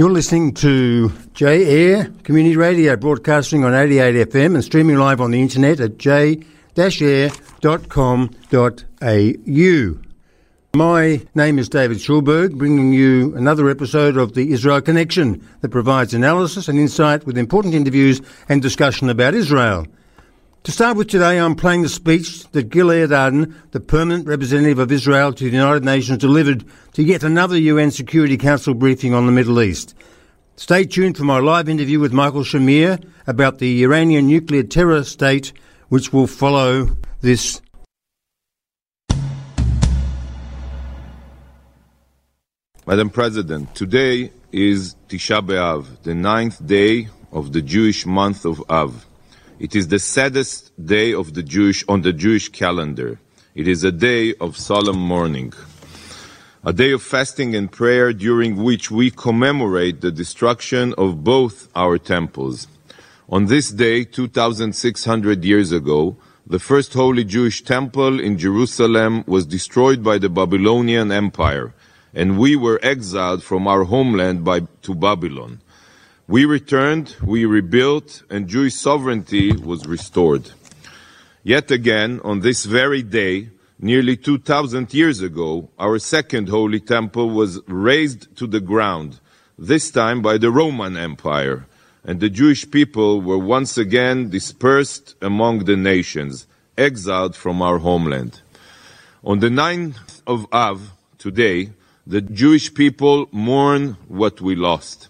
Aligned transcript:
You're 0.00 0.10
listening 0.10 0.54
to 0.54 1.12
J 1.34 1.92
Air 1.92 2.10
Community 2.22 2.56
Radio, 2.56 2.96
broadcasting 2.96 3.64
on 3.64 3.74
88 3.74 4.30
FM 4.30 4.54
and 4.54 4.64
streaming 4.64 4.96
live 4.96 5.20
on 5.20 5.30
the 5.30 5.42
internet 5.42 5.78
at 5.78 5.98
j-air.com.au. 5.98 6.40
My 10.72 11.20
name 11.34 11.58
is 11.58 11.68
David 11.68 11.98
Schulberg, 11.98 12.54
bringing 12.54 12.94
you 12.94 13.36
another 13.36 13.68
episode 13.68 14.16
of 14.16 14.32
the 14.32 14.52
Israel 14.52 14.80
Connection 14.80 15.46
that 15.60 15.68
provides 15.68 16.14
analysis 16.14 16.66
and 16.66 16.78
insight 16.78 17.26
with 17.26 17.36
important 17.36 17.74
interviews 17.74 18.22
and 18.48 18.62
discussion 18.62 19.10
about 19.10 19.34
Israel. 19.34 19.86
To 20.64 20.72
start 20.72 20.98
with 20.98 21.08
today, 21.08 21.40
I'm 21.40 21.54
playing 21.54 21.80
the 21.80 21.88
speech 21.88 22.46
that 22.50 22.68
Gilad 22.68 23.08
Erdan, 23.08 23.54
the 23.70 23.80
permanent 23.80 24.26
representative 24.26 24.78
of 24.78 24.92
Israel 24.92 25.32
to 25.32 25.44
the 25.44 25.56
United 25.56 25.84
Nations, 25.84 26.18
delivered 26.18 26.66
to 26.92 27.02
yet 27.02 27.22
another 27.22 27.56
UN 27.56 27.90
Security 27.90 28.36
Council 28.36 28.74
briefing 28.74 29.14
on 29.14 29.24
the 29.24 29.32
Middle 29.32 29.62
East. 29.62 29.94
Stay 30.56 30.84
tuned 30.84 31.16
for 31.16 31.24
my 31.24 31.38
live 31.38 31.70
interview 31.70 31.98
with 31.98 32.12
Michael 32.12 32.42
Shamir 32.42 33.02
about 33.26 33.58
the 33.58 33.82
Iranian 33.82 34.26
nuclear 34.26 34.62
terror 34.62 35.02
state, 35.02 35.54
which 35.88 36.12
will 36.12 36.26
follow 36.26 36.94
this. 37.22 37.62
Madam 42.86 43.08
President, 43.08 43.74
today 43.74 44.30
is 44.52 44.94
Tisha 45.08 45.40
B'Av, 45.40 46.02
the 46.02 46.14
ninth 46.14 46.66
day 46.66 47.08
of 47.32 47.54
the 47.54 47.62
Jewish 47.62 48.04
month 48.04 48.44
of 48.44 48.62
Av. 48.68 49.06
It 49.60 49.76
is 49.76 49.88
the 49.88 49.98
saddest 49.98 50.72
day 50.82 51.12
of 51.12 51.34
the 51.34 51.42
Jewish 51.42 51.84
on 51.86 52.00
the 52.00 52.14
Jewish 52.14 52.48
calendar. 52.48 53.20
It 53.54 53.68
is 53.68 53.84
a 53.84 53.92
day 53.92 54.32
of 54.40 54.56
solemn 54.56 54.98
mourning. 54.98 55.52
A 56.64 56.72
day 56.72 56.92
of 56.92 57.02
fasting 57.02 57.54
and 57.54 57.70
prayer 57.70 58.14
during 58.14 58.56
which 58.56 58.90
we 58.90 59.10
commemorate 59.10 60.00
the 60.00 60.10
destruction 60.10 60.94
of 60.96 61.22
both 61.22 61.68
our 61.76 61.98
temples. 61.98 62.68
On 63.28 63.46
this 63.46 63.70
day, 63.70 64.04
2,600 64.04 65.44
years 65.44 65.72
ago, 65.72 66.16
the 66.46 66.58
first 66.58 66.94
holy 66.94 67.24
Jewish 67.24 67.62
temple 67.62 68.18
in 68.18 68.38
Jerusalem 68.38 69.24
was 69.26 69.44
destroyed 69.44 70.02
by 70.02 70.16
the 70.16 70.30
Babylonian 70.30 71.12
Empire, 71.12 71.74
and 72.14 72.38
we 72.38 72.56
were 72.56 72.80
exiled 72.82 73.42
from 73.44 73.68
our 73.68 73.84
homeland 73.84 74.42
by, 74.42 74.60
to 74.80 74.94
Babylon. 74.94 75.60
We 76.30 76.44
returned, 76.44 77.16
we 77.24 77.44
rebuilt, 77.44 78.22
and 78.30 78.46
Jewish 78.46 78.74
sovereignty 78.74 79.50
was 79.50 79.84
restored. 79.84 80.52
Yet 81.42 81.72
again, 81.72 82.20
on 82.22 82.38
this 82.38 82.66
very 82.66 83.02
day, 83.02 83.48
nearly 83.80 84.16
2,000 84.16 84.94
years 84.94 85.22
ago, 85.22 85.70
our 85.76 85.98
second 85.98 86.48
holy 86.48 86.78
temple 86.78 87.30
was 87.30 87.58
razed 87.66 88.36
to 88.36 88.46
the 88.46 88.60
ground, 88.60 89.18
this 89.58 89.90
time 89.90 90.22
by 90.22 90.38
the 90.38 90.52
Roman 90.52 90.96
Empire, 90.96 91.66
and 92.04 92.20
the 92.20 92.30
Jewish 92.30 92.70
people 92.70 93.20
were 93.20 93.36
once 93.36 93.76
again 93.76 94.30
dispersed 94.30 95.16
among 95.20 95.64
the 95.64 95.76
nations, 95.76 96.46
exiled 96.78 97.34
from 97.34 97.60
our 97.60 97.78
homeland. 97.78 98.40
On 99.24 99.40
the 99.40 99.50
9th 99.50 100.22
of 100.28 100.46
Av, 100.52 100.92
today, 101.18 101.70
the 102.06 102.20
Jewish 102.20 102.72
people 102.72 103.28
mourn 103.32 103.96
what 104.06 104.40
we 104.40 104.54
lost. 104.54 105.08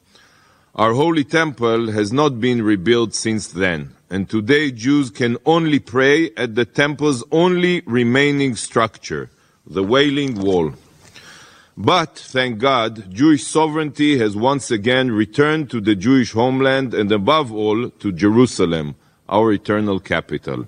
Our 0.80 0.94
holy 0.94 1.24
temple 1.24 1.90
has 1.92 2.10
not 2.10 2.40
been 2.40 2.62
rebuilt 2.62 3.14
since 3.14 3.48
then, 3.48 3.90
and 4.08 4.30
today 4.30 4.70
Jews 4.70 5.10
can 5.10 5.36
only 5.44 5.78
pray 5.78 6.30
at 6.38 6.54
the 6.54 6.64
temple's 6.64 7.22
only 7.30 7.82
remaining 7.84 8.56
structure, 8.56 9.28
the 9.66 9.82
Wailing 9.82 10.40
Wall. 10.40 10.72
But, 11.76 12.16
thank 12.16 12.60
God, 12.60 13.12
Jewish 13.12 13.44
sovereignty 13.44 14.16
has 14.20 14.34
once 14.34 14.70
again 14.70 15.10
returned 15.10 15.68
to 15.68 15.82
the 15.82 15.94
Jewish 15.94 16.32
homeland 16.32 16.94
and 16.94 17.12
above 17.12 17.52
all 17.52 17.90
to 17.90 18.10
Jerusalem, 18.10 18.94
our 19.28 19.52
eternal 19.52 20.00
capital. 20.00 20.66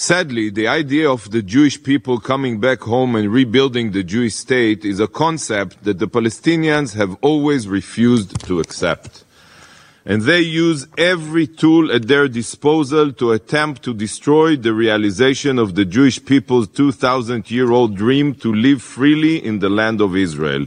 Sadly, 0.00 0.48
the 0.48 0.68
idea 0.68 1.10
of 1.10 1.32
the 1.32 1.42
Jewish 1.42 1.82
people 1.82 2.20
coming 2.20 2.60
back 2.60 2.82
home 2.82 3.16
and 3.16 3.32
rebuilding 3.32 3.90
the 3.90 4.04
Jewish 4.04 4.36
state 4.36 4.84
is 4.84 5.00
a 5.00 5.08
concept 5.08 5.82
that 5.82 5.98
the 5.98 6.06
Palestinians 6.06 6.94
have 6.94 7.16
always 7.20 7.66
refused 7.66 8.46
to 8.46 8.60
accept. 8.60 9.24
And 10.06 10.22
they 10.22 10.38
use 10.38 10.86
every 10.96 11.48
tool 11.48 11.90
at 11.90 12.06
their 12.06 12.28
disposal 12.28 13.10
to 13.14 13.32
attempt 13.32 13.82
to 13.82 13.92
destroy 13.92 14.54
the 14.54 14.72
realization 14.72 15.58
of 15.58 15.74
the 15.74 15.84
Jewish 15.84 16.24
people's 16.24 16.68
2,000 16.68 17.50
year 17.50 17.72
old 17.72 17.96
dream 17.96 18.36
to 18.36 18.54
live 18.54 18.80
freely 18.80 19.44
in 19.44 19.58
the 19.58 19.68
land 19.68 20.00
of 20.00 20.14
Israel, 20.14 20.66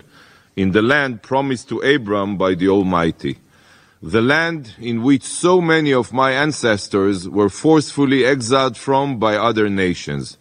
in 0.58 0.72
the 0.74 0.82
land 0.82 1.22
promised 1.22 1.70
to 1.70 1.80
Abram 1.80 2.36
by 2.36 2.54
the 2.54 2.68
Almighty 2.68 3.38
the 4.04 4.22
land 4.22 4.74
in 4.80 5.04
which 5.04 5.24
so 5.24 5.62
many 5.62 5.94
of 5.94 6.12
my 6.12 6.32
ancestors 6.32 7.30
were 7.30 7.50
forcefully 7.50 8.26
exiled 8.26 8.76
from 8.76 9.20
by 9.20 9.36
other 9.36 9.70
nations, 9.70 10.38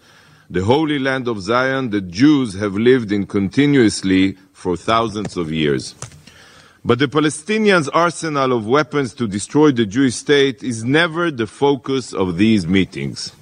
the 0.49 0.65
holy 0.65 0.99
land 0.99 1.29
of 1.29 1.43
Zion 1.43 1.91
that 1.91 2.09
Jews 2.09 2.55
have 2.55 2.75
lived 2.75 3.13
in 3.13 3.27
continuously 3.27 4.39
for 4.55 4.77
thousands 4.77 5.37
of 5.37 5.53
years. 5.53 5.95
But 6.83 6.99
the 6.99 7.09
Palestinians' 7.09 7.91
arsenal 7.93 8.55
of 8.55 8.67
weapons 8.67 9.13
to 9.15 9.29
destroy 9.29 9.73
the 9.73 9.85
Jewish 9.85 10.15
state 10.15 10.63
is 10.63 10.83
never 10.83 11.31
the 11.31 11.47
focus 11.47 12.15
of 12.15 12.39
these 12.39 12.67
meetings. 12.67 13.33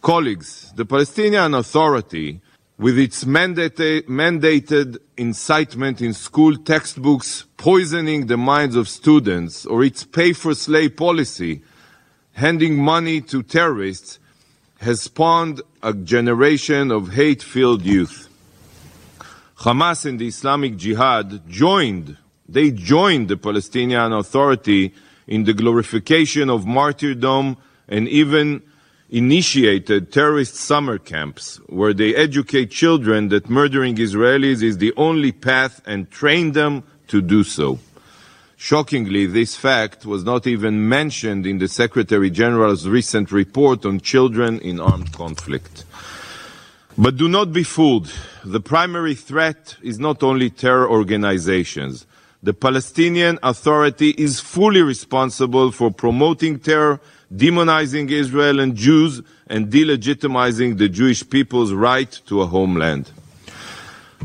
Colleagues, 0.00 0.72
the 0.76 0.84
Palestinian 0.84 1.54
Authority 1.54 2.40
with 2.84 2.98
its 2.98 3.24
mandated, 3.24 4.02
mandated 4.02 4.98
incitement 5.16 6.02
in 6.02 6.12
school 6.12 6.54
textbooks 6.54 7.46
poisoning 7.56 8.26
the 8.26 8.36
minds 8.36 8.76
of 8.76 8.90
students, 8.90 9.64
or 9.64 9.82
its 9.82 10.04
pay 10.04 10.34
for 10.34 10.54
slay 10.54 10.86
policy 10.86 11.62
handing 12.34 12.76
money 12.76 13.22
to 13.22 13.42
terrorists, 13.42 14.18
has 14.82 15.00
spawned 15.00 15.62
a 15.82 15.94
generation 15.94 16.90
of 16.90 17.14
hate 17.14 17.42
filled 17.42 17.80
youth. 17.80 18.28
Hamas 19.60 20.04
and 20.04 20.18
the 20.18 20.26
Islamic 20.26 20.76
Jihad 20.76 21.48
joined, 21.48 22.18
they 22.46 22.70
joined 22.70 23.28
the 23.28 23.38
Palestinian 23.38 24.12
Authority 24.12 24.92
in 25.26 25.44
the 25.44 25.54
glorification 25.54 26.50
of 26.50 26.66
martyrdom 26.66 27.56
and 27.88 28.06
even 28.08 28.62
initiated 29.14 30.12
terrorist 30.12 30.56
summer 30.56 30.98
camps 30.98 31.60
where 31.68 31.94
they 31.94 32.16
educate 32.16 32.72
children 32.72 33.28
that 33.28 33.48
murdering 33.48 33.94
Israelis 33.94 34.60
is 34.60 34.78
the 34.78 34.92
only 34.96 35.30
path 35.30 35.80
and 35.86 36.10
train 36.10 36.50
them 36.50 36.82
to 37.06 37.22
do 37.22 37.44
so. 37.44 37.78
Shockingly, 38.56 39.26
this 39.26 39.54
fact 39.54 40.04
was 40.04 40.24
not 40.24 40.48
even 40.48 40.88
mentioned 40.88 41.46
in 41.46 41.58
the 41.58 41.68
Secretary 41.68 42.28
General's 42.28 42.88
recent 42.88 43.30
report 43.30 43.86
on 43.86 44.00
children 44.00 44.58
in 44.58 44.80
armed 44.80 45.12
conflict. 45.12 45.84
But 46.98 47.16
do 47.16 47.28
not 47.28 47.52
be 47.52 47.62
fooled. 47.62 48.12
The 48.44 48.60
primary 48.60 49.14
threat 49.14 49.76
is 49.80 50.00
not 50.00 50.24
only 50.24 50.50
terror 50.50 50.90
organizations. 50.90 52.06
The 52.42 52.54
Palestinian 52.54 53.38
Authority 53.44 54.10
is 54.10 54.40
fully 54.40 54.82
responsible 54.82 55.70
for 55.70 55.92
promoting 55.92 56.58
terror 56.58 57.00
demonizing 57.32 58.10
Israel 58.10 58.60
and 58.60 58.74
Jews, 58.74 59.22
and 59.46 59.70
delegitimizing 59.70 60.78
the 60.78 60.88
Jewish 60.88 61.28
people's 61.28 61.72
right 61.72 62.10
to 62.26 62.42
a 62.42 62.46
homeland. 62.46 63.10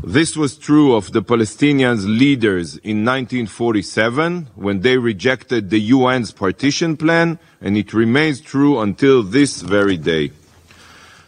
This 0.02 0.34
was 0.34 0.56
true 0.56 0.94
of 0.94 1.12
the 1.12 1.22
Palestinians' 1.22 2.06
leaders 2.06 2.76
in 2.78 3.04
1947 3.04 4.48
when 4.54 4.80
they 4.80 4.96
rejected 4.96 5.68
the 5.68 5.92
UN's 5.92 6.32
partition 6.32 6.96
plan, 6.96 7.38
and 7.60 7.76
it 7.76 7.92
remains 7.92 8.40
true 8.40 8.80
until 8.80 9.22
this 9.22 9.60
very 9.60 9.98
day. 9.98 10.30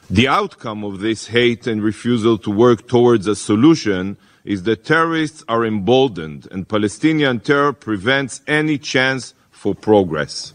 The 0.09 0.29
outcome 0.29 0.85
of 0.85 1.01
this 1.01 1.27
hate 1.27 1.67
and 1.67 1.83
refusal 1.83 2.39
to 2.39 2.51
work 2.51 2.89
towards 2.89 3.27
a 3.27 3.37
solution 3.37 4.17
is 4.45 4.63
that 4.63 4.85
terrorists 4.85 5.45
are 5.49 5.65
emboldened 5.65 6.49
and 6.51 6.69
Palestinian 6.69 7.41
terror 7.41 7.73
prevents 7.73 8.41
any 8.47 8.79
chance 8.79 9.35
for 9.51 9.75
progress. 9.75 10.55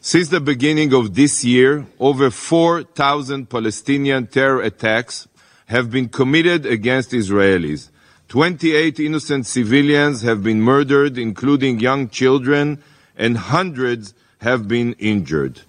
Since 0.00 0.28
the 0.28 0.40
beginning 0.40 0.94
of 0.94 1.14
this 1.14 1.44
year, 1.44 1.86
over 1.98 2.30
4,000 2.30 3.50
Palestinian 3.50 4.28
terror 4.28 4.62
attacks 4.62 5.26
have 5.66 5.90
been 5.90 6.08
committed 6.08 6.64
against 6.64 7.10
Israelis. 7.10 7.90
28 8.28 9.00
innocent 9.00 9.46
civilians 9.46 10.22
have 10.22 10.42
been 10.42 10.60
murdered, 10.60 11.18
including 11.18 11.80
young 11.80 12.08
children, 12.08 12.82
and 13.16 13.36
hundreds 13.36 14.14
have 14.40 14.68
been 14.68 14.92
injured. 15.00 15.62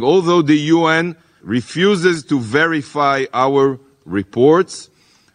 Although 0.00 0.42
the 0.42 0.56
UN 0.56 1.16
refuses 1.40 2.24
to 2.24 2.40
verify 2.40 3.26
our 3.32 3.78
reports, 4.04 4.90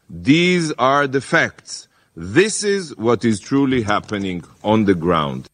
these 0.10 0.72
are 0.74 1.08
the 1.08 1.22
facts. 1.22 1.88
This 2.16 2.64
is 2.64 2.96
what 2.98 3.24
is 3.24 3.40
truly 3.40 3.84
happening 3.84 4.44
on 4.64 4.86
the 4.86 4.96
ground. 4.96 5.50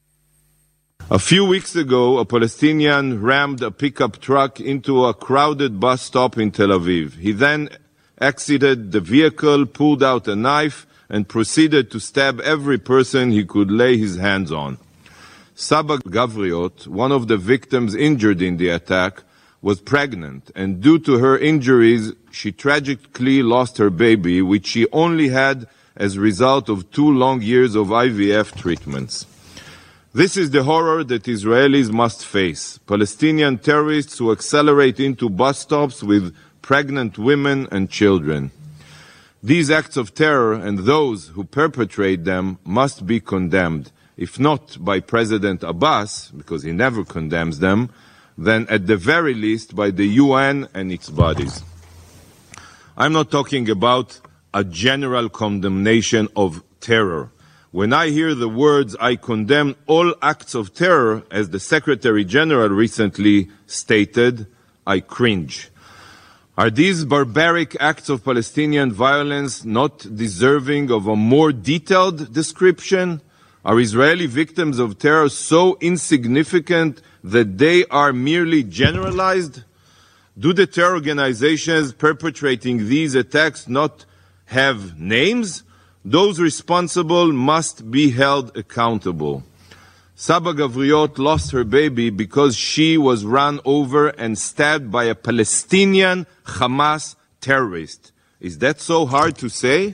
A 1.11 1.17
few 1.17 1.43
weeks 1.43 1.75
ago, 1.75 2.19
a 2.19 2.25
Palestinian 2.25 3.19
rammed 3.23 3.63
a 3.63 3.71
pickup 3.71 4.19
truck 4.19 4.59
into 4.59 5.05
a 5.05 5.13
crowded 5.15 5.79
bus 5.79 6.03
stop 6.03 6.37
in 6.37 6.51
Tel 6.51 6.67
Aviv. 6.67 7.15
He 7.15 7.31
then 7.31 7.69
exited 8.21 8.91
the 8.91 8.99
vehicle, 8.99 9.65
pulled 9.65 10.03
out 10.03 10.27
a 10.27 10.35
knife, 10.35 10.85
and 11.09 11.27
proceeded 11.27 11.89
to 11.89 11.99
stab 11.99 12.39
every 12.41 12.77
person 12.77 13.31
he 13.31 13.43
could 13.43 13.71
lay 13.71 13.97
his 13.97 14.17
hands 14.17 14.51
on. 14.51 14.77
Saba 15.55 15.97
Gavriot, 15.97 16.85
one 16.85 17.11
of 17.11 17.27
the 17.27 17.37
victims 17.37 17.95
injured 17.95 18.43
in 18.43 18.57
the 18.57 18.69
attack, 18.69 19.23
was 19.63 19.81
pregnant, 19.81 20.51
and 20.53 20.79
due 20.79 20.99
to 20.99 21.17
her 21.17 21.35
injuries, 21.35 22.13
she 22.29 22.51
tragically 22.51 23.41
lost 23.41 23.79
her 23.79 23.89
baby, 23.89 24.43
which 24.43 24.67
she 24.67 24.85
only 24.91 25.29
had 25.29 25.67
as 25.95 26.17
a 26.17 26.21
result 26.21 26.69
of 26.69 26.91
two 26.91 27.11
long 27.11 27.41
years 27.41 27.73
of 27.73 27.87
IVF 27.87 28.55
treatments. 28.55 29.25
This 30.13 30.37
is 30.37 30.51
the 30.51 30.63
horror 30.63 31.03
that 31.03 31.23
Israelis 31.23 31.91
must 31.91 32.25
face. 32.25 32.79
Palestinian 32.87 33.57
terrorists 33.59 34.17
who 34.17 34.31
accelerate 34.31 34.99
into 34.99 35.29
bus 35.29 35.59
stops 35.59 36.01
with 36.01 36.35
pregnant 36.61 37.17
women 37.17 37.67
and 37.71 37.89
children. 37.89 38.51
These 39.41 39.71
acts 39.71 39.97
of 39.97 40.13
terror 40.13 40.53
and 40.53 40.79
those 40.79 41.27
who 41.29 41.43
perpetrate 41.43 42.25
them 42.25 42.57
must 42.65 43.05
be 43.05 43.19
condemned 43.19 43.91
if 44.19 44.37
not 44.37 44.77
by 44.83 44.99
President 44.99 45.63
Abbas, 45.63 46.31
because 46.35 46.61
he 46.63 46.73
never 46.73 47.05
condemns 47.05 47.59
them, 47.59 47.89
then 48.37 48.67
at 48.69 48.85
the 48.85 48.97
very 48.97 49.33
least 49.33 49.73
by 49.73 49.91
the 49.91 50.05
UN 50.07 50.67
and 50.73 50.91
its 50.91 51.09
bodies. 51.09 51.63
I'm 52.97 53.13
not 53.13 53.31
talking 53.31 53.69
about 53.69 54.19
a 54.53 54.65
general 54.65 55.29
condemnation 55.29 56.27
of 56.35 56.61
terror. 56.81 57.31
When 57.71 57.93
I 57.93 58.09
hear 58.09 58.33
the 58.33 58.49
words, 58.49 58.95
I 58.99 59.15
condemn 59.15 59.75
all 59.85 60.15
acts 60.23 60.55
of 60.55 60.73
terror, 60.73 61.23
as 61.29 61.51
the 61.51 61.59
Secretary 61.59 62.25
General 62.25 62.69
recently 62.69 63.49
stated, 63.67 64.47
I 64.87 65.01
cringe. 65.01 65.69
Are 66.57 66.71
these 66.71 67.05
barbaric 67.05 67.77
acts 67.79 68.09
of 68.09 68.25
Palestinian 68.25 68.91
violence 68.91 69.63
not 69.63 69.99
deserving 70.15 70.89
of 70.89 71.05
a 71.05 71.15
more 71.15 71.51
detailed 71.51 72.33
description? 72.33 73.21
Are 73.63 73.79
Israeli 73.79 74.25
victims 74.25 74.79
of 74.79 74.97
terror 74.97 75.29
so 75.29 75.77
insignificant 75.79 77.03
that 77.23 77.59
they 77.59 77.85
are 77.85 78.11
merely 78.11 78.63
generalized? 78.63 79.63
Do 80.39 80.53
the 80.53 80.65
terror 80.65 80.95
organizations 80.95 81.93
perpetrating 81.93 82.89
these 82.89 83.13
attacks 83.13 83.67
not 83.67 84.05
have 84.45 84.99
names? 84.99 85.63
Those 86.05 86.39
responsible 86.39 87.33
must 87.33 87.91
be 87.91 88.11
held 88.11 88.55
accountable. 88.55 89.43
Saba 90.15 90.53
Gavriot 90.53 91.17
lost 91.17 91.51
her 91.51 91.63
baby 91.63 92.09
because 92.09 92.55
she 92.55 92.97
was 92.97 93.25
run 93.25 93.59
over 93.63 94.09
and 94.09 94.37
stabbed 94.37 94.91
by 94.91 95.05
a 95.05 95.15
Palestinian 95.15 96.25
Hamas 96.45 97.15
terrorist. 97.41 98.11
Is 98.39 98.57
that 98.59 98.79
so 98.79 99.05
hard 99.05 99.37
to 99.37 99.49
say? 99.49 99.93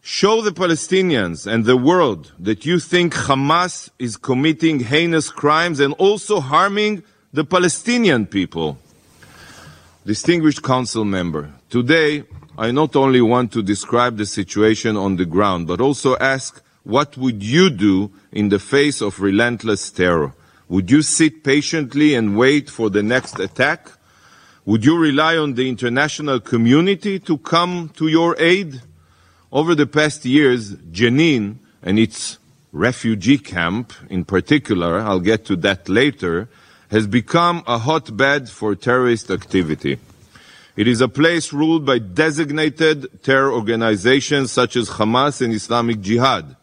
Show 0.00 0.40
the 0.40 0.52
Palestinians 0.52 1.46
and 1.46 1.64
the 1.66 1.76
world 1.76 2.32
that 2.38 2.64
you 2.64 2.78
think 2.78 3.14
Hamas 3.14 3.90
is 3.98 4.16
committing 4.16 4.80
heinous 4.80 5.30
crimes 5.30 5.80
and 5.80 5.92
also 5.94 6.40
harming 6.40 7.02
the 7.32 7.44
Palestinian 7.44 8.26
people. 8.26 8.78
Distinguished 10.06 10.62
Council 10.62 11.04
member, 11.04 11.52
today 11.68 12.24
I 12.58 12.72
not 12.72 12.96
only 12.96 13.20
want 13.20 13.52
to 13.52 13.62
describe 13.62 14.16
the 14.16 14.26
situation 14.26 14.96
on 14.96 15.14
the 15.14 15.24
ground, 15.24 15.68
but 15.68 15.80
also 15.80 16.16
ask 16.16 16.60
what 16.82 17.16
would 17.16 17.40
you 17.40 17.70
do 17.70 18.10
in 18.32 18.48
the 18.48 18.58
face 18.58 19.00
of 19.00 19.20
relentless 19.20 19.92
terror? 19.92 20.34
Would 20.68 20.90
you 20.90 21.02
sit 21.02 21.44
patiently 21.44 22.14
and 22.14 22.36
wait 22.36 22.68
for 22.68 22.90
the 22.90 23.02
next 23.04 23.38
attack? 23.38 23.92
Would 24.64 24.84
you 24.84 24.98
rely 24.98 25.36
on 25.36 25.54
the 25.54 25.68
international 25.68 26.40
community 26.40 27.20
to 27.20 27.38
come 27.38 27.90
to 27.90 28.08
your 28.08 28.34
aid? 28.40 28.82
Over 29.52 29.76
the 29.76 29.86
past 29.86 30.24
years, 30.24 30.74
Jenin 30.90 31.58
and 31.80 31.96
its 31.96 32.38
refugee 32.72 33.38
camp 33.38 33.92
in 34.10 34.24
particular, 34.24 34.98
I'll 34.98 35.20
get 35.20 35.44
to 35.44 35.54
that 35.56 35.88
later, 35.88 36.48
has 36.90 37.06
become 37.06 37.62
a 37.68 37.78
hotbed 37.78 38.50
for 38.50 38.74
terrorist 38.74 39.30
activity. 39.30 40.00
It 40.78 40.86
is 40.86 41.00
a 41.00 41.08
place 41.08 41.52
ruled 41.52 41.84
by 41.84 41.98
designated 41.98 43.24
terror 43.24 43.52
organizations 43.52 44.52
such 44.52 44.76
as 44.76 44.90
Hamas 44.90 45.42
and 45.42 45.52
Islamic 45.52 46.00
Jihad. 46.00 46.54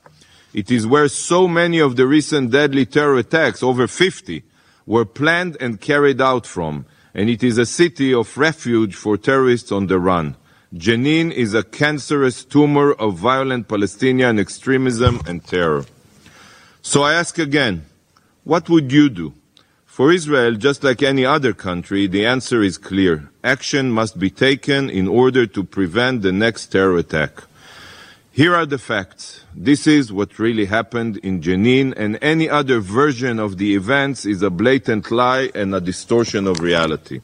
It 0.54 0.72
is 0.72 0.88
where 0.88 1.10
so 1.10 1.50
many 1.50 1.80
of 1.80 1.98
the 1.98 2.08
recent 2.08 2.50
deadly 2.50 2.86
terror 2.86 3.18
attacks, 3.18 3.62
over 3.62 3.88
50, 3.88 4.42
were 4.86 5.04
planned 5.04 5.58
and 5.60 5.82
carried 5.82 6.22
out 6.22 6.48
from, 6.48 6.86
and 7.14 7.30
it 7.30 7.44
is 7.44 7.58
a 7.58 7.66
city 7.66 8.14
of 8.14 8.38
refuge 8.38 8.96
for 8.96 9.18
terrorists 9.18 9.74
on 9.74 9.88
the 9.88 10.00
run. 10.00 10.38
Jenin 10.74 11.34
is 11.34 11.54
a 11.54 11.64
cancerous 11.64 12.46
tumor 12.46 12.94
of 12.94 13.18
violent 13.18 13.68
Palestinian 13.68 14.40
extremism 14.40 15.20
and 15.28 15.44
terror. 15.44 15.84
So 16.82 17.04
I 17.04 17.16
ask 17.16 17.38
again, 17.38 17.84
what 18.46 18.70
would 18.70 18.94
you 18.94 19.10
do? 19.10 19.34
For 19.96 20.12
Israel, 20.12 20.56
just 20.56 20.84
like 20.84 21.02
any 21.02 21.26
other 21.26 21.54
country, 21.54 22.06
the 22.06 22.26
answer 22.26 22.62
is 22.62 22.78
clear. 22.78 23.30
Action 23.46 23.92
must 23.92 24.20
be 24.20 24.30
taken 24.30 24.90
in 24.90 25.08
order 25.08 25.48
to 25.48 25.64
prevent 25.64 26.22
the 26.22 26.34
next 26.34 26.66
terror 26.66 26.98
attack. 26.98 27.44
Here 28.30 28.54
are 28.54 28.66
the 28.66 28.78
facts. 28.78 29.46
This 29.56 29.88
is 29.88 30.12
what 30.12 30.38
really 30.38 30.66
happened 30.66 31.16
in 31.24 31.42
Jenin, 31.42 31.94
and 31.96 32.20
any 32.22 32.50
other 32.50 32.82
version 32.82 33.40
of 33.40 33.58
the 33.58 33.74
events 33.74 34.26
is 34.26 34.42
a 34.42 34.50
blatant 34.50 35.12
lie 35.12 35.50
and 35.56 35.74
a 35.74 35.80
distortion 35.80 36.46
of 36.46 36.60
reality. 36.60 37.22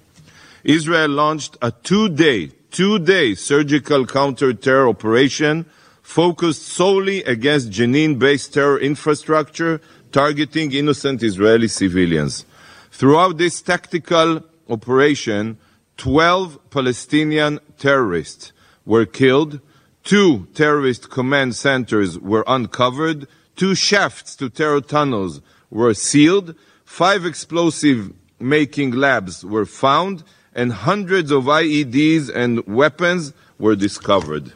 Israel 0.64 1.10
launched 1.10 1.58
a 1.62 1.72
two-day 1.72 2.52
two-day 2.72 3.36
surgical 3.36 4.06
counter-terror 4.06 4.88
operation 4.88 5.66
focused 6.02 6.64
solely 6.70 7.22
against 7.26 7.70
Jenin-based 7.70 8.54
terror 8.54 8.80
infrastructure 8.80 9.82
targeting 10.14 10.72
innocent 10.72 11.22
Israeli 11.22 11.68
civilians. 11.68 12.46
Throughout 12.92 13.38
this 13.38 13.62
tactical 13.62 14.44
operation, 14.70 15.58
12 15.98 16.70
Palestinian 16.70 17.60
terrorists 17.80 18.52
were 18.86 19.06
killed, 19.06 19.62
two 20.04 20.48
terrorist 20.54 21.10
command 21.10 21.56
centers 21.56 22.20
were 22.20 22.44
uncovered, 22.48 23.28
two 23.56 23.76
shafts 23.76 24.36
to 24.36 24.50
terror 24.50 24.82
tunnels 24.82 25.42
were 25.70 25.94
sealed, 25.94 26.54
five 26.84 27.26
explosive 27.26 28.12
making 28.40 28.92
labs 28.92 29.46
were 29.46 29.66
found, 29.66 30.24
and 30.54 30.74
hundreds 30.74 31.32
of 31.32 31.46
IEDs 31.46 32.30
and 32.30 32.66
weapons 32.68 33.34
were 33.58 33.76
discovered. 33.76 34.52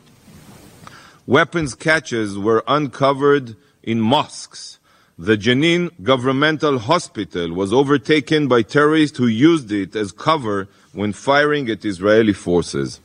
Weapons 1.26 1.74
caches 1.74 2.38
were 2.38 2.64
uncovered 2.68 3.56
in 3.82 4.02
mosques. 4.02 4.78
The 5.18 5.38
Jenin 5.38 5.92
governmental 6.04 6.78
hospital 6.78 7.54
was 7.54 7.72
overtaken 7.72 8.50
by 8.50 8.64
terrorists 8.64 9.18
who 9.18 9.28
used 9.28 9.72
it 9.72 9.96
as 9.96 10.12
cover 10.12 10.68
when 10.92 11.14
firing 11.14 11.70
at 11.70 11.86
Israeli 11.86 12.34
forces. 12.34 13.00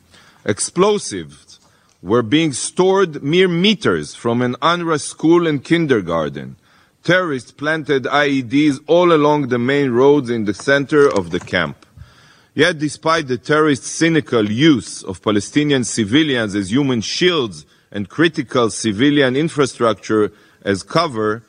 Explosives 0.44 1.60
were 2.02 2.22
being 2.22 2.52
stored 2.52 3.22
mere 3.22 3.46
meters 3.46 4.16
from 4.16 4.42
an 4.42 4.56
UNRWA 4.60 5.00
school 5.00 5.46
and 5.46 5.62
kindergarten. 5.62 6.56
Terrorists 7.04 7.52
planted 7.52 8.04
IEDs 8.04 8.80
all 8.88 9.12
along 9.12 9.46
the 9.46 9.58
main 9.60 9.92
roads 9.92 10.30
in 10.30 10.46
the 10.46 10.54
center 10.54 11.06
of 11.08 11.30
the 11.30 11.38
camp. 11.38 11.86
Yet, 12.54 12.80
despite 12.80 13.28
the 13.28 13.38
terrorists' 13.38 13.86
cynical 13.86 14.50
use 14.50 15.04
of 15.04 15.22
Palestinian 15.22 15.84
civilians 15.84 16.56
as 16.56 16.72
human 16.72 17.02
shields 17.02 17.66
and 17.92 18.08
critical 18.08 18.68
civilian 18.70 19.36
infrastructure 19.36 20.32
as 20.62 20.82
cover, 20.82 21.44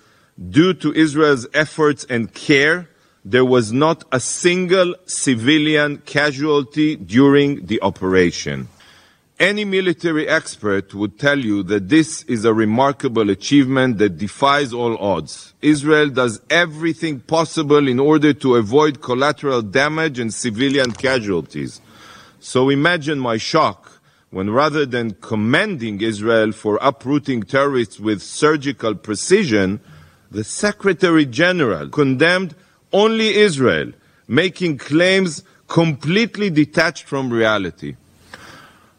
due 0.50 0.74
to 0.76 0.94
Israel's 0.94 1.48
efforts 1.54 2.06
and 2.10 2.34
care, 2.34 2.88
there 3.24 3.46
was 3.46 3.72
not 3.72 4.04
a 4.12 4.20
single 4.20 4.96
civilian 5.06 5.98
casualty 6.00 6.96
during 6.96 7.66
the 7.66 7.82
operation. 7.82 8.68
Any 9.40 9.66
military 9.66 10.28
expert 10.28 10.94
would 10.94 11.18
tell 11.18 11.40
you 11.40 11.64
that 11.64 11.90
this 11.90 12.22
is 12.24 12.46
a 12.46 12.54
remarkable 12.54 13.32
achievement 13.32 13.98
that 13.98 14.20
defies 14.20 14.72
all 14.72 14.98
odds. 14.98 15.54
Israel 15.64 16.10
does 16.10 16.42
everything 16.50 17.20
possible 17.22 17.88
in 17.88 18.00
order 18.00 18.34
to 18.34 18.56
avoid 18.56 19.02
collateral 19.02 19.64
damage 19.64 20.20
and 20.20 20.32
civilian 20.32 20.92
casualties. 20.92 21.82
So 22.40 22.70
imagine 22.70 23.20
my 23.20 23.38
shock 23.38 23.92
when 24.30 24.50
rather 24.50 24.86
than 24.86 25.16
commending 25.22 26.02
Israel 26.02 26.52
for 26.52 26.80
uprooting 26.82 27.44
terrorists 27.44 28.00
with 28.00 28.22
surgical 28.22 28.96
precision, 28.96 29.80
the 30.32 30.44
Secretary 30.44 31.26
General 31.26 31.90
condemned 31.90 32.56
only 32.94 33.36
Israel, 33.36 33.92
making 34.28 34.78
claims 34.78 35.44
completely 35.68 36.50
detached 36.50 37.04
from 37.04 37.32
reality. 37.32 37.96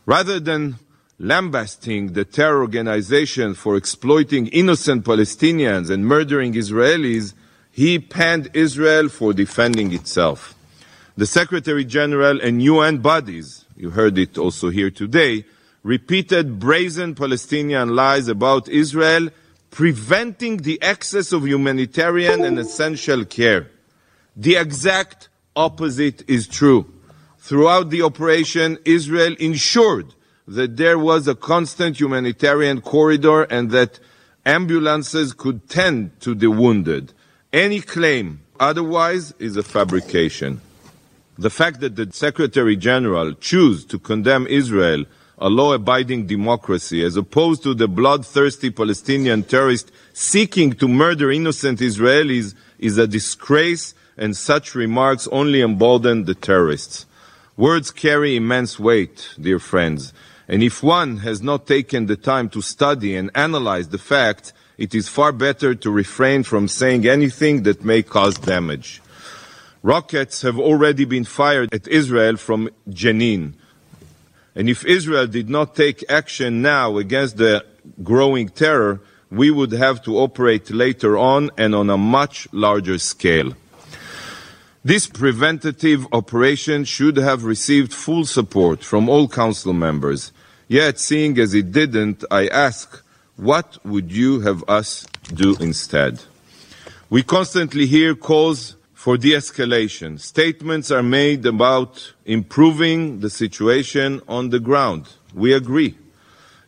Rather 0.06 0.38
than 0.38 0.76
lambasting 1.18 2.12
the 2.12 2.24
terror 2.24 2.60
organization 2.60 3.54
for 3.54 3.76
exploiting 3.76 4.46
innocent 4.48 5.04
Palestinians 5.04 5.90
and 5.90 6.06
murdering 6.06 6.52
Israelis, 6.52 7.34
he 7.70 7.98
panned 7.98 8.50
Israel 8.52 9.08
for 9.08 9.32
defending 9.32 9.92
itself. 9.92 10.54
The 11.16 11.26
Secretary 11.26 11.84
General 11.84 12.40
and 12.40 12.62
UN 12.62 12.98
bodies, 12.98 13.64
you 13.76 13.90
heard 13.90 14.18
it 14.18 14.36
also 14.36 14.70
here 14.70 14.90
today, 14.90 15.44
repeated 15.82 16.58
brazen 16.58 17.14
Palestinian 17.14 17.94
lies 17.94 18.28
about 18.28 18.68
Israel 18.68 19.28
preventing 19.72 20.58
the 20.58 20.80
access 20.82 21.32
of 21.32 21.48
humanitarian 21.48 22.44
and 22.44 22.58
essential 22.58 23.24
care. 23.24 23.70
The 24.36 24.56
exact 24.56 25.30
opposite 25.56 26.28
is 26.28 26.46
true. 26.46 26.92
Throughout 27.38 27.88
the 27.88 28.02
operation, 28.02 28.78
Israel 28.84 29.34
ensured 29.40 30.14
that 30.46 30.76
there 30.76 30.98
was 30.98 31.26
a 31.26 31.34
constant 31.34 31.98
humanitarian 31.98 32.82
corridor 32.82 33.44
and 33.44 33.70
that 33.70 33.98
ambulances 34.44 35.32
could 35.32 35.68
tend 35.70 36.20
to 36.20 36.34
the 36.34 36.50
wounded. 36.50 37.14
Any 37.50 37.80
claim 37.80 38.42
otherwise 38.60 39.32
is 39.38 39.56
a 39.56 39.62
fabrication. 39.62 40.60
The 41.38 41.50
fact 41.50 41.80
that 41.80 41.96
the 41.96 42.12
Secretary 42.12 42.76
General 42.76 43.32
chose 43.34 43.86
to 43.86 43.98
condemn 43.98 44.46
Israel, 44.48 45.06
a 45.42 45.50
law 45.50 45.72
abiding 45.72 46.24
democracy, 46.28 47.04
as 47.04 47.16
opposed 47.16 47.64
to 47.64 47.74
the 47.74 47.88
bloodthirsty 47.88 48.70
Palestinian 48.70 49.42
terrorist 49.42 49.90
seeking 50.12 50.72
to 50.72 50.86
murder 50.86 51.32
innocent 51.32 51.80
Israelis, 51.80 52.54
is 52.78 52.96
a 52.96 53.08
disgrace, 53.08 53.92
and 54.16 54.36
such 54.36 54.76
remarks 54.76 55.26
only 55.32 55.60
embolden 55.60 56.26
the 56.26 56.34
terrorists. 56.36 57.06
Words 57.56 57.90
carry 57.90 58.36
immense 58.36 58.78
weight, 58.78 59.34
dear 59.40 59.58
friends, 59.58 60.12
and 60.46 60.62
if 60.62 60.80
one 60.80 61.18
has 61.18 61.42
not 61.42 61.66
taken 61.66 62.06
the 62.06 62.16
time 62.16 62.48
to 62.50 62.62
study 62.62 63.16
and 63.16 63.28
analyze 63.34 63.88
the 63.88 63.98
facts, 63.98 64.52
it 64.78 64.94
is 64.94 65.08
far 65.08 65.32
better 65.32 65.74
to 65.74 65.90
refrain 65.90 66.44
from 66.44 66.68
saying 66.68 67.04
anything 67.04 67.64
that 67.64 67.84
may 67.84 68.04
cause 68.04 68.38
damage. 68.38 69.02
Rockets 69.82 70.42
have 70.42 70.60
already 70.60 71.04
been 71.04 71.24
fired 71.24 71.74
at 71.74 71.88
Israel 71.88 72.36
from 72.36 72.70
Jenin. 72.88 73.54
And 74.54 74.68
if 74.68 74.84
Israel 74.84 75.26
did 75.26 75.48
not 75.48 75.74
take 75.74 76.04
action 76.10 76.62
now 76.62 76.98
against 76.98 77.36
the 77.38 77.64
growing 78.02 78.48
terror, 78.48 79.00
we 79.30 79.50
would 79.50 79.72
have 79.72 80.02
to 80.04 80.18
operate 80.18 80.70
later 80.70 81.16
on 81.16 81.50
and 81.56 81.74
on 81.74 81.88
a 81.88 81.96
much 81.96 82.46
larger 82.52 82.98
scale. 82.98 83.54
This 84.84 85.06
preventative 85.06 86.06
operation 86.12 86.84
should 86.84 87.16
have 87.16 87.44
received 87.44 87.94
full 87.94 88.26
support 88.26 88.82
from 88.82 89.08
all 89.08 89.28
council 89.28 89.72
members. 89.72 90.32
Yet, 90.68 90.98
seeing 90.98 91.38
as 91.38 91.54
it 91.54 91.72
didn't, 91.72 92.24
I 92.30 92.48
ask, 92.48 93.02
what 93.36 93.78
would 93.86 94.12
you 94.12 94.40
have 94.40 94.64
us 94.68 95.06
do 95.32 95.56
instead? 95.60 96.20
We 97.08 97.22
constantly 97.22 97.86
hear 97.86 98.14
calls 98.14 98.76
for 99.02 99.18
de 99.18 99.32
escalation. 99.32 100.16
Statements 100.16 100.88
are 100.92 101.02
made 101.02 101.44
about 101.44 102.12
improving 102.24 103.18
the 103.18 103.28
situation 103.28 104.22
on 104.28 104.50
the 104.50 104.60
ground. 104.60 105.04
We 105.34 105.52
agree. 105.54 105.96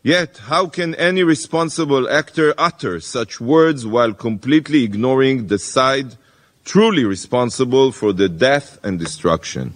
Yet, 0.03 0.39
how 0.39 0.67
can 0.67 0.97
any 0.97 1.23
responsible 1.23 2.09
actor 2.11 2.53
utter 2.59 2.99
such 2.99 3.41
words 3.41 3.87
while 3.87 4.13
completely 4.13 4.83
ignoring 4.83 5.47
the 5.47 5.61
side 5.61 6.17
truly 6.65 7.05
responsible 7.05 7.93
for 7.93 8.13
the 8.13 8.29
death 8.29 8.81
and 8.83 8.99
destruction? 8.99 9.73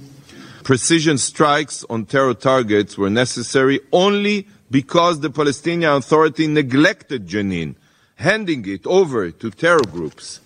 Precision 0.65 1.17
strikes 1.17 1.85
on 1.89 2.07
terror 2.07 2.35
targets 2.35 2.99
were 2.99 3.09
necessary 3.09 3.79
only 3.93 4.49
because 4.69 5.21
the 5.21 5.31
Palestinian 5.31 5.93
Authority 5.93 6.49
neglected 6.49 7.29
Jenin, 7.29 7.77
handing 8.17 8.69
it 8.69 8.85
over 8.85 9.31
to 9.31 9.49
terror 9.53 9.87
groups. 9.93 10.41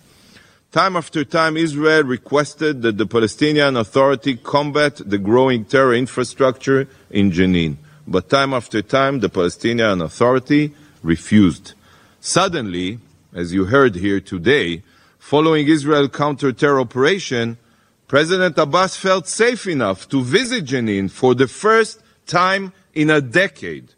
Time 0.73 0.95
after 0.95 1.23
time, 1.23 1.55
Israel 1.55 2.01
requested 2.01 2.81
that 2.81 2.97
the 2.97 3.05
Palestinian 3.05 3.77
Authority 3.77 4.37
combat 4.37 4.95
the 5.05 5.19
growing 5.19 5.65
terror 5.65 5.93
infrastructure 5.93 6.87
in 7.11 7.29
Jenin. 7.29 7.77
But 8.07 8.27
time 8.27 8.55
after 8.55 8.81
time, 8.81 9.19
the 9.19 9.29
Palestinian 9.29 10.01
Authority 10.01 10.73
refused. 11.03 11.75
Suddenly, 12.21 12.97
as 13.35 13.53
you 13.53 13.65
heard 13.65 13.93
here 13.93 14.19
today, 14.19 14.81
following 15.19 15.67
Israel's 15.67 16.09
counter-terror 16.09 16.79
operation, 16.79 17.59
President 18.07 18.57
Abbas 18.57 18.95
felt 18.97 19.27
safe 19.27 19.67
enough 19.67 20.09
to 20.09 20.23
visit 20.23 20.65
Jenin 20.65 21.11
for 21.11 21.35
the 21.35 21.47
first 21.47 22.01
time 22.25 22.73
in 22.95 23.11
a 23.11 23.21
decade. 23.21 23.89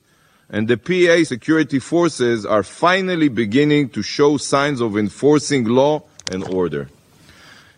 And 0.49 0.67
the 0.67 0.75
PA 0.75 1.23
security 1.23 1.79
forces 1.79 2.45
are 2.45 2.63
finally 2.63 3.29
beginning 3.29 3.91
to 3.91 4.01
show 4.01 4.35
signs 4.35 4.81
of 4.81 4.97
enforcing 4.97 5.63
law 5.63 6.03
and 6.31 6.43
order. 6.43 6.89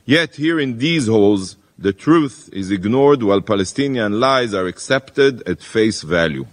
Yet 0.05 0.35
here 0.35 0.59
in 0.59 0.77
these 0.77 1.07
halls, 1.07 1.57
the 1.77 1.93
truth 1.93 2.49
is 2.53 2.71
ignored 2.71 3.21
while 3.21 3.41
Palestinian 3.41 4.19
lies 4.19 4.53
are 4.53 4.65
accepted 4.65 5.47
at 5.47 5.61
face 5.61 6.01
value. 6.01 6.45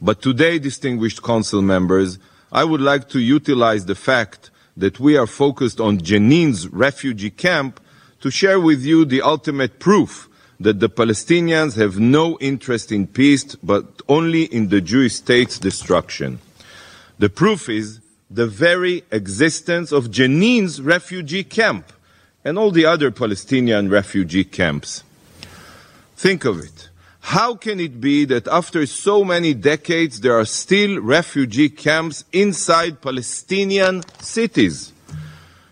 But 0.00 0.22
today, 0.22 0.58
distinguished 0.58 1.22
council 1.22 1.62
members, 1.62 2.18
I 2.52 2.64
would 2.64 2.80
like 2.80 3.08
to 3.10 3.18
utilize 3.18 3.86
the 3.86 3.94
fact 3.94 4.50
that 4.76 5.00
we 5.00 5.16
are 5.16 5.26
focused 5.26 5.80
on 5.80 6.02
Jenin's 6.02 6.68
refugee 6.68 7.30
camp 7.30 7.80
to 8.20 8.30
share 8.30 8.60
with 8.60 8.84
you 8.84 9.04
the 9.04 9.22
ultimate 9.22 9.78
proof 9.78 10.28
that 10.60 10.80
the 10.80 10.88
Palestinians 10.88 11.76
have 11.76 11.98
no 11.98 12.38
interest 12.40 12.92
in 12.92 13.06
peace, 13.06 13.56
but 13.56 13.86
only 14.08 14.44
in 14.44 14.68
the 14.68 14.80
Jewish 14.80 15.14
state's 15.14 15.58
destruction. 15.58 16.38
The 17.18 17.28
proof 17.28 17.68
is 17.68 18.00
the 18.30 18.46
very 18.46 19.04
existence 19.10 19.92
of 19.92 20.10
Jenin's 20.10 20.80
refugee 20.80 21.44
camp 21.44 21.92
and 22.44 22.58
all 22.58 22.70
the 22.70 22.86
other 22.86 23.10
Palestinian 23.10 23.88
refugee 23.88 24.44
camps. 24.44 25.02
Think 26.16 26.44
of 26.44 26.58
it. 26.58 26.88
How 27.20 27.56
can 27.56 27.80
it 27.80 28.00
be 28.00 28.24
that 28.26 28.46
after 28.46 28.86
so 28.86 29.24
many 29.24 29.52
decades 29.52 30.20
there 30.20 30.38
are 30.38 30.44
still 30.44 31.00
refugee 31.00 31.68
camps 31.68 32.24
inside 32.32 33.00
Palestinian 33.00 34.02
cities? 34.20 34.92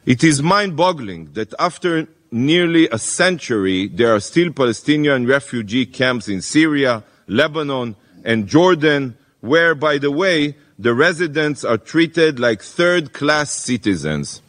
It 0.05 0.25
is 0.25 0.43
mind 0.43 0.77
boggling 0.77 1.33
that 1.35 1.55
after 1.59 2.09
nearly 2.31 2.89
a 2.89 2.99
century 2.99 3.87
there 3.87 4.13
are 4.13 4.21
still 4.21 4.53
Palestinian 4.53 5.27
refugee 5.27 5.87
camps 5.87 6.29
in 6.29 6.43
Syria, 6.43 7.05
Lebanon, 7.29 7.95
and 8.25 8.49
Jordan, 8.49 9.17
where, 9.41 9.75
by 9.77 9.99
the 9.99 10.11
way, 10.11 10.57
the 10.79 10.95
residents 10.95 11.65
are 11.65 11.79
treated 11.79 12.41
like 12.41 12.63
third 12.63 13.13
class 13.13 13.51
citizens. 13.51 14.43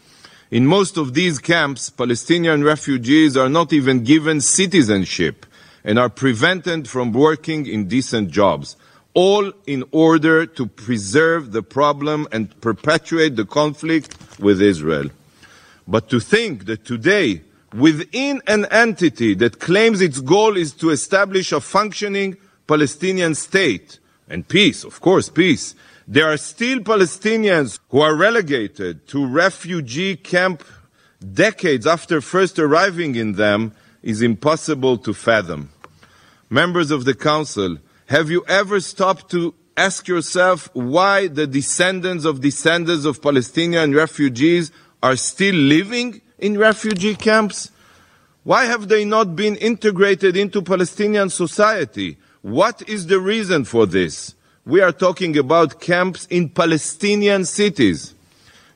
In 0.52 0.66
most 0.66 0.98
of 0.98 1.14
these 1.14 1.40
camps, 1.40 1.90
Palestinian 1.90 2.64
refugees 2.64 3.38
are 3.38 3.50
not 3.50 3.74
even 3.74 4.04
given 4.04 4.42
citizenship 4.42 5.46
and 5.84 6.00
are 6.00 6.10
prevented 6.10 6.90
from 6.90 7.12
working 7.12 7.68
in 7.68 7.88
decent 7.88 8.32
jobs, 8.32 8.76
all 9.14 9.52
in 9.68 9.84
order 9.92 10.46
to 10.46 10.66
preserve 10.66 11.52
the 11.52 11.62
problem 11.62 12.28
and 12.32 12.60
perpetuate 12.62 13.36
the 13.36 13.46
conflict 13.46 14.16
with 14.40 14.62
Israel. 14.62 15.10
But 15.88 16.10
to 16.10 16.20
think 16.20 16.66
that 16.66 16.86
today, 16.86 17.42
within 17.74 18.42
an 18.48 18.66
entity 18.66 19.36
that 19.36 19.60
claims 19.60 20.02
its 20.02 20.20
goal 20.20 20.58
is 20.58 20.74
to 20.74 20.90
establish 20.90 21.52
a 21.52 21.62
functioning 21.62 22.38
Palestinian 22.68 23.36
state, 23.36 24.00
and 24.28 24.48
peace, 24.48 24.84
of 24.84 25.00
course, 25.02 25.30
peace, 25.30 25.76
there 26.08 26.32
are 26.32 26.38
still 26.38 26.80
Palestinians 26.80 27.80
who 27.90 28.00
are 28.00 28.16
relegated 28.16 29.08
to 29.08 29.26
refugee 29.26 30.16
camp 30.16 30.64
decades 31.34 31.88
after 31.88 32.22
first 32.22 32.60
arriving 32.60 33.16
in 33.16 33.34
them 33.34 33.74
is 34.04 34.22
impossible 34.22 34.98
to 35.00 35.14
fathom. 35.14 35.70
Members 36.50 36.92
of 36.92 37.06
the 37.06 37.16
Council, 37.16 37.78
have 38.08 38.30
you 38.30 38.46
ever 38.48 38.80
stopped 38.80 39.32
to 39.32 39.56
ask 39.76 40.08
yourself 40.08 40.70
why 40.74 41.28
the 41.28 41.48
descendants 41.48 42.24
of 42.24 42.40
descendants 42.40 43.06
of 43.06 43.22
Palestinian 43.22 43.96
refugees 43.96 44.72
are 45.02 45.16
still 45.16 45.56
living 45.56 46.22
in 46.38 46.58
refugee 46.58 47.16
camps? 47.16 47.72
Why 48.44 48.66
have 48.66 48.90
they 48.90 49.06
not 49.06 49.36
been 49.36 49.56
integrated 49.56 50.38
into 50.38 50.62
Palestinian 50.62 51.32
society? 51.32 52.18
What 52.44 52.88
is 52.88 53.08
the 53.08 53.20
reason 53.20 53.66
for 53.66 53.88
this? 53.88 54.35
We 54.68 54.82
are 54.82 54.92
talking 54.92 55.38
about 55.38 55.80
camps 55.80 56.26
in 56.32 56.50
Palestinian 56.50 57.46
cities. 57.46 58.16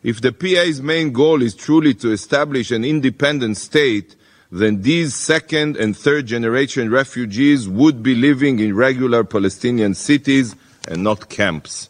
If 0.03 0.21
the 0.21 0.31
PA's 0.31 0.83
main 0.83 1.11
goal 1.11 1.41
is 1.41 1.55
truly 1.55 1.95
to 1.95 2.11
establish 2.11 2.69
an 2.69 2.85
independent 2.85 3.57
state, 3.57 4.15
then 4.51 4.83
these 4.83 5.15
second 5.15 5.77
and 5.77 5.97
third 5.97 6.27
generation 6.27 6.91
refugees 6.91 7.67
would 7.67 8.03
be 8.03 8.13
living 8.13 8.59
in 8.59 8.75
regular 8.75 9.23
Palestinian 9.23 9.95
cities 9.95 10.55
and 10.87 11.03
not 11.03 11.27
camps. 11.27 11.89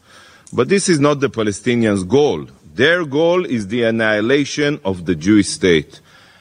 But 0.54 0.70
this 0.70 0.88
is 0.88 1.02
not 1.02 1.20
the 1.20 1.30
Palestinians' 1.30 2.08
goal. 2.08 2.48
Their 2.74 3.04
goal 3.04 3.44
is 3.44 3.68
the 3.68 3.84
annihilation 3.84 4.80
of 4.86 5.08
the 5.08 5.16
Jewish 5.16 5.50
state. 5.50 6.00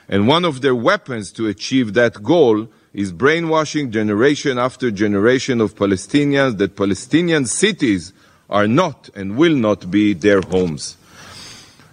And 0.08 0.28
one 0.28 0.44
of 0.44 0.60
their 0.60 0.76
weapons 0.76 1.32
to 1.32 1.48
achieve 1.48 1.94
that 1.94 2.22
goal 2.22 2.68
is 2.94 3.12
brainwashing 3.12 3.90
generation 3.90 4.58
after 4.58 4.90
generation 4.90 5.60
of 5.60 5.74
Palestinians 5.74 6.58
that 6.58 6.76
Palestinian 6.76 7.44
cities 7.44 8.12
are 8.48 8.66
not 8.66 9.10
and 9.14 9.36
will 9.36 9.54
not 9.54 9.90
be 9.90 10.14
their 10.14 10.40
homes. 10.40 10.96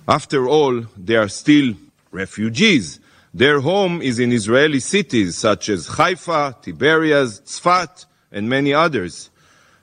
After 0.08 0.48
all, 0.48 0.86
they 0.98 1.16
are 1.16 1.28
still 1.28 1.74
refugees. 2.12 3.00
Their 3.34 3.60
home 3.60 4.02
is 4.02 4.20
in 4.20 4.32
Israeli 4.32 4.80
cities 4.80 5.38
such 5.38 5.68
as 5.70 5.88
Haifa, 5.88 6.56
Tiberias, 6.62 7.42
Tzfat, 7.42 8.06
and 8.32 8.50
many 8.50 8.74
others. 8.74 9.30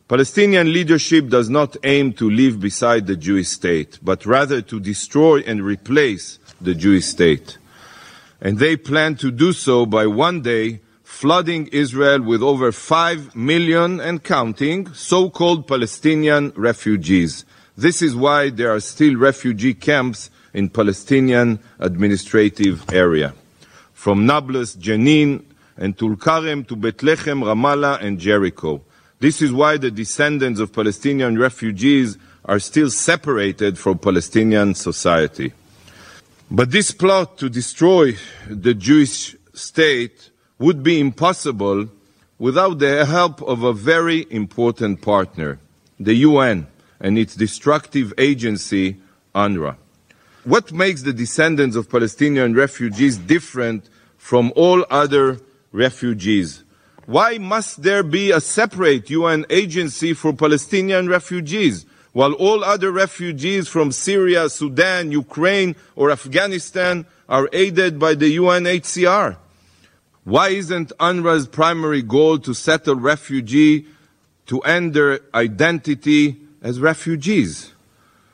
Palestinian 0.09 0.73
leadership 0.73 1.29
does 1.29 1.49
not 1.49 1.77
aim 1.85 2.13
to 2.15 2.29
live 2.31 2.61
beside 2.61 3.07
the 3.07 3.17
Jewish 3.17 3.49
state, 3.49 3.99
but 4.03 4.27
rather 4.27 4.61
to 4.63 4.81
destroy 4.81 5.41
and 5.41 5.63
replace 5.63 6.39
the 6.61 6.75
Jewish 6.75 7.07
state. 7.07 7.59
And 8.41 8.59
they 8.59 8.77
plan 8.77 9.17
to 9.17 9.31
do 9.31 9.53
so 9.53 9.87
by 9.87 10.07
one 10.07 10.43
day 10.43 10.81
flooding 11.23 11.69
Israel 11.69 12.21
with 12.21 12.43
over 12.43 12.73
5 12.73 13.37
million 13.37 14.01
and 14.01 14.25
counting 14.25 14.93
so-called 14.93 15.69
Palestinian 15.69 16.53
refugees. 16.57 17.45
This 17.77 18.03
is 18.03 18.17
why 18.17 18.51
there 18.51 18.75
are 18.75 18.81
still 18.81 19.15
refugee 19.15 19.75
camps 19.75 20.31
in 20.53 20.69
Palestinian 20.69 21.61
administrative 21.79 22.85
area. 22.93 23.35
From 23.93 24.27
Nablus, 24.27 24.75
Jenin, 24.75 25.45
and 25.77 25.97
Tulkarem 25.97 26.67
to 26.67 26.75
Bethlehem, 26.75 27.43
Ramallah, 27.43 28.03
and 28.03 28.19
Jericho. 28.19 28.83
This 29.21 29.43
is 29.43 29.53
why 29.53 29.77
the 29.77 29.93
descendants 29.93 30.59
of 30.59 30.73
Palestinian 30.73 31.39
refugees 31.39 32.19
are 32.45 32.59
still 32.59 32.91
separated 32.91 33.79
from 33.79 33.99
Palestinian 33.99 34.75
society. 34.75 35.53
But 36.51 36.73
this 36.73 36.91
plot 36.91 37.39
to 37.39 37.49
destroy 37.49 38.17
the 38.51 38.75
Jewish 38.75 39.37
state 39.55 40.32
would 40.63 40.85
be 40.85 41.01
impossible 41.01 41.89
without 42.39 42.79
the 42.79 43.05
help 43.05 43.43
of 43.43 43.65
a 43.65 43.73
very 43.73 44.25
important 44.31 45.03
partner, 45.03 45.59
the 45.99 46.15
UN 46.15 46.69
and 47.01 47.19
its 47.19 47.35
destructive 47.35 48.15
agency, 48.17 48.97
UNRWA. 49.35 49.77
What 50.45 50.73
makes 50.73 51.03
the 51.03 51.13
descendants 51.13 51.75
of 51.75 51.91
Palestinian 51.91 52.55
refugees 52.55 53.19
different 53.19 53.89
from 54.19 54.53
all 54.55 54.87
other 54.89 55.41
refugees? 55.73 56.63
Why 57.07 57.39
must 57.39 57.83
there 57.83 58.05
be 58.05 58.31
a 58.31 58.41
separate 58.41 59.11
UN 59.11 59.45
agency 59.51 60.15
for 60.15 60.33
Palestinian 60.33 61.09
refugees, 61.09 61.87
while 62.13 62.35
all 62.35 62.63
other 62.63 62.93
refugees 62.93 63.67
from 63.67 63.91
Syria, 63.91 64.49
Sudan, 64.49 65.11
Ukraine, 65.11 65.75
or 65.97 66.13
Afghanistan 66.13 67.05
are 67.29 67.49
aided 67.53 67.99
by 67.99 68.15
the 68.15 68.37
UNHCR? 68.37 69.39
Why 70.25 70.51
isn't 70.51 70.93
UNRWA's 71.01 71.49
primary 71.49 72.01
goal 72.01 72.39
to 72.41 72.55
settle 72.55 72.95
refugees 72.95 73.85
to 74.47 74.61
end 74.61 74.95
their 74.95 75.21
identity 75.35 76.37
as 76.63 76.79
refugees? 76.79 77.73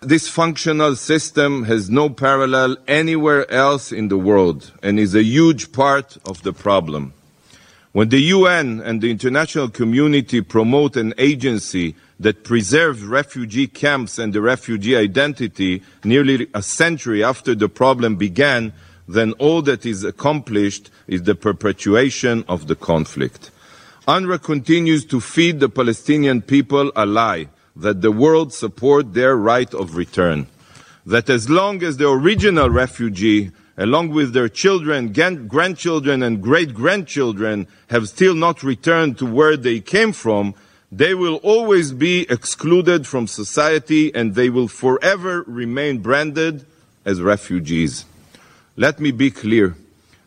This 0.01 0.29
functional 0.29 0.97
system 0.97 1.65
has 1.65 1.89
no 1.89 2.11
parallel 2.11 2.77
anywhere 2.87 3.51
else 3.51 3.91
in 3.91 4.09
the 4.09 4.19
world 4.19 4.71
and 4.83 4.99
is 4.99 5.15
a 5.15 5.25
huge 5.25 5.73
part 5.73 6.19
of 6.27 6.43
the 6.43 6.53
problem. 6.53 7.15
When 7.93 8.11
the 8.11 8.21
UN 8.21 8.81
and 8.81 9.01
the 9.01 9.11
international 9.11 9.71
community 9.71 10.43
promote 10.43 10.95
an 10.97 11.15
agency 11.17 11.97
that 12.21 12.45
preserves 12.45 13.03
refugee 13.03 13.67
camps 13.67 14.19
and 14.19 14.35
the 14.35 14.43
refugee 14.43 14.95
identity 14.95 15.83
nearly 16.05 16.49
a 16.53 16.63
century 16.63 17.25
after 17.25 17.55
the 17.55 17.69
problem 17.69 18.17
began, 18.17 18.75
then 19.09 19.33
all 19.35 19.63
that 19.63 19.87
is 19.87 20.05
accomplished 20.05 20.91
is 21.07 21.23
the 21.23 21.35
perpetuation 21.35 22.45
of 22.49 22.67
the 22.67 22.77
conflict. 22.77 23.51
UNRWA 24.07 24.43
continues 24.43 25.05
to 25.07 25.21
feed 25.21 25.61
the 25.61 25.69
Palestinian 25.69 26.43
people 26.43 26.93
a 26.95 27.07
lie 27.07 27.49
that 27.75 28.03
the 28.03 28.13
world 28.13 28.53
support 28.53 29.15
their 29.15 29.37
right 29.37 29.73
of 29.75 29.97
return. 29.97 30.47
That 31.07 31.31
as 31.31 31.49
long 31.49 31.83
as 31.83 31.97
the 31.97 32.11
original 32.11 32.71
refugee 32.71 33.51
along 33.79 34.09
with 34.11 34.33
their 34.33 34.49
children, 34.49 35.13
grandchildren, 35.13 36.23
and 36.23 36.43
great 36.43 36.75
grandchildren, 36.75 37.67
have 37.89 38.09
still 38.09 38.35
not 38.35 38.65
returned 38.65 39.17
to 39.17 39.25
where 39.25 39.57
they 39.57 39.79
came 39.79 40.13
from, 40.13 40.53
they 40.91 41.15
will 41.15 41.37
always 41.37 41.93
be 41.93 42.27
excluded 42.29 43.07
from 43.07 43.27
society 43.29 44.13
and 44.15 44.35
they 44.35 44.51
will 44.51 44.67
forever 44.67 45.45
remain 45.47 45.99
branded 45.99 46.67
as 47.05 47.23
refugees. 47.23 48.05
Let 48.79 49.01
me 49.01 49.11
be 49.11 49.33
clear. 49.33 49.75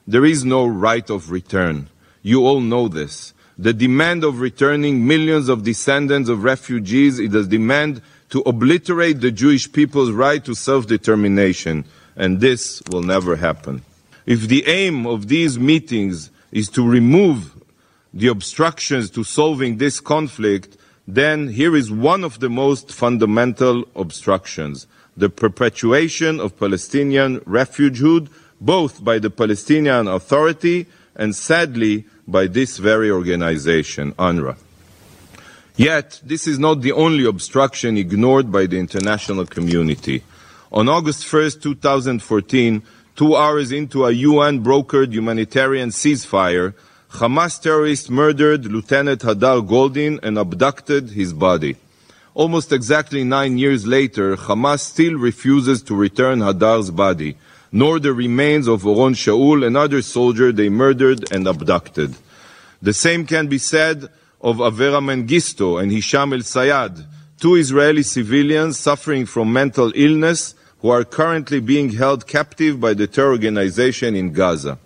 There 0.06 0.26
is 0.26 0.44
no 0.44 0.68
right 0.68 1.10
of 1.10 1.32
return. 1.32 1.88
You 2.22 2.46
all 2.46 2.60
know 2.60 2.90
this. 2.90 3.34
The 3.58 3.72
demand 3.72 4.26
of 4.26 4.42
returning 4.42 5.08
millions 5.08 5.48
of 5.48 5.64
descendants 5.64 6.28
of 6.28 6.44
refugees 6.44 7.18
is 7.18 7.34
a 7.34 7.46
demand 7.48 8.02
to 8.32 8.42
obliterate 8.42 9.22
the 9.22 9.32
Jewish 9.32 9.72
people's 9.72 10.12
right 10.12 10.44
to 10.44 10.54
self-determination 10.54 11.86
and 12.18 12.42
this 12.42 12.84
will 12.92 13.02
never 13.02 13.38
happen. 13.38 13.84
If 14.26 14.50
the 14.50 14.68
aim 14.68 15.08
of 15.08 15.30
these 15.30 15.58
meetings 15.58 16.30
is 16.52 16.68
to 16.72 16.86
remove 16.86 17.56
the 18.14 18.28
obstructions 18.28 19.10
to 19.12 19.24
solving 19.24 19.78
this 19.78 20.02
conflict, 20.02 20.76
then 21.08 21.48
here 21.48 21.74
is 21.74 21.90
one 21.90 22.26
of 22.26 22.42
the 22.42 22.50
most 22.50 22.92
fundamental 22.92 23.86
obstructions 23.96 24.88
the 25.16 25.30
perpetuation 25.30 26.40
of 26.40 26.58
Palestinian 26.58 27.40
refugehood, 27.42 28.30
both 28.62 29.04
by 29.04 29.18
the 29.18 29.32
Palestinian 29.32 30.08
Authority 30.08 30.86
and 31.16 31.36
sadly 31.36 32.06
by 32.28 32.46
this 32.48 32.78
very 32.78 33.10
organization, 33.10 34.14
UNRWA. 34.14 34.56
Yet, 35.76 36.22
this 36.24 36.48
is 36.48 36.60
not 36.60 36.82
the 36.82 36.92
only 36.92 37.26
obstruction 37.26 37.98
ignored 37.98 38.52
by 38.52 38.68
the 38.68 38.78
international 38.78 39.48
community. 39.48 40.24
On 40.72 40.88
August 40.88 41.24
1st, 41.26 41.62
2014, 41.64 42.84
two 43.16 43.36
hours 43.36 43.72
into 43.72 44.06
a 44.06 44.12
UN 44.12 44.64
brokered 44.64 45.12
humanitarian 45.12 45.90
ceasefire, 45.90 46.76
Hamas 47.14 47.60
terrorists 47.62 48.10
murdered 48.10 48.66
Lieutenant 48.66 49.22
Hadar 49.22 49.68
Goldin 49.68 50.20
and 50.24 50.38
abducted 50.38 51.10
his 51.10 51.34
body. 51.34 51.76
Almost 52.34 52.72
exactly 52.72 53.24
nine 53.24 53.58
years 53.58 53.86
later, 53.86 54.38
Hamas 54.38 54.80
still 54.80 55.16
refuses 55.16 55.82
to 55.84 55.96
return 55.96 56.40
Hadar's 56.40 56.92
body, 56.92 57.36
nor 57.72 58.00
the 58.00 58.14
remains 58.14 58.68
of 58.68 58.84
Oron 58.84 59.16
Shaul, 59.16 59.66
another 59.66 60.02
soldier 60.02 60.52
they 60.52 60.70
murdered 60.70 61.32
and 61.32 61.48
abducted. 61.48 62.16
The 62.82 62.94
same 62.94 63.26
can 63.26 63.48
be 63.48 63.58
said 63.58 64.10
of 64.42 64.58
Avera 64.58 65.02
Mengistu 65.02 65.82
and 65.82 65.92
Hisham 65.92 66.34
El 66.34 66.42
Sayed, 66.42 67.06
two 67.40 67.56
Israeli 67.56 68.04
civilians 68.04 68.78
suffering 68.78 69.26
from 69.26 69.54
mental 69.54 69.92
illness 69.96 70.56
who 70.80 70.90
are 70.90 71.04
currently 71.04 71.60
being 71.60 71.92
held 71.92 72.28
captive 72.28 72.80
by 72.80 72.94
the 72.94 73.08
terror 73.08 73.32
organization 73.32 74.16
in 74.16 74.34
Gaza. 74.34 74.80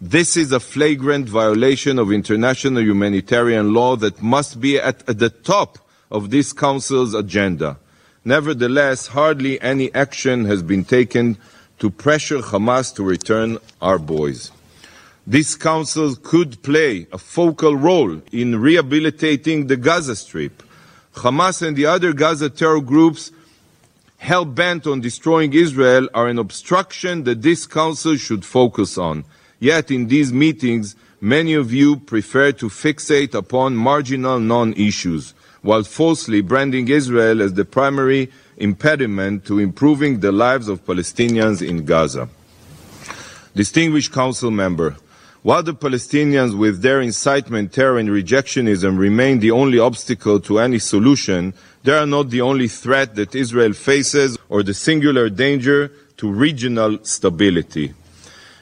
This 0.00 0.36
is 0.36 0.50
a 0.50 0.58
flagrant 0.58 1.28
violation 1.28 2.00
of 2.00 2.10
international 2.10 2.82
humanitarian 2.82 3.72
law 3.72 3.94
that 3.96 4.20
must 4.20 4.60
be 4.60 4.78
at, 4.78 5.08
at 5.08 5.20
the 5.20 5.30
top 5.30 5.78
of 6.10 6.30
this 6.30 6.52
Council's 6.52 7.14
agenda. 7.14 7.78
Nevertheless, 8.24 9.06
hardly 9.06 9.60
any 9.60 9.94
action 9.94 10.44
has 10.46 10.62
been 10.62 10.84
taken 10.84 11.38
to 11.82 11.90
pressure 11.90 12.38
Hamas 12.38 12.94
to 12.94 13.02
return 13.02 13.58
our 13.80 13.98
boys. 13.98 14.52
This 15.26 15.56
Council 15.56 16.14
could 16.14 16.62
play 16.62 17.08
a 17.10 17.18
focal 17.18 17.74
role 17.74 18.22
in 18.30 18.60
rehabilitating 18.60 19.66
the 19.66 19.76
Gaza 19.76 20.14
Strip. 20.14 20.62
Hamas 21.16 21.60
and 21.60 21.76
the 21.76 21.86
other 21.86 22.12
Gaza 22.12 22.50
terror 22.50 22.80
groups 22.80 23.32
hell 24.18 24.44
bent 24.44 24.86
on 24.86 25.00
destroying 25.00 25.52
Israel 25.54 26.08
are 26.14 26.28
an 26.28 26.38
obstruction 26.38 27.24
that 27.24 27.42
this 27.42 27.66
council 27.66 28.14
should 28.16 28.44
focus 28.44 28.96
on. 28.96 29.24
Yet 29.58 29.90
in 29.90 30.06
these 30.06 30.32
meetings, 30.32 30.94
many 31.20 31.54
of 31.54 31.72
you 31.72 31.96
prefer 31.96 32.52
to 32.52 32.66
fixate 32.68 33.34
upon 33.34 33.74
marginal 33.74 34.38
non-issues, 34.38 35.34
while 35.62 35.82
falsely 35.82 36.42
branding 36.42 36.86
Israel 36.86 37.42
as 37.42 37.54
the 37.54 37.64
primary 37.64 38.30
impediment 38.56 39.44
to 39.46 39.58
improving 39.58 40.20
the 40.20 40.32
lives 40.32 40.68
of 40.68 40.84
Palestinians 40.84 41.66
in 41.66 41.84
Gaza. 41.84 42.28
Distinguished 43.54 44.12
Council 44.12 44.50
member, 44.50 44.96
while 45.42 45.62
the 45.62 45.74
Palestinians 45.74 46.56
with 46.56 46.82
their 46.82 47.00
incitement, 47.00 47.72
terror 47.72 47.98
and 47.98 48.08
rejectionism 48.08 48.96
remain 48.96 49.40
the 49.40 49.50
only 49.50 49.78
obstacle 49.78 50.38
to 50.40 50.60
any 50.60 50.78
solution, 50.78 51.52
they 51.82 51.92
are 51.92 52.06
not 52.06 52.30
the 52.30 52.40
only 52.40 52.68
threat 52.68 53.16
that 53.16 53.34
Israel 53.34 53.72
faces 53.72 54.38
or 54.48 54.62
the 54.62 54.72
singular 54.72 55.28
danger 55.28 55.90
to 56.18 56.30
regional 56.30 57.04
stability. 57.04 57.92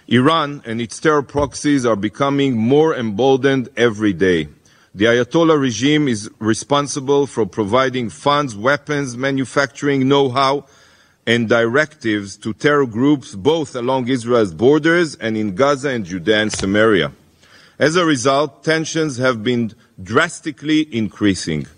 Iran 0.08 0.62
and 0.64 0.80
its 0.80 0.98
terror 0.98 1.22
proxies 1.22 1.84
are 1.84 1.96
becoming 1.96 2.56
more 2.56 2.96
emboldened 2.96 3.68
every 3.76 4.14
day. 4.14 4.48
The 4.92 5.04
Ayatollah 5.04 5.60
regime 5.60 6.08
is 6.08 6.28
responsible 6.40 7.28
for 7.28 7.46
providing 7.46 8.10
funds, 8.10 8.56
weapons, 8.56 9.16
manufacturing 9.16 10.08
know-how, 10.08 10.66
and 11.24 11.48
directives 11.48 12.36
to 12.38 12.52
terror 12.52 12.86
groups 12.86 13.36
both 13.36 13.76
along 13.76 14.08
Israel's 14.08 14.52
borders 14.52 15.14
and 15.14 15.36
in 15.36 15.54
Gaza 15.54 15.90
and 15.90 16.04
Judea 16.04 16.38
and 16.38 16.52
Samaria. 16.52 17.12
As 17.78 17.94
a 17.94 18.04
result, 18.04 18.64
tensions 18.64 19.18
have 19.18 19.44
been 19.44 19.72
drastically 20.02 20.92
increasing. 20.92 21.68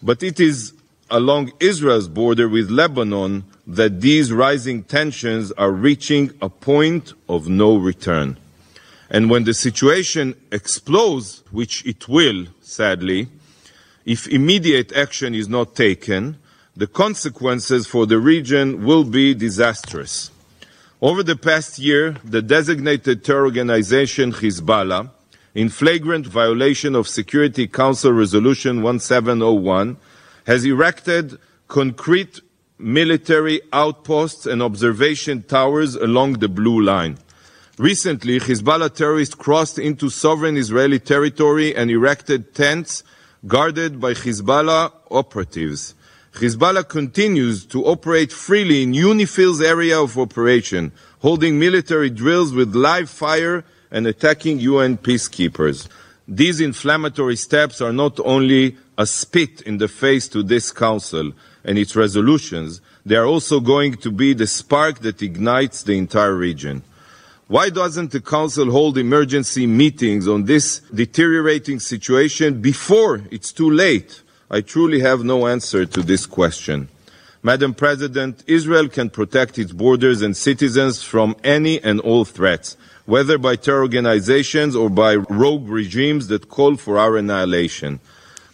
But 0.00 0.22
it 0.22 0.38
is 0.38 0.74
along 1.10 1.52
Israel's 1.58 2.06
border 2.06 2.48
with 2.48 2.70
Lebanon 2.70 3.44
that 3.66 4.00
these 4.00 4.32
rising 4.32 4.84
tensions 4.84 5.50
are 5.52 5.72
reaching 5.72 6.30
a 6.40 6.48
point 6.48 7.14
of 7.28 7.48
no 7.48 7.76
return. 7.76 8.36
And 9.14 9.30
when 9.30 9.44
the 9.44 9.54
situation 9.54 10.34
explodes, 10.50 11.44
which 11.52 11.86
it 11.86 12.08
will, 12.08 12.48
sadly, 12.60 13.28
If 14.04 14.28
immediate 14.28 14.92
action 14.92 15.34
is 15.34 15.48
not 15.48 15.74
taken, 15.74 16.36
the 16.76 16.86
consequences 16.86 17.86
for 17.86 18.06
the 18.06 18.18
region 18.18 18.84
will 18.84 19.04
be 19.04 19.34
disastrous. 19.34 20.30
Over 21.00 21.22
the 21.22 21.36
past 21.36 21.78
year, 21.78 22.16
the 22.22 22.42
designated 22.42 23.24
terror 23.24 23.46
organization 23.46 24.32
Hezbollah, 24.32 25.10
in 25.54 25.68
flagrant 25.70 26.26
violation 26.26 26.94
of 26.94 27.08
Security 27.08 27.66
Council 27.66 28.12
Resolution 28.12 28.82
1701, 28.82 29.96
has 30.46 30.64
erected 30.66 31.38
concrete 31.68 32.40
military 32.78 33.62
outposts 33.72 34.44
and 34.44 34.60
observation 34.62 35.42
towers 35.42 35.94
along 35.94 36.34
the 36.34 36.48
Blue 36.48 36.82
Line. 36.82 37.16
Recently, 37.78 38.38
Hezbollah 38.38 38.94
terrorists 38.94 39.34
crossed 39.34 39.80
into 39.80 40.08
sovereign 40.08 40.56
Israeli 40.56 41.00
territory 41.00 41.74
and 41.74 41.90
erected 41.90 42.54
tents 42.54 43.02
guarded 43.48 44.00
by 44.00 44.14
Hezbollah 44.14 44.92
operatives. 45.10 45.96
Hezbollah 46.34 46.88
continues 46.88 47.66
to 47.66 47.84
operate 47.84 48.30
freely 48.30 48.84
in 48.84 48.92
UNIFIL's 48.92 49.60
area 49.60 50.00
of 50.00 50.16
operation, 50.16 50.92
holding 51.18 51.58
military 51.58 52.10
drills 52.10 52.52
with 52.52 52.76
live 52.76 53.10
fire 53.10 53.64
and 53.90 54.06
attacking 54.06 54.60
UN 54.60 54.96
peacekeepers. 54.96 55.88
These 56.28 56.60
inflammatory 56.60 57.36
steps 57.36 57.80
are 57.80 57.92
not 57.92 58.20
only 58.20 58.76
a 58.96 59.04
spit 59.04 59.62
in 59.62 59.78
the 59.78 59.88
face 59.88 60.28
to 60.28 60.44
this 60.44 60.70
council 60.70 61.32
and 61.64 61.76
its 61.76 61.96
resolutions, 61.96 62.80
they 63.04 63.16
are 63.16 63.26
also 63.26 63.58
going 63.58 63.96
to 63.96 64.12
be 64.12 64.32
the 64.32 64.46
spark 64.46 65.00
that 65.00 65.22
ignites 65.22 65.82
the 65.82 65.98
entire 65.98 66.36
region. 66.36 66.84
Why 67.46 67.68
doesn't 67.68 68.10
the 68.10 68.22
Council 68.22 68.70
hold 68.70 68.96
emergency 68.96 69.66
meetings 69.66 70.26
on 70.26 70.44
this 70.44 70.78
deteriorating 70.94 71.78
situation 71.78 72.62
before 72.62 73.20
it's 73.30 73.52
too 73.52 73.70
late? 73.70 74.22
I 74.50 74.62
truly 74.62 75.00
have 75.00 75.24
no 75.24 75.46
answer 75.46 75.84
to 75.84 76.00
this 76.00 76.24
question. 76.24 76.88
Madam 77.42 77.74
President, 77.74 78.42
Israel 78.46 78.88
can 78.88 79.10
protect 79.10 79.58
its 79.58 79.72
borders 79.72 80.22
and 80.22 80.34
citizens 80.34 81.02
from 81.02 81.36
any 81.44 81.82
and 81.82 82.00
all 82.00 82.24
threats, 82.24 82.78
whether 83.04 83.36
by 83.36 83.56
terror 83.56 83.82
organizations 83.82 84.74
or 84.74 84.88
by 84.88 85.16
rogue 85.16 85.68
regimes 85.68 86.28
that 86.28 86.48
call 86.48 86.76
for 86.76 86.96
our 86.96 87.18
annihilation. 87.18 88.00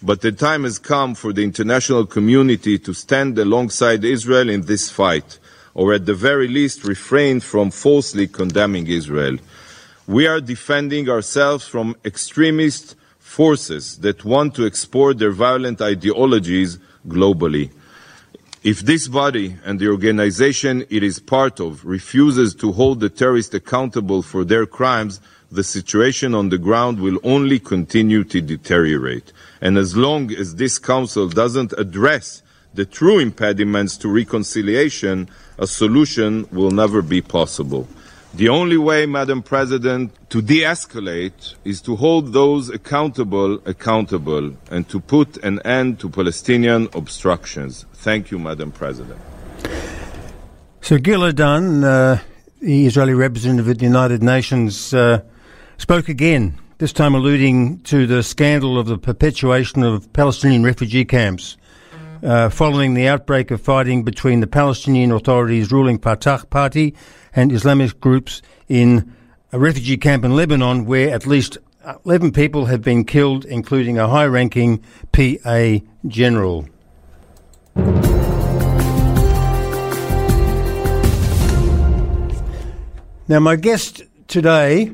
But 0.02 0.20
the 0.20 0.32
time 0.32 0.64
has 0.64 0.80
come 0.80 1.14
for 1.14 1.32
the 1.32 1.44
international 1.44 2.06
community 2.06 2.76
to 2.80 2.92
stand 2.92 3.38
alongside 3.38 4.04
Israel 4.04 4.48
in 4.48 4.62
this 4.62 4.90
fight, 4.90 5.38
or 5.74 5.94
at 5.94 6.06
the 6.06 6.14
very 6.14 6.48
least 6.48 6.84
refrain 6.84 7.40
from 7.40 7.70
falsely 7.70 8.26
condemning 8.26 8.86
Israel. 8.86 9.36
We 10.06 10.26
are 10.26 10.40
defending 10.40 11.08
ourselves 11.08 11.66
from 11.66 11.96
extremist 12.04 12.96
forces 13.18 13.98
that 13.98 14.24
want 14.24 14.54
to 14.56 14.66
export 14.66 15.18
their 15.18 15.30
violent 15.30 15.80
ideologies 15.80 16.78
globally. 17.06 17.70
If 18.62 18.80
this 18.80 19.08
body 19.08 19.56
and 19.64 19.78
the 19.78 19.88
organization 19.88 20.84
it 20.90 21.02
is 21.02 21.18
part 21.18 21.60
of 21.60 21.84
refuses 21.84 22.54
to 22.56 22.72
hold 22.72 23.00
the 23.00 23.08
terrorists 23.08 23.54
accountable 23.54 24.22
for 24.22 24.44
their 24.44 24.66
crimes, 24.66 25.20
the 25.50 25.64
situation 25.64 26.34
on 26.34 26.50
the 26.50 26.58
ground 26.58 27.00
will 27.00 27.18
only 27.24 27.58
continue 27.58 28.22
to 28.24 28.40
deteriorate. 28.40 29.32
And 29.60 29.78
as 29.78 29.96
long 29.96 30.30
as 30.32 30.56
this 30.56 30.78
Council 30.78 31.28
doesn't 31.28 31.72
address 31.78 32.42
the 32.74 32.84
true 32.84 33.18
impediments 33.18 33.96
to 33.98 34.08
reconciliation, 34.08 35.28
a 35.60 35.66
solution 35.66 36.48
will 36.50 36.70
never 36.70 37.02
be 37.02 37.20
possible. 37.20 37.86
The 38.34 38.48
only 38.48 38.76
way, 38.76 39.06
Madam 39.06 39.42
President, 39.42 40.12
to 40.30 40.40
de 40.40 40.62
escalate 40.62 41.54
is 41.64 41.80
to 41.82 41.96
hold 41.96 42.32
those 42.32 42.68
accountable 42.70 43.60
accountable 43.66 44.54
and 44.70 44.88
to 44.88 45.00
put 45.00 45.36
an 45.44 45.60
end 45.64 45.98
to 46.00 46.08
Palestinian 46.08 46.88
obstructions. 46.94 47.86
Thank 47.92 48.30
you, 48.30 48.38
Madam 48.38 48.70
President. 48.70 49.18
So 50.80 50.96
Gil 50.98 51.24
uh, 51.24 51.30
the 52.60 52.86
Israeli 52.86 53.14
representative 53.14 53.68
at 53.68 53.78
the 53.78 53.84
United 53.84 54.22
Nations, 54.22 54.94
uh, 54.94 55.20
spoke 55.78 56.08
again, 56.08 56.56
this 56.78 56.92
time 56.92 57.14
alluding 57.14 57.80
to 57.80 58.06
the 58.06 58.22
scandal 58.22 58.78
of 58.78 58.86
the 58.86 58.96
perpetuation 58.96 59.82
of 59.82 60.10
Palestinian 60.12 60.62
refugee 60.62 61.04
camps. 61.04 61.56
Uh, 62.22 62.50
following 62.50 62.92
the 62.92 63.08
outbreak 63.08 63.50
of 63.50 63.62
fighting 63.62 64.02
between 64.02 64.40
the 64.40 64.46
Palestinian 64.46 65.10
Authority's 65.10 65.72
ruling 65.72 65.98
Fatah 65.98 66.44
party 66.50 66.94
and 67.34 67.50
Islamist 67.50 67.98
groups 67.98 68.42
in 68.68 69.14
a 69.52 69.58
refugee 69.58 69.96
camp 69.96 70.22
in 70.22 70.36
Lebanon, 70.36 70.84
where 70.84 71.14
at 71.14 71.26
least 71.26 71.56
11 72.04 72.32
people 72.32 72.66
have 72.66 72.82
been 72.82 73.04
killed, 73.04 73.46
including 73.46 73.98
a 73.98 74.06
high 74.06 74.26
ranking 74.26 74.84
PA 75.12 75.78
general. 76.06 76.68
Now, 83.28 83.40
my 83.40 83.56
guest 83.56 84.02
today 84.28 84.92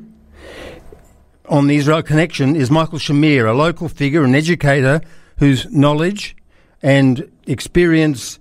on 1.49 1.67
the 1.67 1.77
Israel 1.77 2.05
Connection 2.05 2.55
is 2.55 2.71
Michael 2.71 3.01
Shamir, 3.01 3.51
a 3.51 3.53
local 3.53 3.89
figure, 3.89 4.23
and 4.23 4.37
educator 4.37 5.01
whose 5.39 5.69
knowledge 5.73 6.36
and 6.83 7.31
experience 7.47 8.39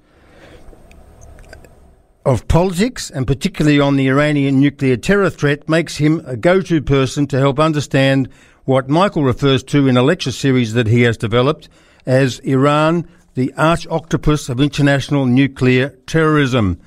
of 2.26 2.48
politics, 2.48 3.12
and 3.12 3.28
particularly 3.28 3.80
on 3.80 3.96
the 3.96 4.08
Iranian 4.08 4.60
nuclear 4.60 4.98
terror 4.98 5.30
threat, 5.30 5.70
makes 5.70 5.98
him 5.98 6.24
a 6.26 6.36
go 6.36 6.62
to 6.62 6.82
person 6.82 7.28
to 7.28 7.38
help 7.38 7.60
understand 7.60 8.30
what 8.64 8.90
Michael 8.90 9.24
refers 9.24 9.64
to 9.64 9.88
in 9.88 9.96
a 9.96 10.02
lecture 10.02 10.32
series 10.32 10.74
that 10.74 10.88
he 10.88 11.04
has 11.04 11.18
developed 11.18 11.70
as 12.06 12.40
Iran, 12.40 13.08
the 13.36 13.54
arch 13.58 13.86
octopus 13.88 14.50
of 14.50 14.60
international 14.60 15.26
nuclear 15.28 15.90
terrorism. 16.08 16.80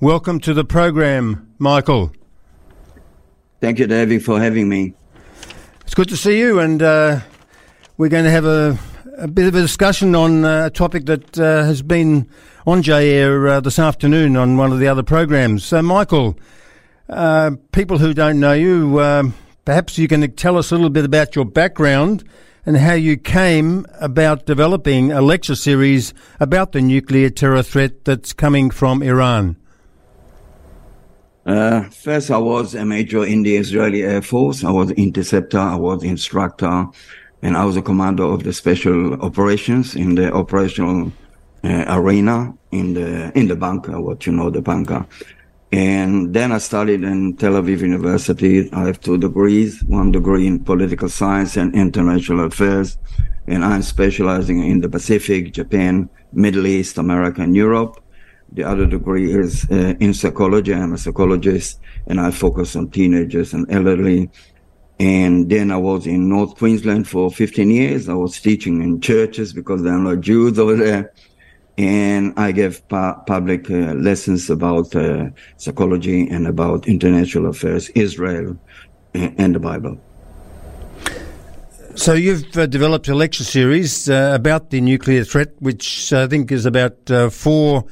Welcome 0.00 0.40
to 0.40 0.54
the 0.54 0.64
program, 0.64 1.54
Michael. 1.58 2.12
Thank 3.60 3.78
you, 3.78 3.86
David, 3.86 4.24
for 4.24 4.40
having 4.40 4.68
me. 4.68 4.94
It's 5.82 5.94
good 5.94 6.08
to 6.08 6.16
see 6.16 6.38
you, 6.38 6.58
and 6.58 6.82
uh, 6.82 7.20
we're 7.96 8.08
going 8.08 8.24
to 8.24 8.30
have 8.30 8.44
a, 8.44 8.78
a, 9.16 9.28
bit 9.28 9.46
of 9.46 9.54
a 9.54 9.60
discussion 9.60 10.14
on 10.14 10.44
uh, 10.44 10.66
a 10.66 10.70
topic 10.70 11.06
that 11.06 11.38
uh, 11.38 11.64
has 11.64 11.82
been 11.82 12.28
on 12.66 12.82
J 12.82 13.12
Air 13.12 13.48
uh, 13.48 13.60
this 13.60 13.78
afternoon 13.78 14.36
on 14.36 14.56
one 14.56 14.72
of 14.72 14.78
the 14.78 14.88
other 14.88 15.02
programs. 15.02 15.64
So, 15.64 15.82
Michael, 15.82 16.38
uh, 17.08 17.52
people 17.72 17.98
who 17.98 18.14
don't 18.14 18.40
know 18.40 18.52
you, 18.52 19.00
um, 19.00 19.34
perhaps 19.64 19.98
you 19.98 20.08
can 20.08 20.30
tell 20.32 20.58
us 20.58 20.70
a 20.70 20.74
little 20.74 20.90
bit 20.90 21.04
about 21.04 21.34
your 21.34 21.44
background 21.44 22.24
and 22.64 22.76
how 22.76 22.94
you 22.94 23.16
came 23.16 23.86
about 24.00 24.44
developing 24.44 25.12
a 25.12 25.20
lecture 25.20 25.54
series 25.54 26.12
about 26.40 26.72
the 26.72 26.80
nuclear 26.80 27.30
terror 27.30 27.62
threat 27.62 28.04
that's 28.04 28.32
coming 28.32 28.70
from 28.70 29.02
Iran. 29.02 29.56
Uh, 31.46 31.82
first, 31.90 32.28
I 32.32 32.38
was 32.38 32.74
a 32.74 32.84
major 32.84 33.24
in 33.24 33.44
the 33.44 33.56
Israeli 33.56 34.02
Air 34.02 34.20
Force. 34.20 34.64
I 34.64 34.70
was 34.72 34.90
interceptor, 34.90 35.60
I 35.60 35.76
was 35.76 36.02
instructor, 36.02 36.88
and 37.42 37.56
I 37.56 37.64
was 37.64 37.76
a 37.76 37.82
commander 37.82 38.24
of 38.24 38.44
the 38.44 38.52
special 38.52 39.14
operations 39.22 39.94
in 39.94 40.14
the 40.14 40.32
operational 40.32 41.12
uh, 41.64 41.84
arena 41.88 42.54
in 42.70 42.94
the 42.94 43.36
in 43.38 43.48
the 43.48 43.56
bunker, 43.56 44.00
what 44.00 44.26
you 44.26 44.32
know, 44.32 44.50
the 44.50 44.62
bunker. 44.62 45.06
And 45.72 46.32
then 46.32 46.52
I 46.52 46.58
studied 46.58 47.02
in 47.02 47.36
Tel 47.36 47.52
Aviv 47.52 47.80
University. 47.80 48.72
I 48.72 48.86
have 48.86 49.00
two 49.00 49.18
degrees, 49.18 49.82
one 49.84 50.12
degree 50.12 50.46
in 50.46 50.64
political 50.64 51.08
science 51.08 51.56
and 51.56 51.74
international 51.74 52.46
affairs. 52.46 52.96
And 53.48 53.64
I'm 53.64 53.82
specializing 53.82 54.64
in 54.64 54.80
the 54.80 54.88
Pacific, 54.88 55.52
Japan, 55.52 56.08
Middle 56.32 56.66
East, 56.66 56.98
America, 56.98 57.42
and 57.42 57.54
Europe. 57.54 58.00
The 58.52 58.62
other 58.62 58.86
degree 58.86 59.32
is 59.32 59.68
uh, 59.70 59.94
in 59.98 60.14
psychology. 60.14 60.72
I'm 60.72 60.92
a 60.92 60.98
psychologist 60.98 61.80
and 62.06 62.20
I 62.20 62.30
focus 62.30 62.76
on 62.76 62.90
teenagers 62.90 63.52
and 63.52 63.70
elderly. 63.70 64.30
And 64.98 65.50
then 65.50 65.70
I 65.70 65.76
was 65.76 66.06
in 66.06 66.28
North 66.28 66.56
Queensland 66.56 67.06
for 67.06 67.30
15 67.30 67.70
years. 67.70 68.08
I 68.08 68.14
was 68.14 68.40
teaching 68.40 68.82
in 68.82 69.00
churches 69.00 69.52
because 69.52 69.82
there 69.82 69.92
are 69.92 69.98
no 69.98 70.16
Jews 70.16 70.58
over 70.58 70.74
there. 70.74 71.12
And 71.76 72.32
I 72.38 72.52
gave 72.52 72.86
pu- 72.88 73.14
public 73.26 73.70
uh, 73.70 73.92
lessons 73.92 74.48
about 74.48 74.96
uh, 74.96 75.28
psychology 75.58 76.26
and 76.28 76.46
about 76.46 76.88
international 76.88 77.48
affairs, 77.48 77.90
Israel, 77.90 78.56
and 79.12 79.54
the 79.54 79.60
Bible. 79.60 80.00
So 81.96 82.12
you've 82.12 82.56
uh, 82.56 82.66
developed 82.66 83.08
a 83.08 83.14
lecture 83.14 83.44
series 83.44 84.08
uh, 84.08 84.32
about 84.34 84.68
the 84.70 84.80
nuclear 84.82 85.24
threat, 85.24 85.54
which 85.60 86.12
I 86.12 86.26
think 86.26 86.52
is 86.52 86.66
about 86.66 87.10
uh, 87.10 87.30
four 87.30 87.86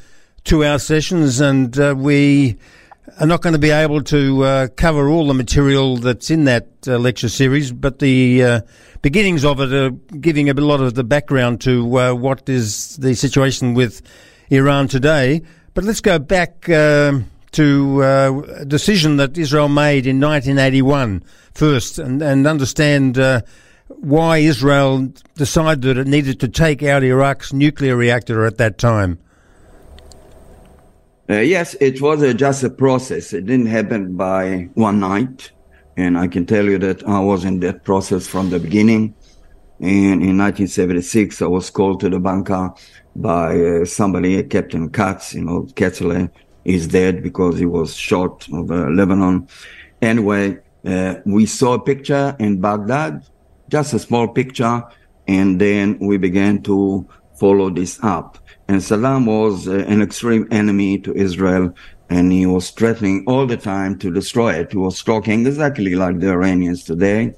two-hour 0.45 0.79
sessions, 0.79 1.41
and 1.41 1.79
uh, 1.79 1.95
we 1.97 2.59
are 3.21 3.27
not 3.27 3.43
going 3.43 3.53
to 3.53 3.59
be 3.59 3.71
able 3.71 4.03
to 4.03 4.43
uh, 4.45 4.69
cover 4.69 5.09
all 5.09 5.27
the 5.27 5.35
material 5.35 5.97
that's 5.97 6.31
in 6.31 6.45
that 6.45 6.69
uh, 6.87 6.99
lecture 6.99 7.29
series, 7.29 7.71
but 7.71 7.99
the 7.99 8.43
uh, 8.43 8.61
beginnings 9.03 9.45
of 9.45 9.61
it 9.61 9.73
are 9.73 9.91
giving 9.91 10.49
a 10.49 10.55
lot 10.55 10.81
of 10.81 10.95
the 10.95 11.05
background 11.05 11.61
to 11.63 11.99
uh, 11.99 12.15
what 12.15 12.49
is 12.49 12.97
the 12.97 13.15
situation 13.15 13.75
with 13.75 14.03
Iran 14.51 14.89
today. 14.89 15.43
But 15.75 15.85
let's 15.85 16.01
go 16.01 16.19
back 16.19 16.69
uh, 16.69 17.21
to 17.53 18.03
a 18.03 18.65
decision 18.65 19.17
that 19.19 19.37
Israel 19.37 19.69
made 19.69 20.07
in 20.07 20.21
1981 20.21 21.23
first 21.53 21.99
and, 21.99 22.23
and 22.23 22.47
understand 22.47 23.17
why 23.89 24.39
Israel 24.39 25.13
decided 25.37 25.83
that 25.83 25.99
it 25.99 26.07
needed 26.07 26.41
to 26.41 26.49
take 26.49 26.83
out 26.83 27.03
Iraq's 27.03 27.53
nuclear 27.53 27.97
reactor 27.97 28.45
at 28.45 28.59
that 28.59 28.79
time? 28.79 29.19
Uh, 31.29 31.37
yes, 31.37 31.75
it 31.81 32.03
was 32.03 32.23
uh, 32.23 32.35
just 32.35 32.63
a 32.65 32.71
process. 32.71 33.33
It 33.33 33.47
didn't 33.47 33.67
happen 33.67 34.15
by 34.15 34.69
one 34.75 35.01
night. 35.01 35.51
And 35.97 36.19
I 36.19 36.27
can 36.27 36.45
tell 36.45 36.65
you 36.65 36.79
that 36.79 37.07
I 37.07 37.21
was 37.21 37.45
in 37.45 37.61
that 37.61 37.85
process 37.85 38.27
from 38.27 38.51
the 38.51 38.59
beginning. 38.59 39.15
And 39.81 40.23
in 40.23 40.37
1976, 40.39 41.41
I 41.41 41.47
was 41.47 41.71
called 41.71 42.01
to 42.01 42.11
the 42.11 42.21
bunker 42.21 42.73
by 43.17 43.59
uh, 43.59 43.85
somebody, 43.85 44.43
Captain 44.43 44.91
Katz, 44.91 45.35
you 45.35 45.45
know, 45.45 45.63
Ketzler 45.75 46.31
is 46.65 46.89
dead 46.89 47.23
because 47.23 47.59
he 47.59 47.67
was 47.67 47.95
shot 47.95 48.47
over 48.53 48.91
Lebanon. 48.91 49.49
Anyway, 50.03 50.59
uh, 50.85 51.17
we 51.25 51.47
saw 51.47 51.75
a 51.75 51.81
picture 51.81 52.37
in 52.39 52.61
Baghdad, 52.61 53.25
just 53.69 53.95
a 53.95 53.99
small 53.99 54.29
picture, 54.29 54.83
and 55.27 55.61
then 55.61 55.99
we 56.01 56.19
began 56.19 56.63
to 56.63 57.09
follow 57.39 57.71
this 57.71 57.99
up. 58.03 58.39
And 58.69 58.81
Saddam 58.81 59.27
was 59.27 59.69
uh, 59.69 59.85
an 59.87 60.01
extreme 60.01 60.49
enemy 60.51 60.99
to 61.01 61.15
Israel, 61.15 61.75
and 62.09 62.33
he 62.33 62.47
was 62.47 62.71
threatening 62.71 63.25
all 63.27 63.47
the 63.47 63.57
time 63.57 63.99
to 63.99 64.11
destroy 64.11 64.55
it. 64.55 64.73
He 64.73 64.79
was 64.79 65.03
talking 65.03 65.47
exactly 65.47 65.95
like 65.95 66.21
the 66.21 66.31
Iranians 66.31 66.85
today. 66.85 67.35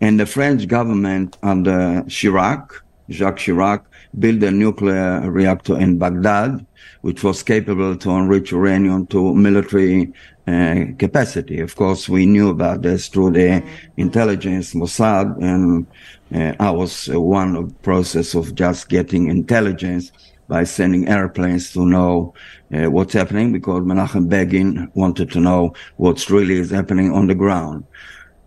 And 0.00 0.20
the 0.20 0.26
French 0.26 0.68
government 0.68 1.38
under 1.42 2.02
Chirac, 2.06 2.70
Jacques 3.10 3.38
Chirac, 3.38 3.82
built 4.18 4.42
a 4.42 4.50
nuclear 4.50 5.28
reactor 5.30 5.78
in 5.78 5.98
Baghdad, 5.98 6.64
which 7.00 7.24
was 7.24 7.42
capable 7.42 7.96
to 7.96 8.10
enrich 8.10 8.52
uranium 8.52 9.06
to 9.08 9.34
military 9.34 10.12
uh, 10.46 10.84
capacity. 10.98 11.60
Of 11.60 11.76
course, 11.76 12.08
we 12.08 12.26
knew 12.26 12.50
about 12.50 12.82
this 12.82 13.08
through 13.08 13.32
the 13.32 13.62
intelligence 13.96 14.74
Mossad, 14.74 15.36
and 15.42 15.86
uh, 16.34 16.54
I 16.60 16.70
was 16.70 17.08
uh, 17.08 17.20
one 17.20 17.56
of 17.56 17.68
the 17.68 17.74
process 17.80 18.34
of 18.34 18.54
just 18.54 18.88
getting 18.88 19.28
intelligence 19.28 20.12
by 20.48 20.64
sending 20.64 21.08
airplanes 21.08 21.72
to 21.72 21.86
know 21.86 22.34
uh, 22.74 22.90
what's 22.90 23.12
happening 23.12 23.52
because 23.52 23.82
Menachem 23.82 24.28
Begin 24.28 24.90
wanted 24.94 25.30
to 25.32 25.40
know 25.40 25.74
what's 25.96 26.30
really 26.30 26.58
is 26.58 26.70
happening 26.70 27.12
on 27.12 27.26
the 27.26 27.34
ground. 27.34 27.84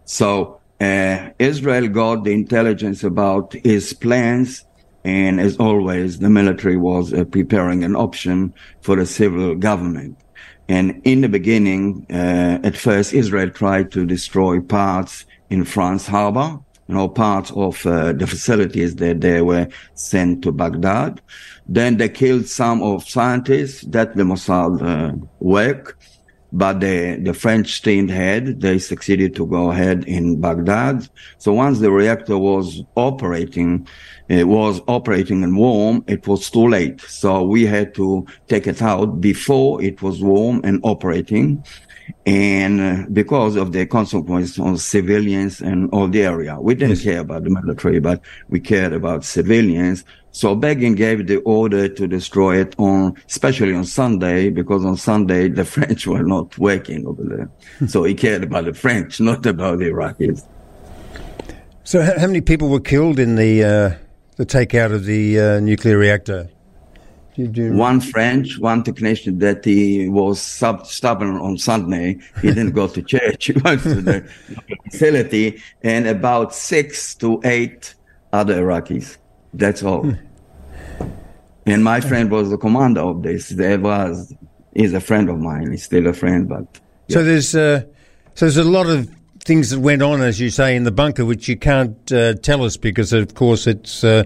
So 0.05 0.59
uh, 0.79 1.29
Israel 1.39 1.87
got 1.87 2.23
the 2.23 2.33
intelligence 2.33 3.03
about 3.03 3.53
his 3.53 3.93
plans 3.93 4.65
and 5.03 5.39
as 5.39 5.57
always, 5.57 6.19
the 6.19 6.29
military 6.29 6.77
was 6.77 7.13
uh, 7.13 7.23
preparing 7.25 7.83
an 7.83 7.95
option 7.95 8.53
for 8.81 8.95
the 8.95 9.05
civil 9.05 9.55
government. 9.55 10.17
And 10.69 11.01
in 11.03 11.21
the 11.21 11.29
beginning, 11.29 12.05
uh, 12.09 12.59
at 12.63 12.77
first, 12.77 13.13
Israel 13.13 13.49
tried 13.49 13.91
to 13.93 14.05
destroy 14.05 14.61
parts 14.61 15.25
in 15.49 15.65
France 15.65 16.05
harbor, 16.07 16.59
you 16.87 16.95
know, 16.95 17.09
parts 17.09 17.51
of 17.51 17.85
uh, 17.85 18.13
the 18.13 18.27
facilities 18.27 18.95
that 18.97 19.21
they 19.21 19.41
were 19.41 19.67
sent 19.95 20.43
to 20.43 20.51
Baghdad. 20.51 21.19
Then 21.71 21.97
they 21.97 22.09
killed 22.09 22.47
some 22.47 22.83
of 22.83 23.07
scientists 23.07 23.81
that 23.95 24.15
the 24.17 24.23
Mossad 24.23 24.81
uh, 24.81 25.25
work 25.39 25.97
but 26.53 26.81
the, 26.81 27.17
the 27.21 27.33
French 27.33 27.81
team 27.81 28.07
had, 28.07 28.59
They 28.59 28.77
succeeded 28.77 29.35
to 29.35 29.45
go 29.45 29.71
ahead 29.71 30.03
in 30.05 30.41
Baghdad. 30.41 31.07
So 31.37 31.53
once 31.53 31.79
the 31.79 31.91
reactor 31.91 32.37
was 32.37 32.83
operating, 32.95 33.87
it 34.27 34.47
was 34.47 34.81
operating 34.87 35.43
and 35.43 35.55
warm, 35.55 36.03
it 36.07 36.27
was 36.27 36.49
too 36.49 36.67
late. 36.67 36.99
So 37.01 37.43
we 37.43 37.65
had 37.65 37.95
to 37.95 38.25
take 38.49 38.67
it 38.67 38.81
out 38.81 39.21
before 39.21 39.81
it 39.81 40.01
was 40.01 40.21
warm 40.21 40.61
and 40.63 40.81
operating. 40.83 41.63
And 42.25 42.81
uh, 42.81 43.05
because 43.13 43.55
of 43.55 43.71
the 43.71 43.85
consequences 43.85 44.59
on 44.59 44.77
civilians 44.77 45.61
and 45.61 45.89
all 45.91 46.09
the 46.09 46.23
area, 46.23 46.59
we 46.59 46.75
didn't 46.75 46.97
yes. 46.97 47.03
care 47.03 47.19
about 47.19 47.45
the 47.45 47.49
military, 47.49 47.99
but 47.99 48.21
we 48.49 48.59
cared 48.59 48.91
about 48.91 49.23
civilians. 49.23 50.03
So 50.31 50.55
Begin 50.55 50.95
gave 50.95 51.27
the 51.27 51.37
order 51.37 51.89
to 51.89 52.07
destroy 52.07 52.57
it 52.61 52.73
on, 52.77 53.15
especially 53.27 53.73
on 53.73 53.83
Sunday, 53.83 54.49
because 54.49 54.85
on 54.85 54.95
Sunday 54.95 55.49
the 55.49 55.65
French 55.75 56.07
were 56.07 56.23
not 56.23 56.57
working 56.57 57.05
over 57.05 57.23
there. 57.23 57.87
so 57.87 58.03
he 58.03 58.13
cared 58.13 58.43
about 58.43 58.65
the 58.65 58.73
French, 58.73 59.19
not 59.19 59.45
about 59.45 59.79
the 59.79 59.85
Iraqis. 59.85 60.45
So 61.83 62.01
how 62.01 62.27
many 62.27 62.41
people 62.41 62.69
were 62.69 62.79
killed 62.79 63.19
in 63.19 63.35
the 63.35 63.63
uh, 63.63 63.91
the 64.37 64.45
takeout 64.45 64.93
of 64.93 65.05
the 65.05 65.39
uh, 65.39 65.59
nuclear 65.59 65.97
reactor? 65.97 66.49
one 67.37 68.01
French, 68.01 68.59
one 68.59 68.83
technician 68.83 69.39
that 69.39 69.63
he 69.63 70.09
was 70.09 70.39
sub- 70.41 70.85
stubborn 70.85 71.37
on 71.37 71.57
Sunday. 71.57 72.17
He 72.41 72.49
didn't 72.49 72.71
go 72.71 72.87
to 72.87 73.01
church. 73.01 73.47
He 73.51 73.53
went 73.53 73.81
to 73.83 74.01
the 74.01 74.29
facility 74.91 75.61
and 75.81 76.07
about 76.07 76.53
six 76.53 77.15
to 77.15 77.41
eight 77.43 77.95
other 78.33 78.61
Iraqis. 78.61 79.17
That's 79.53 79.83
all. 79.83 80.03
Hmm. 80.03 81.07
And 81.65 81.83
my 81.83 82.01
friend 82.01 82.31
was 82.31 82.49
the 82.49 82.57
commander 82.57 83.01
of 83.01 83.21
this. 83.21 83.49
There 83.49 83.79
was, 83.79 84.33
he's 84.73 84.93
a 84.93 84.99
friend 84.99 85.29
of 85.29 85.39
mine. 85.39 85.71
He's 85.71 85.83
still 85.83 86.07
a 86.07 86.13
friend, 86.13 86.49
but. 86.49 86.79
Yeah. 87.07 87.13
So 87.13 87.23
there's, 87.23 87.55
uh, 87.55 87.81
so 88.33 88.45
there's 88.45 88.57
a 88.57 88.63
lot 88.63 88.87
of 88.87 89.09
things 89.43 89.69
that 89.69 89.79
went 89.79 90.01
on, 90.01 90.21
as 90.21 90.39
you 90.39 90.49
say, 90.49 90.75
in 90.75 90.83
the 90.83 90.91
bunker, 90.91 91.25
which 91.25 91.47
you 91.47 91.57
can't 91.57 92.11
uh, 92.11 92.33
tell 92.35 92.63
us 92.63 92.77
because, 92.77 93.13
of 93.13 93.35
course, 93.35 93.67
it's 93.67 94.03
uh, 94.03 94.23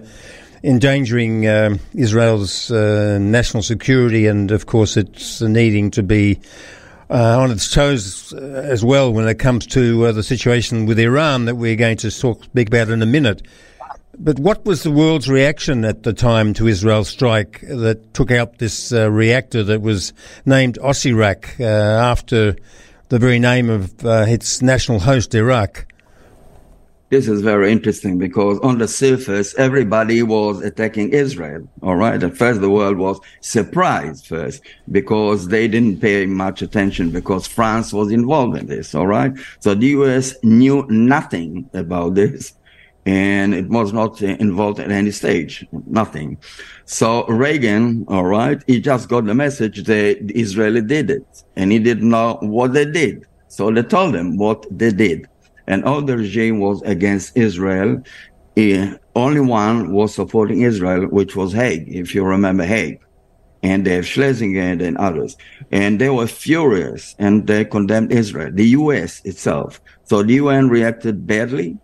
endangering 0.62 1.46
um, 1.46 1.78
Israel's 1.94 2.70
uh, 2.70 3.18
national 3.20 3.62
security, 3.62 4.26
and 4.26 4.50
of 4.50 4.66
course, 4.66 4.96
it's 4.96 5.40
needing 5.42 5.90
to 5.92 6.02
be 6.02 6.40
uh, 7.08 7.38
on 7.38 7.50
its 7.50 7.72
toes 7.72 8.32
uh, 8.32 8.38
as 8.64 8.84
well 8.84 9.12
when 9.12 9.28
it 9.28 9.38
comes 9.38 9.66
to 9.66 10.06
uh, 10.06 10.12
the 10.12 10.22
situation 10.22 10.86
with 10.86 10.98
Iran 10.98 11.44
that 11.44 11.54
we're 11.54 11.76
going 11.76 11.96
to 11.98 12.10
talk, 12.10 12.44
speak 12.44 12.68
about 12.68 12.88
in 12.88 13.02
a 13.02 13.06
minute. 13.06 13.42
But 14.18 14.38
what 14.38 14.64
was 14.64 14.82
the 14.82 14.90
world's 14.90 15.28
reaction 15.28 15.84
at 15.84 16.02
the 16.02 16.14
time 16.14 16.54
to 16.54 16.66
Israel's 16.66 17.08
strike 17.08 17.60
that 17.60 18.14
took 18.14 18.30
out 18.30 18.58
this 18.58 18.92
uh, 18.92 19.10
reactor 19.10 19.62
that 19.64 19.82
was 19.82 20.14
named 20.46 20.78
Osirak 20.82 21.60
uh, 21.60 21.64
after 21.64 22.56
the 23.10 23.18
very 23.18 23.38
name 23.38 23.68
of 23.68 24.04
uh, 24.04 24.24
its 24.26 24.62
national 24.62 25.00
host, 25.00 25.34
Iraq? 25.34 25.86
This 27.10 27.28
is 27.28 27.42
very 27.42 27.70
interesting 27.70 28.18
because 28.18 28.58
on 28.60 28.78
the 28.78 28.88
surface, 28.88 29.54
everybody 29.58 30.22
was 30.22 30.62
attacking 30.62 31.10
Israel. 31.10 31.68
All 31.82 31.94
right. 31.96 32.20
At 32.20 32.36
first, 32.36 32.60
the 32.60 32.70
world 32.70 32.96
was 32.96 33.20
surprised 33.42 34.26
first 34.26 34.62
because 34.90 35.48
they 35.48 35.68
didn't 35.68 36.00
pay 36.00 36.26
much 36.26 36.62
attention 36.62 37.10
because 37.10 37.46
France 37.46 37.92
was 37.92 38.10
involved 38.10 38.56
in 38.56 38.66
this. 38.66 38.94
All 38.94 39.06
right. 39.06 39.32
So 39.60 39.74
the 39.74 39.86
U.S. 39.88 40.34
knew 40.42 40.84
nothing 40.88 41.68
about 41.74 42.14
this 42.14 42.54
and 43.06 43.54
it 43.54 43.68
was 43.68 43.92
not 43.92 44.20
involved 44.20 44.80
at 44.80 44.90
any 44.90 45.12
stage, 45.12 45.64
nothing. 45.86 46.36
So 46.86 47.24
Reagan, 47.28 48.04
all 48.08 48.24
right, 48.24 48.62
he 48.66 48.80
just 48.80 49.08
got 49.08 49.24
the 49.24 49.34
message 49.34 49.84
that 49.84 50.18
Israeli 50.34 50.82
did 50.82 51.10
it 51.10 51.44
and 51.54 51.70
he 51.70 51.78
didn't 51.78 52.08
know 52.08 52.38
what 52.42 52.72
they 52.72 52.84
did. 52.84 53.24
So 53.46 53.70
they 53.70 53.84
told 53.84 54.14
him 54.14 54.36
what 54.36 54.66
they 54.76 54.90
did. 54.90 55.28
And 55.68 55.84
all 55.84 56.02
the 56.02 56.16
regime 56.16 56.58
was 56.58 56.82
against 56.82 57.36
Israel. 57.36 58.02
He, 58.56 58.92
only 59.14 59.40
one 59.40 59.92
was 59.92 60.14
supporting 60.14 60.62
Israel, 60.62 61.06
which 61.06 61.36
was 61.36 61.52
Haig, 61.52 61.86
if 61.88 62.14
you 62.14 62.24
remember 62.24 62.64
Haig. 62.64 62.98
And 63.62 63.86
have 63.86 64.06
Schlesinger 64.06 64.84
and 64.84 64.96
others. 64.98 65.36
And 65.72 66.00
they 66.00 66.10
were 66.10 66.26
furious 66.26 67.14
and 67.18 67.46
they 67.46 67.64
condemned 67.64 68.12
Israel, 68.12 68.50
the 68.52 68.66
US 68.80 69.24
itself. 69.24 69.80
So 70.04 70.22
the 70.22 70.34
UN 70.34 70.68
reacted 70.68 71.26
badly 71.26 71.78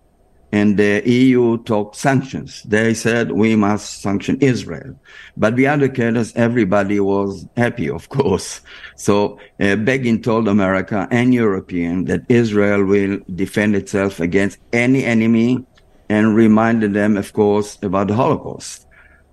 and 0.52 0.76
the 0.76 1.02
EU 1.06 1.62
took 1.64 1.94
sanctions. 1.94 2.62
They 2.64 2.92
said 2.92 3.32
we 3.32 3.56
must 3.56 4.02
sanction 4.02 4.36
Israel. 4.40 4.94
But 5.36 5.56
the 5.56 5.66
other 5.66 5.88
cases, 5.88 6.32
everybody 6.36 7.00
was 7.00 7.46
happy, 7.56 7.88
of 7.88 8.08
course. 8.16 8.60
So 8.96 9.38
uh, 9.58 9.76
Begin 9.76 10.20
told 10.20 10.48
America 10.48 11.08
and 11.10 11.32
European 11.32 12.04
that 12.04 12.22
Israel 12.28 12.84
will 12.84 13.18
defend 13.34 13.74
itself 13.74 14.20
against 14.20 14.58
any 14.72 15.04
enemy 15.04 15.64
and 16.10 16.36
reminded 16.36 16.92
them, 16.92 17.16
of 17.16 17.32
course, 17.32 17.78
about 17.82 18.08
the 18.08 18.14
Holocaust. 18.14 18.86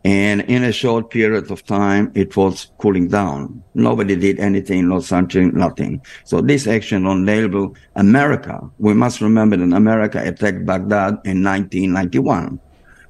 And 0.05 0.41
in 0.41 0.63
a 0.63 0.71
short 0.71 1.09
period 1.09 1.51
of 1.51 1.65
time, 1.65 2.11
it 2.15 2.35
was 2.37 2.71
cooling 2.77 3.09
down. 3.09 3.61
Nobody 3.73 4.15
did 4.15 4.39
anything, 4.39 4.87
no 4.87 5.01
sanctioning, 5.01 5.53
nothing. 5.53 6.01
So 6.23 6.39
this 6.41 6.67
action 6.67 7.05
enabled 7.05 7.77
America. 7.95 8.61
We 8.77 8.93
must 8.93 9.19
remember 9.19 9.57
that 9.57 9.75
America 9.75 10.21
attacked 10.25 10.65
Baghdad 10.65 11.19
in 11.25 11.43
1991. 11.43 12.59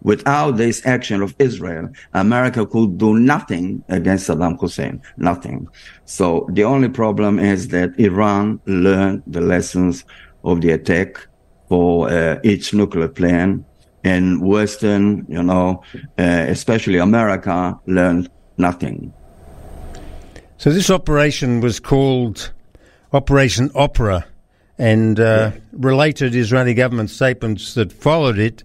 Without 0.01 0.51
this 0.51 0.85
action 0.85 1.21
of 1.21 1.35
Israel, 1.39 1.89
America 2.13 2.65
could 2.65 2.97
do 2.97 3.19
nothing 3.19 3.83
against 3.89 4.29
Saddam 4.29 4.59
Hussein. 4.59 5.01
Nothing. 5.17 5.67
So 6.05 6.47
the 6.53 6.63
only 6.63 6.89
problem 6.89 7.37
is 7.37 7.67
that 7.67 7.99
Iran 7.99 8.61
learned 8.65 9.23
the 9.27 9.41
lessons 9.41 10.05
of 10.43 10.61
the 10.61 10.71
attack 10.71 11.17
for 11.67 12.09
uh, 12.09 12.39
its 12.43 12.73
nuclear 12.73 13.09
plan 13.09 13.65
and 14.03 14.41
Western, 14.41 15.25
you 15.27 15.43
know, 15.43 15.83
uh, 16.17 16.45
especially 16.47 16.97
America, 16.97 17.79
learned 17.85 18.29
nothing. 18.57 19.13
So 20.57 20.71
this 20.71 20.89
operation 20.89 21.61
was 21.61 21.79
called 21.79 22.51
Operation 23.13 23.71
Opera, 23.75 24.25
and 24.77 25.19
uh, 25.19 25.23
yeah. 25.53 25.59
related 25.73 26.35
Israeli 26.35 26.73
government 26.73 27.09
statements 27.09 27.73
that 27.73 27.91
followed 27.91 28.37
it 28.37 28.63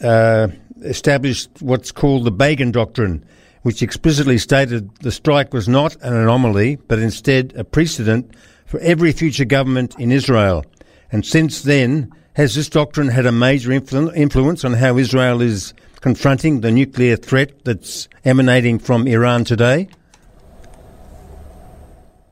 uh, 0.00 0.48
established 0.82 1.50
what's 1.60 1.92
called 1.92 2.24
the 2.24 2.30
Begin 2.30 2.72
Doctrine, 2.72 3.24
which 3.62 3.82
explicitly 3.82 4.38
stated 4.38 4.94
the 5.00 5.10
strike 5.10 5.52
was 5.54 5.68
not 5.68 5.96
an 6.02 6.14
anomaly, 6.14 6.76
but 6.88 6.98
instead 6.98 7.52
a 7.56 7.64
precedent 7.64 8.34
for 8.66 8.78
every 8.80 9.12
future 9.12 9.44
government 9.44 9.94
in 9.98 10.12
Israel. 10.12 10.64
And 11.10 11.24
since 11.24 11.62
then, 11.62 12.12
has 12.34 12.54
this 12.54 12.68
doctrine 12.68 13.08
had 13.08 13.26
a 13.26 13.32
major 13.32 13.70
influ- 13.70 14.14
influence 14.14 14.64
on 14.64 14.74
how 14.74 14.98
Israel 14.98 15.40
is 15.40 15.72
confronting 16.00 16.60
the 16.60 16.70
nuclear 16.70 17.16
threat 17.16 17.64
that's 17.64 18.08
emanating 18.24 18.78
from 18.78 19.06
Iran 19.06 19.44
today? 19.44 19.88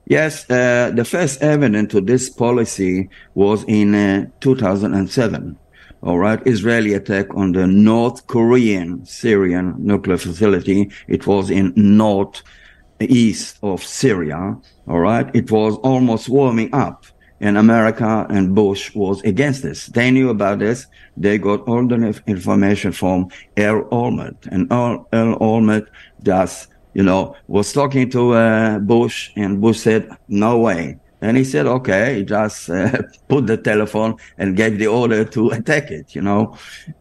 Yes, 0.06 0.50
uh, 0.50 0.90
the 0.94 1.04
first 1.04 1.40
evidence 1.40 1.92
to 1.92 2.00
this 2.00 2.28
policy 2.28 3.08
was 3.34 3.64
in 3.68 3.94
uh, 3.94 4.26
2007. 4.40 5.56
All 6.02 6.18
right, 6.18 6.44
Israeli 6.46 6.94
attack 6.94 7.32
on 7.36 7.52
the 7.52 7.68
North 7.68 8.26
Korean 8.26 9.06
Syrian 9.06 9.74
nuclear 9.78 10.18
facility. 10.18 10.90
It 11.06 11.28
was 11.28 11.48
in 11.48 11.72
northeast 11.76 13.58
of 13.62 13.84
Syria. 13.84 14.56
All 14.88 14.98
right, 14.98 15.30
it 15.32 15.52
was 15.52 15.76
almost 15.76 16.28
warming 16.28 16.74
up 16.74 17.06
and 17.42 17.58
America 17.58 18.24
and 18.30 18.54
Bush 18.54 18.94
was 18.94 19.20
against 19.22 19.62
this. 19.62 19.86
They 19.86 20.10
knew 20.10 20.30
about 20.30 20.60
this. 20.60 20.86
They 21.16 21.38
got 21.38 21.60
all 21.68 21.86
the 21.86 22.22
information 22.26 22.92
from 22.92 23.28
Ehud 23.58 23.90
Olmert, 23.90 24.46
and 24.46 24.72
Ehud, 24.72 25.04
Olmert 25.40 25.88
just, 26.22 26.68
you 26.94 27.02
know, 27.02 27.36
was 27.48 27.72
talking 27.72 28.08
to 28.10 28.32
uh, 28.34 28.78
Bush, 28.78 29.30
and 29.36 29.60
Bush 29.60 29.80
said, 29.80 30.08
"No 30.28 30.58
way." 30.58 30.96
And 31.20 31.36
he 31.36 31.44
said, 31.44 31.66
"Okay." 31.66 32.24
Just 32.24 32.70
uh, 32.70 33.02
put 33.28 33.48
the 33.48 33.56
telephone 33.56 34.16
and 34.38 34.56
gave 34.56 34.78
the 34.78 34.86
order 34.86 35.24
to 35.24 35.50
attack 35.50 35.90
it. 35.90 36.14
You 36.14 36.22
know. 36.22 36.56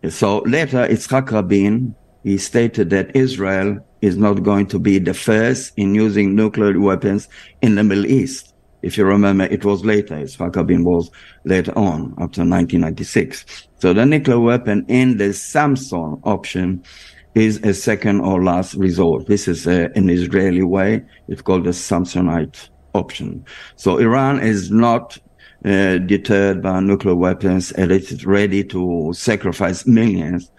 So 0.10 0.40
later, 0.40 0.88
Yitzhak 0.88 1.32
Rabin 1.32 1.96
he 2.24 2.38
stated 2.38 2.92
that 2.92 3.16
Israel 3.16 3.80
is 4.02 4.16
not 4.16 4.44
going 4.44 4.68
to 4.68 4.80
be 4.80 5.00
the 5.00 5.14
first 5.14 5.74
in 5.76 5.96
using 5.96 6.36
nuclear 6.36 6.80
weapons 6.80 7.28
in 7.62 7.76
the 7.76 7.84
Middle 7.84 8.06
East 8.06 8.51
if 8.82 8.98
you 8.98 9.06
remember, 9.06 9.46
it 9.46 9.64
was 9.64 9.86
later. 9.86 10.16
Yitzhak 10.16 10.56
Rabin 10.56 10.84
was 10.84 11.12
later 11.44 11.72
on, 11.78 12.14
after 12.18 12.42
1996. 12.42 13.68
So 13.80 13.94
the 13.94 14.06
nuclear 14.06 14.40
weapon 14.40 14.86
in 14.88 15.18
the 15.18 15.34
Samson 15.34 16.20
option 16.24 16.84
is 17.36 17.58
a 17.64 17.74
second 17.74 18.22
or 18.22 18.44
last 18.44 18.74
resort. 18.76 19.28
This 19.28 19.48
is 19.48 19.68
a, 19.68 19.90
an 19.96 20.10
Israeli 20.10 20.64
way. 20.64 21.04
It's 21.28 21.42
called 21.42 21.64
the 21.64 21.72
Samsonite 21.72 22.70
option. 22.94 23.46
So 23.76 23.98
Iran 23.98 24.40
is 24.40 24.72
not 24.72 25.18
uh, 25.64 26.00
deterred 26.00 26.62
by 26.62 26.80
nuclear 26.80 27.16
weapons 27.16 27.72
and 27.74 27.92
it 27.92 28.12
is 28.12 28.26
ready 28.26 28.64
to 28.66 29.14
sacrifice 29.14 29.86
millions 29.86 30.52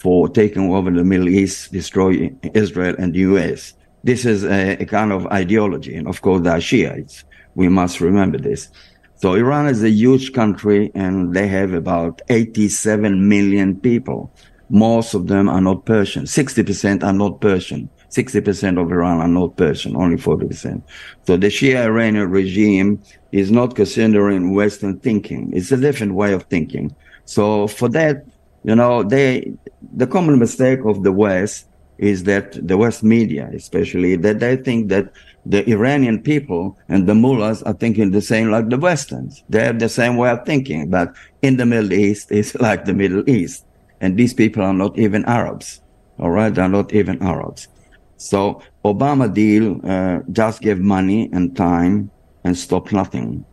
for 0.00 0.28
taking 0.28 0.72
over 0.72 0.90
the 0.90 1.04
Middle 1.04 1.28
East, 1.28 1.72
destroy 1.72 2.30
Israel 2.54 2.94
and 2.98 3.14
the 3.14 3.20
US. 3.20 3.74
This 4.04 4.24
is 4.24 4.44
a, 4.44 4.76
a 4.80 4.84
kind 4.84 5.12
of 5.12 5.26
ideology. 5.28 5.96
And 5.96 6.06
of 6.06 6.22
course, 6.22 6.46
are 6.46 6.60
Shiites. 6.60 7.24
We 7.58 7.68
must 7.68 8.00
remember 8.00 8.38
this. 8.38 8.68
So 9.16 9.34
Iran 9.34 9.66
is 9.66 9.82
a 9.82 9.90
huge 9.90 10.32
country 10.32 10.92
and 10.94 11.34
they 11.34 11.48
have 11.48 11.72
about 11.72 12.22
87 12.28 13.28
million 13.28 13.80
people. 13.80 14.32
Most 14.70 15.12
of 15.12 15.26
them 15.26 15.48
are 15.48 15.60
not 15.60 15.84
Persian. 15.84 16.22
60% 16.22 17.02
are 17.02 17.12
not 17.12 17.40
Persian. 17.40 17.90
60% 18.10 18.80
of 18.80 18.92
Iran 18.92 19.18
are 19.18 19.26
not 19.40 19.56
Persian, 19.56 19.96
only 19.96 20.16
40%. 20.16 20.80
So 21.26 21.36
the 21.36 21.48
Shia 21.48 21.86
Iranian 21.86 22.30
regime 22.30 23.02
is 23.32 23.50
not 23.50 23.74
considering 23.74 24.54
Western 24.54 25.00
thinking. 25.00 25.50
It's 25.52 25.72
a 25.72 25.76
different 25.76 26.14
way 26.14 26.32
of 26.34 26.44
thinking. 26.44 26.94
So 27.24 27.66
for 27.66 27.88
that, 27.88 28.24
you 28.62 28.76
know, 28.76 29.02
they, 29.02 29.52
the 29.96 30.06
common 30.06 30.38
mistake 30.38 30.84
of 30.84 31.02
the 31.02 31.12
West 31.12 31.66
is 31.98 32.22
that 32.24 32.52
the 32.66 32.76
West 32.76 33.02
media, 33.02 33.50
especially, 33.52 34.14
that 34.14 34.38
they 34.38 34.54
think 34.56 34.90
that 34.90 35.10
the 35.48 35.68
Iranian 35.70 36.22
people 36.22 36.78
and 36.88 37.06
the 37.06 37.14
mullahs 37.14 37.62
are 37.62 37.72
thinking 37.72 38.10
the 38.10 38.20
same 38.20 38.50
like 38.50 38.68
the 38.68 38.76
Westerns. 38.76 39.42
They 39.48 39.64
have 39.64 39.78
the 39.78 39.88
same 39.88 40.16
way 40.16 40.28
of 40.30 40.44
thinking, 40.44 40.90
but 40.90 41.14
in 41.40 41.56
the 41.56 41.64
Middle 41.64 41.94
East, 41.94 42.30
it's 42.30 42.54
like 42.54 42.84
the 42.84 42.92
Middle 42.92 43.28
East. 43.28 43.64
And 44.00 44.16
these 44.16 44.34
people 44.34 44.62
are 44.62 44.74
not 44.74 44.98
even 44.98 45.24
Arabs. 45.24 45.80
All 46.20 46.30
right. 46.30 46.54
They're 46.54 46.68
not 46.68 46.92
even 46.92 47.20
Arabs. 47.22 47.66
So 48.18 48.62
Obama 48.84 49.32
deal, 49.32 49.80
uh, 49.84 50.20
just 50.32 50.60
gave 50.60 50.78
money 50.78 51.30
and 51.32 51.56
time 51.56 52.10
and 52.44 52.56
stop 52.56 52.92
nothing. 52.92 53.44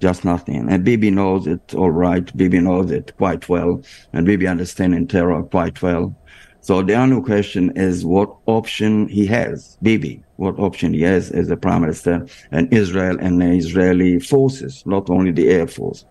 Just 0.00 0.24
nothing. 0.24 0.68
And 0.70 0.84
Bibi 0.84 1.10
knows 1.10 1.46
it 1.46 1.74
all 1.74 1.90
right. 1.90 2.34
Bibi 2.36 2.60
knows 2.60 2.90
it 2.90 3.16
quite 3.16 3.48
well. 3.48 3.82
And 4.12 4.26
Bibi 4.26 4.46
understands 4.46 5.12
terror 5.12 5.42
quite 5.42 5.80
well. 5.82 6.14
So 6.62 6.80
the 6.80 6.94
only 6.94 7.20
question 7.22 7.72
is 7.74 8.06
what 8.06 8.36
option 8.46 9.08
he 9.08 9.26
has, 9.26 9.76
Bibi, 9.82 10.22
what 10.36 10.56
option 10.60 10.94
he 10.94 11.02
has 11.02 11.32
as 11.32 11.50
a 11.50 11.56
prime 11.56 11.80
minister 11.82 12.24
and 12.52 12.72
Israel 12.72 13.18
and 13.20 13.40
the 13.42 13.50
Israeli 13.50 14.20
forces, 14.20 14.84
not 14.86 15.10
only 15.10 15.32
the 15.32 15.48
air 15.48 15.66
force. 15.66 16.04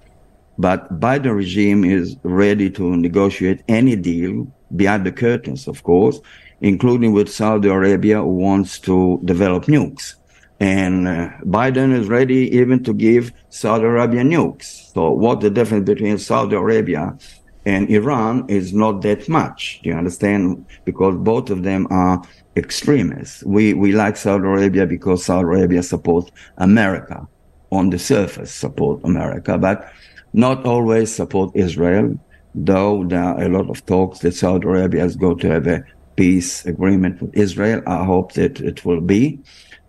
But 0.57 0.99
Biden 0.99 1.33
regime 1.33 1.85
is 1.85 2.17
ready 2.23 2.69
to 2.71 2.97
negotiate 2.97 3.63
any 3.69 3.95
deal 3.95 4.45
behind 4.75 5.05
the 5.05 5.13
curtains, 5.13 5.69
of 5.69 5.83
course, 5.83 6.19
including 6.59 7.13
with 7.13 7.31
Saudi 7.31 7.69
Arabia 7.69 8.17
who 8.17 8.33
wants 8.33 8.77
to 8.79 9.21
develop 9.23 9.65
nukes. 9.65 10.15
And 10.59 11.07
uh, 11.07 11.29
Biden 11.45 11.97
is 11.97 12.09
ready 12.09 12.53
even 12.57 12.83
to 12.83 12.93
give 12.93 13.31
Saudi 13.49 13.85
Arabia 13.85 14.23
nukes. 14.23 14.91
So 14.93 15.11
what 15.11 15.39
the 15.39 15.49
difference 15.49 15.85
between 15.85 16.17
Saudi 16.17 16.57
Arabia 16.57 17.17
and 17.65 17.89
Iran 17.89 18.45
is 18.47 18.73
not 18.73 19.01
that 19.03 19.29
much. 19.29 19.81
Do 19.83 19.89
you 19.89 19.95
understand? 19.95 20.65
Because 20.85 21.15
both 21.17 21.49
of 21.49 21.63
them 21.63 21.87
are 21.91 22.21
extremists. 22.55 23.43
We 23.43 23.73
we 23.73 23.91
like 23.91 24.17
Saudi 24.17 24.45
Arabia 24.45 24.85
because 24.85 25.25
Saudi 25.25 25.45
Arabia 25.45 25.83
supports 25.83 26.31
America 26.57 27.27
on 27.71 27.89
the 27.89 27.99
surface, 27.99 28.51
support 28.51 28.99
America, 29.03 29.57
but 29.57 29.91
not 30.33 30.65
always 30.65 31.13
support 31.13 31.51
Israel. 31.55 32.17
Though 32.53 33.05
there 33.05 33.23
are 33.23 33.41
a 33.41 33.49
lot 33.49 33.69
of 33.69 33.85
talks 33.85 34.19
that 34.19 34.33
Saudi 34.33 34.67
Arabia 34.67 35.05
is 35.05 35.15
going 35.15 35.39
to 35.39 35.49
have 35.49 35.67
a 35.67 35.83
peace 36.15 36.65
agreement 36.65 37.21
with 37.21 37.33
Israel. 37.35 37.81
I 37.87 38.03
hope 38.03 38.33
that 38.33 38.59
it 38.59 38.83
will 38.83 39.01
be, 39.01 39.39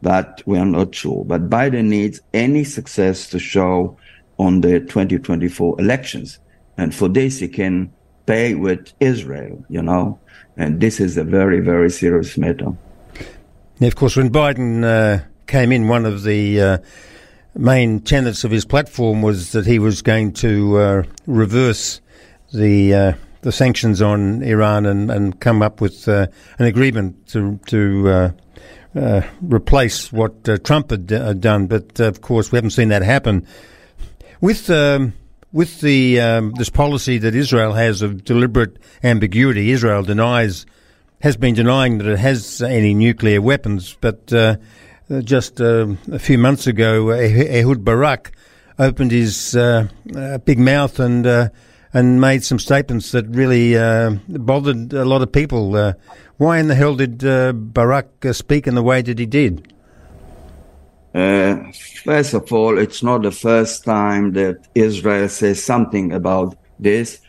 but 0.00 0.42
we 0.46 0.58
are 0.58 0.66
not 0.66 0.94
sure. 0.94 1.24
But 1.24 1.50
Biden 1.50 1.86
needs 1.86 2.20
any 2.32 2.64
success 2.64 3.26
to 3.30 3.38
show 3.38 3.96
on 4.38 4.60
the 4.60 4.80
2024 4.80 5.80
elections 5.80 6.38
and 6.76 6.94
for 6.94 7.08
this, 7.08 7.38
he 7.38 7.48
can 7.48 7.92
pay 8.26 8.54
with 8.54 8.92
Israel, 9.00 9.64
you 9.68 9.82
know. 9.82 10.18
And 10.56 10.80
this 10.80 11.00
is 11.00 11.16
a 11.16 11.24
very, 11.24 11.60
very 11.60 11.90
serious 11.90 12.36
matter. 12.36 12.72
Now, 13.80 13.86
of 13.86 13.96
course, 13.96 14.16
when 14.16 14.30
Biden 14.30 14.84
uh, 14.84 15.24
came 15.46 15.72
in, 15.72 15.88
one 15.88 16.06
of 16.06 16.22
the 16.22 16.60
uh, 16.60 16.78
main 17.54 18.00
tenets 18.00 18.44
of 18.44 18.50
his 18.50 18.64
platform 18.64 19.22
was 19.22 19.52
that 19.52 19.66
he 19.66 19.78
was 19.78 20.02
going 20.02 20.32
to 20.34 20.78
uh, 20.78 21.02
reverse 21.26 22.00
the 22.52 22.94
uh, 22.94 23.12
the 23.40 23.50
sanctions 23.50 24.00
on 24.00 24.42
Iran 24.42 24.86
and, 24.86 25.10
and 25.10 25.40
come 25.40 25.62
up 25.62 25.80
with 25.80 26.06
uh, 26.06 26.26
an 26.58 26.66
agreement 26.66 27.26
to 27.28 27.58
to 27.66 28.34
uh, 28.94 29.22
replace 29.40 30.12
what 30.12 30.44
Trump 30.64 30.90
had 30.90 31.06
d- 31.06 31.34
done. 31.34 31.66
But 31.66 31.98
of 31.98 32.20
course, 32.20 32.52
we 32.52 32.56
haven't 32.56 32.70
seen 32.70 32.88
that 32.88 33.02
happen. 33.02 33.46
With 34.40 34.70
um, 34.70 35.14
with 35.52 35.80
the 35.80 36.20
um, 36.20 36.52
this 36.52 36.70
policy 36.70 37.18
that 37.18 37.34
Israel 37.34 37.74
has 37.74 38.02
of 38.02 38.24
deliberate 38.24 38.78
ambiguity, 39.02 39.70
Israel 39.70 40.02
denies 40.02 40.66
has 41.20 41.36
been 41.36 41.54
denying 41.54 41.98
that 41.98 42.06
it 42.08 42.18
has 42.18 42.60
any 42.62 42.94
nuclear 42.94 43.40
weapons, 43.40 43.96
but 44.00 44.32
uh, 44.32 44.56
just 45.22 45.60
uh, 45.60 45.86
a 46.10 46.18
few 46.18 46.36
months 46.36 46.66
ago, 46.66 47.10
Ehud 47.10 47.84
Barak 47.84 48.32
opened 48.78 49.12
his 49.12 49.54
uh, 49.54 49.86
big 50.44 50.58
mouth 50.58 50.98
and 50.98 51.26
uh, 51.26 51.48
and 51.92 52.20
made 52.20 52.42
some 52.42 52.58
statements 52.58 53.12
that 53.12 53.26
really 53.28 53.76
uh, 53.76 54.12
bothered 54.28 54.92
a 54.94 55.04
lot 55.04 55.20
of 55.20 55.30
people. 55.30 55.76
Uh, 55.76 55.92
why 56.38 56.58
in 56.58 56.68
the 56.68 56.74
hell 56.74 56.96
did 56.96 57.18
Barak 57.74 58.08
speak 58.32 58.66
in 58.66 58.74
the 58.74 58.82
way 58.82 59.02
that 59.02 59.18
he 59.18 59.26
did? 59.26 59.72
Uh, 61.14 61.56
first 62.04 62.32
of 62.34 62.50
all, 62.52 62.78
it's 62.78 63.02
not 63.02 63.22
the 63.22 63.30
first 63.30 63.84
time 63.84 64.32
that 64.32 64.66
Israel 64.74 65.28
says 65.28 65.62
something 65.62 66.12
about 66.12 66.56
this. 66.78 67.20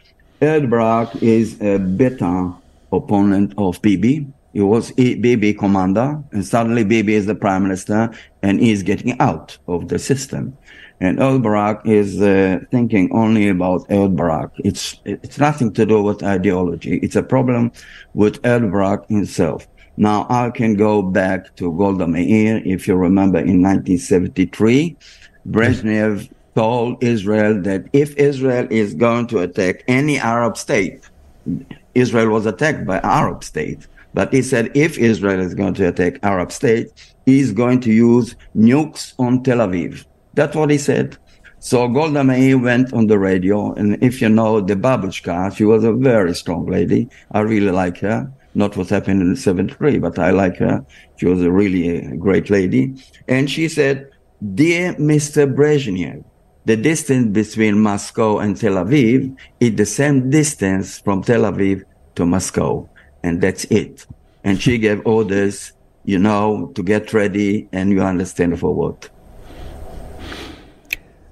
Ehud 0.41 0.69
Barak 0.69 1.15
is 1.21 1.59
a 1.61 1.77
bitter 1.77 2.51
opponent 2.91 3.53
of 3.57 3.81
Bibi. 3.81 4.27
He 4.53 4.61
was 4.61 4.91
Bibi 4.91 5.53
commander, 5.53 6.21
and 6.31 6.45
suddenly 6.45 6.83
Bibi 6.83 7.15
is 7.15 7.25
the 7.25 7.35
prime 7.35 7.63
minister, 7.63 8.13
and 8.41 8.59
he's 8.59 8.83
getting 8.83 9.19
out 9.19 9.57
of 9.67 9.87
the 9.87 9.97
system. 9.97 10.55
And 10.99 11.19
Ehud 11.19 11.43
Barak 11.43 11.85
is 11.85 12.21
uh, 12.21 12.59
thinking 12.71 13.11
only 13.11 13.49
about 13.49 13.85
Ehud 13.89 14.15
Barak. 14.15 14.51
It's 14.59 15.01
it's 15.05 15.37
nothing 15.39 15.73
to 15.73 15.85
do 15.85 16.01
with 16.01 16.23
ideology. 16.23 16.99
It's 16.99 17.15
a 17.15 17.23
problem 17.23 17.71
with 18.13 18.45
Ehud 18.45 18.71
Barak 18.71 19.09
himself. 19.09 19.67
Now 19.97 20.25
I 20.29 20.49
can 20.49 20.75
go 20.75 21.01
back 21.01 21.55
to 21.57 21.71
Golda 21.77 22.07
Meir. 22.07 22.61
If 22.65 22.87
you 22.87 22.95
remember 22.95 23.37
in 23.37 23.61
1973, 23.61 24.97
Brezhnev 25.47 26.29
told 26.55 27.03
Israel 27.03 27.61
that 27.61 27.85
if 27.93 28.15
Israel 28.15 28.67
is 28.69 28.93
going 28.93 29.27
to 29.27 29.39
attack 29.39 29.83
any 29.87 30.17
Arab 30.19 30.57
state, 30.57 31.09
Israel 31.93 32.29
was 32.29 32.45
attacked 32.45 32.85
by 32.85 32.99
Arab 32.99 33.43
state. 33.43 33.87
But 34.13 34.31
he 34.31 34.41
said 34.41 34.71
if 34.75 34.97
Israel 34.97 35.39
is 35.39 35.53
going 35.53 35.73
to 35.75 35.87
attack 35.87 36.19
Arab 36.23 36.51
state, 36.51 37.13
he's 37.25 37.51
going 37.51 37.79
to 37.81 37.91
use 37.91 38.35
nukes 38.55 39.13
on 39.19 39.43
Tel 39.43 39.57
Aviv. 39.57 40.05
That's 40.33 40.55
what 40.55 40.69
he 40.69 40.77
said. 40.77 41.17
So 41.59 41.87
Golda 41.87 42.23
Meir 42.23 42.57
went 42.57 42.91
on 42.93 43.07
the 43.07 43.17
radio, 43.17 43.73
and 43.73 44.01
if 44.03 44.21
you 44.21 44.27
know 44.27 44.59
the 44.59 44.75
babushka, 44.75 45.55
she 45.55 45.63
was 45.63 45.85
a 45.85 45.93
very 45.93 46.35
strong 46.35 46.65
lady. 46.65 47.09
I 47.31 47.39
really 47.39 47.71
like 47.71 47.99
her. 47.99 48.29
Not 48.55 48.77
what 48.77 48.89
happened 48.89 49.21
in 49.21 49.35
73, 49.35 49.99
but 49.99 50.19
I 50.19 50.29
like 50.31 50.57
her. 50.57 50.85
She 51.17 51.25
was 51.25 51.41
a 51.41 51.51
really 51.51 51.97
a 51.97 52.15
great 52.15 52.49
lady. 52.49 52.95
And 53.27 53.49
she 53.49 53.67
said, 53.67 54.11
Dear 54.53 54.93
Mr. 54.95 55.51
Brezhnev, 55.51 56.23
the 56.65 56.77
distance 56.77 57.27
between 57.33 57.79
Moscow 57.79 58.39
and 58.39 58.55
Tel 58.55 58.73
Aviv 58.73 59.35
is 59.59 59.75
the 59.75 59.85
same 59.85 60.29
distance 60.29 60.99
from 60.99 61.23
Tel 61.23 61.41
Aviv 61.41 61.83
to 62.15 62.25
Moscow. 62.25 62.87
And 63.23 63.41
that's 63.41 63.65
it. 63.65 64.05
And 64.43 64.61
she 64.61 64.77
gave 64.77 65.05
orders, 65.05 65.73
you 66.05 66.19
know, 66.19 66.71
to 66.75 66.83
get 66.83 67.13
ready, 67.13 67.67
and 67.71 67.89
you 67.89 68.01
understand 68.01 68.59
for 68.59 68.73
what. 68.73 69.09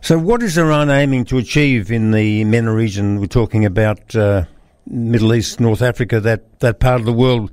So, 0.04 0.18
what 0.18 0.42
is 0.42 0.58
Iran 0.58 0.90
aiming 0.90 1.26
to 1.26 1.38
achieve 1.38 1.92
in 1.92 2.12
the 2.12 2.44
MENA 2.44 2.74
region? 2.74 3.20
We're 3.20 3.28
talking 3.28 3.66
about 3.66 4.16
uh, 4.16 4.46
Middle 4.86 5.34
East, 5.34 5.60
North 5.60 5.82
Africa, 5.82 6.20
that, 6.20 6.60
that 6.60 6.80
part 6.80 7.00
of 7.00 7.06
the 7.06 7.14
world. 7.14 7.52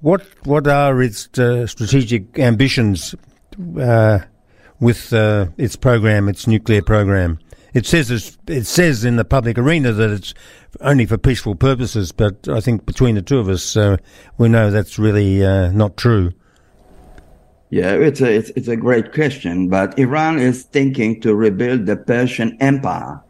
What 0.00 0.22
what 0.44 0.66
are 0.66 1.02
its 1.02 1.28
uh, 1.38 1.66
strategic 1.66 2.38
ambitions 2.38 3.14
uh, 3.78 4.20
with 4.80 5.12
uh, 5.12 5.48
its 5.58 5.76
program, 5.76 6.26
its 6.26 6.46
nuclear 6.46 6.80
program? 6.80 7.38
It 7.74 7.84
says 7.84 8.38
it 8.46 8.66
says 8.66 9.04
in 9.04 9.16
the 9.16 9.26
public 9.26 9.58
arena 9.58 9.92
that 9.92 10.10
it's 10.10 10.32
only 10.80 11.04
for 11.04 11.18
peaceful 11.18 11.54
purposes, 11.54 12.12
but 12.12 12.48
I 12.48 12.60
think 12.60 12.86
between 12.86 13.14
the 13.14 13.22
two 13.22 13.38
of 13.38 13.48
us, 13.50 13.76
uh, 13.76 13.98
we 14.38 14.48
know 14.48 14.70
that's 14.70 14.98
really 14.98 15.44
uh, 15.44 15.70
not 15.72 15.98
true. 15.98 16.32
Yeah, 17.68 17.92
it's 17.92 18.22
a 18.22 18.32
it's, 18.32 18.50
it's 18.56 18.68
a 18.68 18.76
great 18.76 19.12
question, 19.12 19.68
but 19.68 19.98
Iran 19.98 20.38
is 20.38 20.62
thinking 20.62 21.20
to 21.20 21.34
rebuild 21.34 21.84
the 21.84 21.96
Persian 21.96 22.56
Empire. 22.58 23.20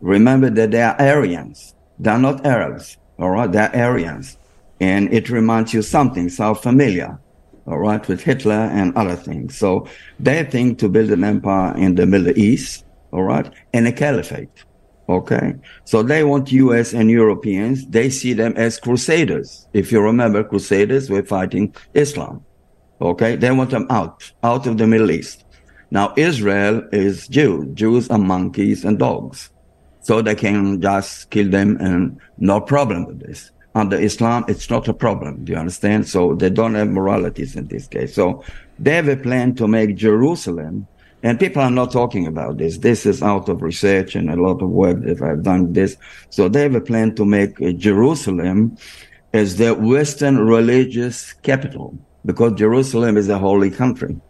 Remember 0.00 0.50
that 0.50 0.72
they 0.72 0.82
are 0.82 1.00
Aryans; 1.00 1.75
they're 1.98 2.18
not 2.18 2.44
Arabs. 2.46 2.96
All 3.18 3.30
right, 3.30 3.50
they're 3.50 3.74
Aryans, 3.74 4.36
and 4.80 5.12
it 5.12 5.30
reminds 5.30 5.72
you 5.72 5.82
something 5.82 6.28
so 6.28 6.54
familiar. 6.54 7.18
All 7.66 7.78
right, 7.78 8.06
with 8.06 8.22
Hitler 8.22 8.52
and 8.52 8.94
other 8.96 9.16
things. 9.16 9.56
So 9.56 9.88
they 10.20 10.44
think 10.44 10.78
to 10.78 10.88
build 10.88 11.10
an 11.10 11.24
empire 11.24 11.76
in 11.76 11.94
the 11.94 12.06
Middle 12.06 12.36
East. 12.38 12.84
All 13.12 13.22
right, 13.22 13.50
and 13.72 13.88
a 13.88 13.92
caliphate. 13.92 14.64
Okay. 15.08 15.54
So 15.84 16.02
they 16.02 16.24
want 16.24 16.50
US 16.52 16.92
and 16.92 17.10
Europeans. 17.10 17.86
They 17.86 18.10
see 18.10 18.32
them 18.32 18.54
as 18.56 18.78
crusaders. 18.80 19.68
If 19.72 19.92
you 19.92 20.00
remember, 20.00 20.42
crusaders 20.42 21.08
were 21.08 21.22
fighting 21.22 21.74
Islam. 21.94 22.44
Okay. 23.00 23.36
They 23.36 23.50
want 23.52 23.70
them 23.70 23.86
out, 23.88 24.32
out 24.42 24.66
of 24.66 24.78
the 24.78 24.86
Middle 24.86 25.10
East. 25.10 25.44
Now, 25.90 26.12
Israel 26.16 26.82
is 26.90 27.28
Jew. 27.28 27.70
Jews 27.74 28.10
are 28.10 28.18
monkeys 28.18 28.84
and 28.84 28.98
dogs. 28.98 29.50
So 30.06 30.22
they 30.22 30.36
can 30.36 30.80
just 30.80 31.30
kill 31.30 31.50
them 31.50 31.78
and 31.80 32.20
no 32.38 32.60
problem 32.60 33.06
with 33.06 33.18
this. 33.18 33.50
Under 33.74 33.96
Islam, 33.96 34.44
it's 34.46 34.70
not 34.70 34.86
a 34.86 34.94
problem. 34.94 35.44
Do 35.44 35.50
you 35.50 35.58
understand? 35.58 36.06
So 36.06 36.36
they 36.36 36.48
don't 36.48 36.76
have 36.76 36.86
moralities 36.86 37.56
in 37.56 37.66
this 37.66 37.88
case. 37.88 38.14
So 38.14 38.44
they 38.78 38.94
have 38.94 39.08
a 39.08 39.16
plan 39.16 39.56
to 39.56 39.66
make 39.66 39.96
Jerusalem 39.96 40.86
and 41.24 41.40
people 41.40 41.60
are 41.60 41.72
not 41.72 41.90
talking 41.90 42.24
about 42.24 42.58
this. 42.58 42.78
This 42.78 43.04
is 43.04 43.20
out 43.20 43.48
of 43.48 43.62
research 43.62 44.14
and 44.14 44.30
a 44.30 44.36
lot 44.36 44.62
of 44.62 44.70
work 44.70 45.02
that 45.02 45.20
I've 45.20 45.42
done 45.42 45.72
this. 45.72 45.96
So 46.30 46.48
they 46.48 46.62
have 46.62 46.76
a 46.76 46.80
plan 46.80 47.16
to 47.16 47.24
make 47.24 47.60
uh, 47.60 47.72
Jerusalem 47.72 48.78
as 49.32 49.56
the 49.56 49.74
Western 49.74 50.38
religious 50.38 51.32
capital 51.32 51.98
because 52.24 52.52
Jerusalem 52.52 53.16
is 53.16 53.28
a 53.28 53.40
holy 53.40 53.72
country, 53.72 54.20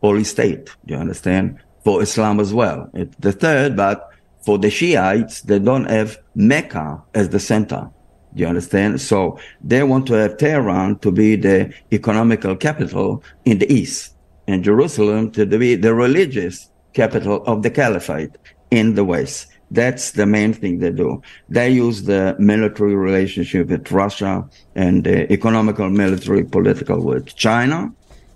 holy 0.00 0.24
state. 0.24 0.70
Do 0.86 0.94
you 0.94 1.00
understand? 1.00 1.58
For 1.84 2.00
Islam 2.00 2.40
as 2.40 2.54
well. 2.54 2.88
It's 2.94 3.14
the 3.16 3.32
third, 3.32 3.76
but 3.76 4.10
for 4.46 4.58
the 4.58 4.70
Shiites, 4.70 5.42
they 5.42 5.58
don't 5.58 5.90
have 5.90 6.18
Mecca 6.36 7.02
as 7.14 7.30
the 7.30 7.40
center. 7.40 7.90
Do 8.32 8.42
you 8.42 8.48
understand? 8.48 9.00
So 9.00 9.38
they 9.60 9.82
want 9.82 10.06
to 10.06 10.14
have 10.14 10.36
Tehran 10.36 11.00
to 11.00 11.10
be 11.10 11.34
the 11.34 11.74
economical 11.92 12.54
capital 12.54 13.24
in 13.44 13.58
the 13.58 13.70
East 13.70 14.14
and 14.46 14.62
Jerusalem 14.62 15.32
to 15.32 15.46
be 15.46 15.74
the 15.74 15.94
religious 15.94 16.70
capital 16.92 17.42
of 17.46 17.64
the 17.64 17.70
caliphate 17.70 18.36
in 18.70 18.94
the 18.94 19.04
West. 19.04 19.48
That's 19.72 20.12
the 20.12 20.26
main 20.26 20.52
thing 20.52 20.78
they 20.78 20.92
do. 20.92 21.22
They 21.48 21.70
use 21.70 22.04
the 22.04 22.36
military 22.38 22.94
relationship 22.94 23.66
with 23.66 23.90
Russia 23.90 24.48
and 24.76 25.02
the 25.02 25.30
economical, 25.32 25.90
military, 25.90 26.44
political 26.44 27.00
with 27.02 27.34
China. 27.34 27.92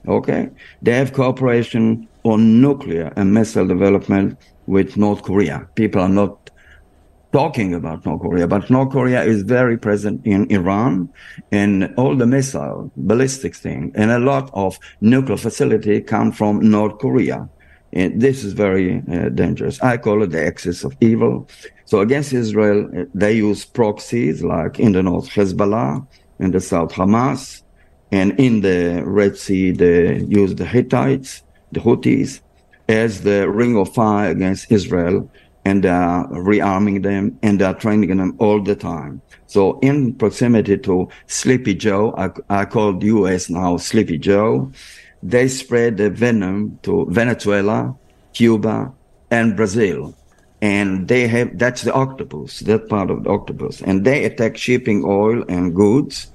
Okay. 0.08 0.50
They 0.82 0.94
have 0.94 1.12
cooperation 1.12 2.08
on 2.24 2.60
nuclear 2.60 3.12
and 3.14 3.32
missile 3.32 3.66
development 3.66 4.38
with 4.70 4.96
North 4.96 5.22
Korea. 5.22 5.68
People 5.74 6.00
are 6.00 6.14
not 6.22 6.50
talking 7.32 7.74
about 7.74 8.06
North 8.06 8.22
Korea, 8.22 8.46
but 8.46 8.70
North 8.70 8.90
Korea 8.90 9.22
is 9.22 9.42
very 9.42 9.76
present 9.76 10.24
in 10.24 10.50
Iran 10.50 11.08
and 11.50 11.92
all 11.96 12.14
the 12.16 12.26
missile 12.26 12.90
ballistic 12.96 13.54
thing 13.54 13.92
and 13.94 14.10
a 14.10 14.18
lot 14.18 14.50
of 14.52 14.78
nuclear 15.00 15.36
facility 15.36 16.00
come 16.00 16.30
from 16.32 16.60
North 16.78 16.98
Korea. 16.98 17.48
And 17.92 18.20
this 18.20 18.44
is 18.44 18.52
very 18.52 19.02
uh, 19.12 19.30
dangerous. 19.30 19.80
I 19.82 19.96
call 19.96 20.22
it 20.22 20.30
the 20.30 20.44
axis 20.46 20.84
of 20.84 20.96
evil. 21.00 21.48
So 21.84 22.00
against 22.00 22.32
Israel, 22.32 22.88
uh, 22.96 23.04
they 23.12 23.32
use 23.32 23.64
proxies 23.64 24.44
like 24.44 24.78
in 24.78 24.92
the 24.92 25.02
north 25.02 25.28
Hezbollah, 25.30 26.06
in 26.38 26.52
the 26.52 26.60
south 26.60 26.92
Hamas, 26.92 27.62
and 28.12 28.38
in 28.38 28.60
the 28.60 29.02
Red 29.04 29.36
Sea 29.36 29.72
they 29.72 30.20
use 30.40 30.54
the 30.54 30.66
Hittites, 30.66 31.42
the 31.72 31.80
Houthis, 31.80 32.40
as 32.90 33.22
the 33.22 33.48
ring 33.48 33.76
of 33.76 33.94
fire 33.94 34.30
against 34.30 34.70
Israel 34.72 35.30
and 35.64 35.86
uh, 35.86 36.26
rearming 36.30 37.02
them 37.02 37.38
and 37.42 37.62
uh, 37.62 37.72
training 37.74 38.16
them 38.16 38.34
all 38.38 38.60
the 38.60 38.74
time. 38.74 39.22
So 39.46 39.78
in 39.78 40.14
proximity 40.14 40.76
to 40.78 41.08
Sleepy 41.26 41.74
Joe, 41.74 42.14
I, 42.18 42.30
I 42.62 42.64
called 42.64 43.02
U.S. 43.04 43.48
now 43.48 43.76
Sleepy 43.76 44.18
Joe, 44.18 44.72
they 45.22 45.46
spread 45.48 45.98
the 45.98 46.10
venom 46.10 46.78
to 46.82 47.06
Venezuela, 47.10 47.94
Cuba, 48.32 48.92
and 49.30 49.56
Brazil. 49.56 50.14
And 50.62 51.06
they 51.08 51.28
have, 51.28 51.58
that's 51.58 51.82
the 51.82 51.92
octopus, 51.92 52.60
that 52.60 52.88
part 52.88 53.10
of 53.10 53.24
the 53.24 53.30
octopus. 53.30 53.80
And 53.82 54.04
they 54.04 54.24
attack 54.24 54.56
shipping 54.56 55.04
oil 55.06 55.44
and 55.48 55.74
goods 55.74 56.30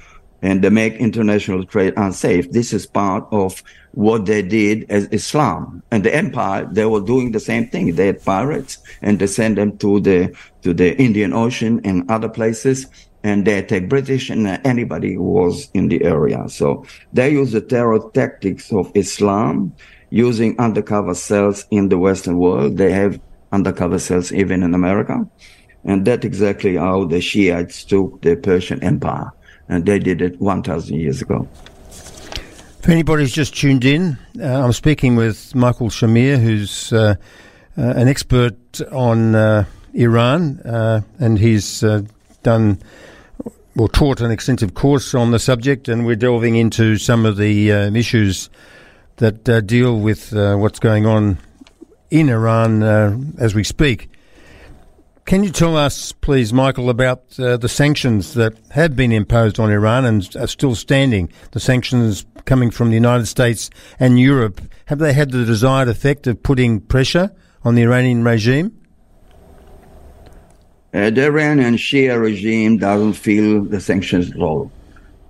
and 0.46 0.62
they 0.62 0.70
make 0.70 0.93
international 0.96 1.66
trade 1.66 1.93
unsafe. 1.98 2.52
This 2.52 2.72
is 2.72 2.86
part 2.86 3.26
of 3.32 3.64
what 3.93 4.28
they 4.28 4.43
did 4.43 4.86
as 4.91 5.08
Islam 5.08 5.82
and 5.89 6.04
the 6.04 6.14
empire. 6.14 6.70
They 6.72 6.86
were 6.86 7.02
doing 7.02 7.32
the 7.32 7.39
same 7.39 7.68
thing. 7.68 7.96
They 7.96 8.08
had 8.08 8.24
pirates 8.24 8.78
and 9.02 9.18
they 9.18 9.26
sent 9.26 9.56
them 9.56 9.78
to 9.80 10.00
the 10.00 10.38
to 10.62 10.74
the 10.74 10.96
Indian 10.98 11.34
Ocean 11.34 11.82
and 11.84 12.10
other 12.12 12.30
places, 12.30 12.86
and 13.24 13.46
they 13.46 13.58
attacked 13.58 13.89
British 13.89 14.30
and 14.30 14.46
anybody 14.64 15.16
who 15.16 15.24
was 15.24 15.68
in 15.74 15.89
the 15.89 16.04
area. 16.04 16.48
So 16.48 16.86
they 17.12 17.32
use 17.32 17.52
the 17.52 17.62
terror 17.62 18.00
tactics 18.14 18.72
of 18.72 18.91
Islam, 18.93 19.74
using 20.12 20.60
undercover 20.60 21.16
cells 21.16 21.66
in 21.72 21.89
the 21.89 21.98
Western 21.98 22.38
world. 22.38 22.78
They 22.78 22.91
have 22.91 23.20
undercover 23.52 23.98
cells 23.98 24.32
even 24.32 24.62
in 24.62 24.76
America, 24.76 25.28
and 25.86 26.06
that's 26.06 26.26
exactly 26.26 26.76
how 26.76 27.06
the 27.06 27.22
Shiites 27.22 27.84
took 27.84 28.22
the 28.22 28.36
Persian 28.36 28.84
Empire, 28.84 29.32
and 29.70 29.86
they 29.86 29.99
did 29.99 30.22
it 30.22 30.39
1,000 30.39 30.99
years 30.99 31.22
ago. 31.22 31.47
If 32.86 32.89
anybody's 32.89 33.32
just 33.32 33.55
tuned 33.55 33.84
in, 33.84 34.18
uh, 34.39 34.63
I'm 34.63 34.74
speaking 34.74 35.16
with 35.16 35.55
Michael 35.55 35.89
Shamir, 35.89 36.38
who's 36.38 36.93
uh, 36.93 37.16
uh, 37.78 37.82
an 37.82 38.07
expert 38.07 38.55
on 38.91 39.34
uh, 39.34 39.66
Iran, 39.93 40.59
uh, 40.59 41.01
and 41.20 41.39
he's 41.39 41.84
uh, 41.84 42.03
done 42.43 42.80
or 43.76 43.89
taught 43.89 44.22
an 44.22 44.30
extensive 44.30 44.76
course 44.76 45.16
on 45.16 45.32
the 45.32 45.39
subject, 45.39 45.89
and 45.89 46.05
we're 46.05 46.16
delving 46.16 46.55
into 46.55 46.97
some 46.97 47.26
of 47.26 47.38
the 47.38 47.72
issues 47.72 48.49
that 49.18 49.43
deal 49.66 49.99
with 49.99 50.32
what's 50.32 50.80
going 50.80 51.05
on 51.05 51.38
in 52.11 52.30
Iran 52.30 52.84
as 53.38 53.53
we 53.53 53.66
speak. 53.66 54.09
Can 55.26 55.43
you 55.43 55.49
tell 55.49 55.76
us, 55.76 56.11
please, 56.11 56.53
Michael, 56.53 56.88
about 56.88 57.39
uh, 57.39 57.57
the 57.57 57.67
sanctions 57.67 58.36
that 58.36 58.53
have 58.69 58.95
been 58.95 59.11
imposed 59.11 59.59
on 59.59 59.71
Iran 59.71 60.05
and 60.05 60.36
are 60.36 60.45
still 60.45 60.76
standing? 60.76 61.32
The 61.49 61.59
sanctions 61.59 62.28
coming 62.45 62.69
from 62.69 62.89
the 62.89 62.93
United 62.93 63.26
States 63.26 63.71
and 63.99 64.19
Europe, 64.19 64.61
have 64.86 64.99
they 64.99 65.13
had 65.13 65.32
the 65.32 65.43
desired 65.43 65.88
effect 65.88 66.28
of 66.28 66.43
putting 66.43 66.80
pressure 66.80 67.32
on 67.63 67.73
the 67.73 67.82
Iranian 67.82 68.23
regime? 68.23 68.80
Uh, 70.93 71.09
the 71.09 71.26
Iranian 71.26 71.76
Shia 71.76 72.21
regime 72.21 72.78
doesn't 72.78 73.13
feel 73.13 73.63
the 73.63 73.82
sanctions 73.82 74.30
at 74.30 74.39
all. 74.39 74.71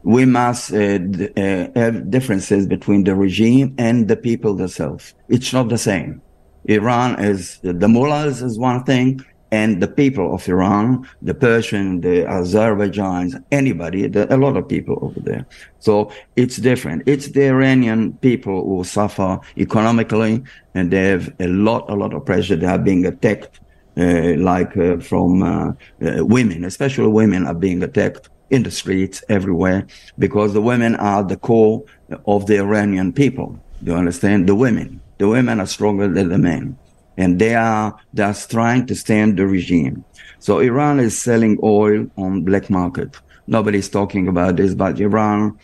We 0.03 0.25
must 0.25 0.73
uh, 0.73 0.97
d- 0.97 1.29
uh, 1.37 1.69
have 1.73 2.11
differences 2.11 2.67
between 2.67 3.05
the 3.05 3.15
regime 3.15 3.73
and 3.77 4.09
the 4.09 4.17
people 4.17 4.55
themselves. 4.55 5.13
It's 5.29 5.53
not 5.53 5.69
the 5.69 5.77
same. 5.77 6.21
Iran 6.65 7.23
is 7.23 7.59
the 7.63 7.87
mullahs 7.87 8.41
is 8.41 8.59
one 8.59 8.83
thing, 8.83 9.23
and 9.51 9.81
the 9.81 9.87
people 9.87 10.33
of 10.33 10.47
Iran, 10.47 11.07
the 11.21 11.33
Persian, 11.33 12.01
the 12.01 12.23
Azerbaijanis, 12.23 13.41
anybody, 13.51 14.07
there 14.07 14.27
a 14.29 14.37
lot 14.37 14.57
of 14.57 14.67
people 14.67 14.97
over 15.01 15.19
there. 15.19 15.45
So 15.79 16.11
it's 16.35 16.57
different. 16.57 17.03
It's 17.05 17.27
the 17.27 17.47
Iranian 17.47 18.13
people 18.13 18.63
who 18.65 18.83
suffer 18.83 19.39
economically 19.57 20.43
and 20.73 20.91
they 20.91 21.03
have 21.09 21.33
a 21.39 21.47
lot, 21.47 21.89
a 21.89 21.95
lot 21.95 22.13
of 22.13 22.25
pressure. 22.25 22.55
They 22.55 22.65
are 22.65 22.79
being 22.79 23.05
attacked, 23.05 23.59
uh, 23.97 24.35
like 24.37 24.75
uh, 24.77 24.97
from 24.97 25.43
uh, 25.43 25.73
uh 26.05 26.25
women, 26.25 26.65
especially 26.65 27.07
women 27.07 27.45
are 27.45 27.53
being 27.53 27.83
attacked 27.83 28.29
in 28.49 28.63
the 28.63 28.71
streets 28.71 29.23
everywhere 29.29 29.87
because 30.19 30.53
the 30.53 30.61
women 30.61 30.95
are 30.95 31.23
the 31.23 31.37
core 31.37 31.83
of 32.27 32.45
the 32.47 32.57
Iranian 32.57 33.13
people. 33.13 33.59
Do 33.83 33.91
you 33.91 33.97
understand? 33.97 34.47
The 34.47 34.55
women. 34.55 35.01
The 35.17 35.27
women 35.27 35.59
are 35.59 35.67
stronger 35.67 36.07
than 36.07 36.29
the 36.29 36.37
men 36.37 36.77
and 37.17 37.39
they 37.39 37.55
are 37.55 37.95
just 38.13 38.51
trying 38.51 38.85
to 38.87 38.95
stand 38.95 39.37
the 39.37 39.47
regime. 39.47 40.03
So 40.39 40.59
Iran 40.59 40.99
is 40.99 41.19
selling 41.19 41.57
oil 41.63 42.07
on 42.17 42.43
black 42.43 42.69
market. 42.69 43.17
Nobody's 43.47 43.89
talking 43.89 44.27
about 44.27 44.57
this, 44.57 44.73
but 44.73 44.99
Iran 44.99 45.57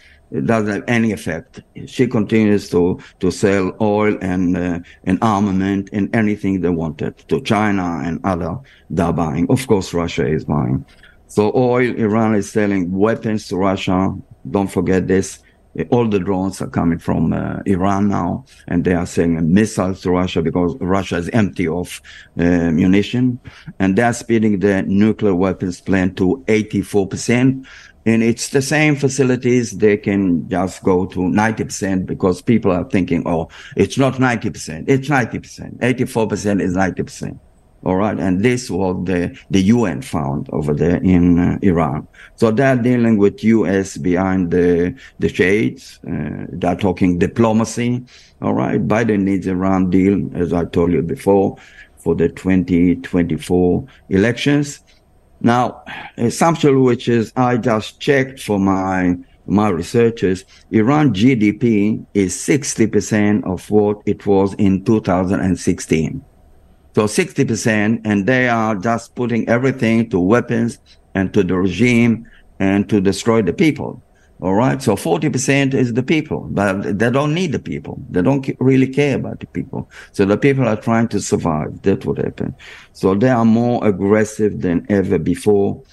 doesn't 0.45 0.72
have 0.74 0.84
any 0.88 1.12
effect. 1.12 1.62
She 1.86 2.08
continues 2.08 2.70
to 2.70 2.99
to 3.20 3.32
sell 3.32 3.76
oil 3.82 4.18
and 4.22 4.58
uh, 4.58 4.80
and 5.04 5.20
armament 5.22 5.89
and 5.91 6.16
anything 6.16 6.62
they 6.62 6.70
wanted 6.70 7.18
to 7.28 7.41
China 7.41 8.02
and 8.04 8.20
other. 8.24 8.58
They're 8.89 9.12
buying. 9.12 9.47
Of 9.49 9.68
course, 9.68 9.93
Russia 9.93 10.26
is 10.28 10.45
buying. 10.45 10.86
So 11.28 11.52
oil, 11.56 11.95
Iran 11.95 12.36
is 12.36 12.52
selling 12.52 12.91
weapons 12.91 13.47
to 13.47 13.58
Russia. 13.58 14.16
Don't 14.49 14.72
forget 14.72 15.08
this 15.08 15.39
all 15.89 16.07
the 16.07 16.19
drones 16.19 16.61
are 16.61 16.69
coming 16.69 16.99
from 16.99 17.34
uh, 17.34 17.59
Iran 17.65 18.09
now, 18.09 18.45
and 18.67 18.84
they 18.84 18.93
are 18.93 19.05
sending 19.05 19.53
missiles 19.53 20.01
to 20.01 20.11
Russia 20.11 20.41
because 20.41 20.76
Russia 20.80 21.17
is 21.17 21.30
empty 21.30 21.67
of 21.67 22.01
uh, 22.38 22.72
munition, 22.72 23.39
and 23.80 23.97
they're 23.97 24.13
speeding 24.13 24.59
the 24.59 24.84
nuclear 24.84 25.36
weapons 25.36 25.82
plant 25.82 26.17
to 26.17 26.43
84%. 26.47 27.65
And 28.03 28.24
it's 28.24 28.49
the 28.49 28.63
same 28.63 28.95
facilities. 28.95 29.78
They 29.78 29.95
can 29.95 30.49
just 30.49 30.82
go 30.84 31.05
to 31.05 31.19
90% 31.19 32.07
because 32.07 32.41
people 32.41 32.72
are 32.72 32.84
thinking, 32.89 33.22
oh, 33.28 33.49
it's 33.78 33.97
not 33.97 34.15
90%. 34.15 34.86
It's 34.88 35.07
90%. 35.07 35.78
84% 35.80 36.61
is 36.61 36.76
90%. 36.76 37.39
All 37.84 37.95
right. 37.95 38.17
And 38.19 38.43
this 38.43 38.69
was 38.69 39.05
the, 39.05 39.38
the 39.49 39.61
UN 39.63 40.01
found 40.01 40.49
over 40.51 40.73
there 40.73 40.97
in 40.97 41.39
uh, 41.39 41.57
Iran. 41.61 42.07
So 42.36 42.51
they're 42.51 42.75
dealing 42.75 43.17
with 43.17 43.43
US 43.43 43.97
behind 43.97 44.51
the, 44.51 44.95
the 45.19 45.29
shades. 45.29 45.99
Uh, 46.07 46.45
they're 46.49 46.75
talking 46.75 47.17
diplomacy. 47.17 48.03
All 48.41 48.53
right. 48.53 48.79
Biden 48.88 49.21
needs 49.23 49.47
Iran 49.47 49.89
deal, 49.89 50.29
as 50.36 50.53
I 50.53 50.65
told 50.65 50.91
you 50.91 51.01
before, 51.01 51.57
for 51.97 52.13
the 52.13 52.29
2024 52.29 53.86
elections. 54.09 54.82
Now, 55.39 55.84
assumption 56.17 56.84
which 56.84 57.07
is 57.07 57.34
I 57.36 57.57
just 57.57 57.99
checked 57.99 58.41
for 58.41 58.59
my 58.59 59.17
my 59.47 59.69
researchers, 59.69 60.45
Iran 60.69 61.13
GDP 61.13 62.05
is 62.13 62.36
60% 62.36 63.43
of 63.43 63.69
what 63.71 63.97
it 64.05 64.25
was 64.25 64.53
in 64.53 64.86
2016. 64.86 66.23
So 66.93 67.05
60%, 67.05 68.01
and 68.03 68.27
they 68.27 68.49
are 68.49 68.75
just 68.75 69.15
putting 69.15 69.47
everything 69.47 70.09
to 70.09 70.19
weapons 70.19 70.77
and 71.15 71.33
to 71.33 71.43
the 71.43 71.55
regime 71.55 72.27
and 72.59 72.89
to 72.89 72.99
destroy 72.99 73.41
the 73.41 73.53
people. 73.53 74.01
All 74.41 74.55
right. 74.55 74.81
So 74.81 74.95
40% 74.95 75.75
is 75.75 75.93
the 75.93 76.01
people, 76.01 76.47
but 76.49 76.97
they 76.97 77.11
don't 77.11 77.33
need 77.33 77.51
the 77.51 77.59
people. 77.59 78.01
They 78.09 78.23
don't 78.23 78.49
really 78.59 78.87
care 78.87 79.15
about 79.15 79.39
the 79.39 79.45
people. 79.45 79.87
So 80.13 80.25
the 80.25 80.37
people 80.37 80.67
are 80.67 80.75
trying 80.75 81.09
to 81.09 81.21
survive. 81.21 81.81
That's 81.83 82.05
what 82.05 82.17
happened. 82.17 82.55
So 82.93 83.13
they 83.13 83.29
are 83.29 83.45
more 83.45 83.85
aggressive 83.87 84.61
than 84.61 84.87
ever 84.89 85.19
before 85.19 85.83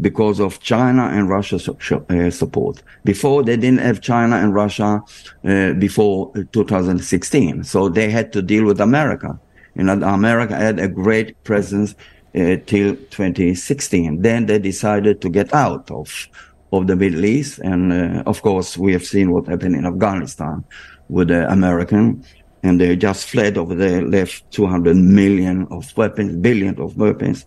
because 0.00 0.40
of 0.40 0.60
China 0.60 1.08
and 1.08 1.28
Russia 1.28 1.56
uh, 1.56 2.30
support. 2.30 2.82
Before 3.04 3.42
they 3.42 3.56
didn't 3.56 3.80
have 3.80 4.00
China 4.00 4.36
and 4.36 4.54
Russia 4.54 5.02
uh, 5.44 5.74
before 5.74 6.32
2016. 6.52 7.64
So 7.64 7.90
they 7.90 8.08
had 8.10 8.32
to 8.32 8.40
deal 8.40 8.64
with 8.64 8.80
America. 8.80 9.38
You 9.78 9.84
know, 9.84 9.94
America 10.02 10.56
had 10.56 10.78
a 10.78 10.88
great 10.88 11.42
presence 11.44 11.94
uh, 12.34 12.56
till 12.66 12.96
2016. 12.96 14.20
Then 14.22 14.46
they 14.46 14.58
decided 14.58 15.20
to 15.22 15.30
get 15.30 15.54
out 15.54 15.90
of 15.90 16.28
of 16.70 16.86
the 16.86 16.96
Middle 16.96 17.24
East, 17.24 17.60
and 17.60 17.92
uh, 17.92 18.22
of 18.26 18.42
course, 18.42 18.76
we 18.76 18.92
have 18.92 19.04
seen 19.04 19.32
what 19.32 19.46
happened 19.46 19.74
in 19.74 19.86
Afghanistan 19.86 20.62
with 21.08 21.28
the 21.28 21.50
American, 21.50 22.22
and 22.62 22.78
they 22.78 22.94
just 22.94 23.26
fled 23.26 23.56
over 23.56 23.74
there, 23.74 24.02
left 24.02 24.50
200 24.50 24.94
million 24.94 25.66
of 25.70 25.96
weapons, 25.96 26.36
billion 26.36 26.78
of 26.78 26.94
weapons. 26.98 27.46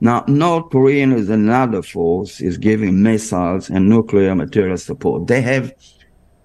Now, 0.00 0.24
North 0.28 0.70
Korea 0.70 1.08
is 1.08 1.28
another 1.28 1.82
force, 1.82 2.40
is 2.40 2.58
giving 2.58 3.02
missiles 3.02 3.68
and 3.68 3.88
nuclear 3.88 4.34
material 4.36 4.78
support. 4.78 5.26
They 5.26 5.42
have 5.42 5.72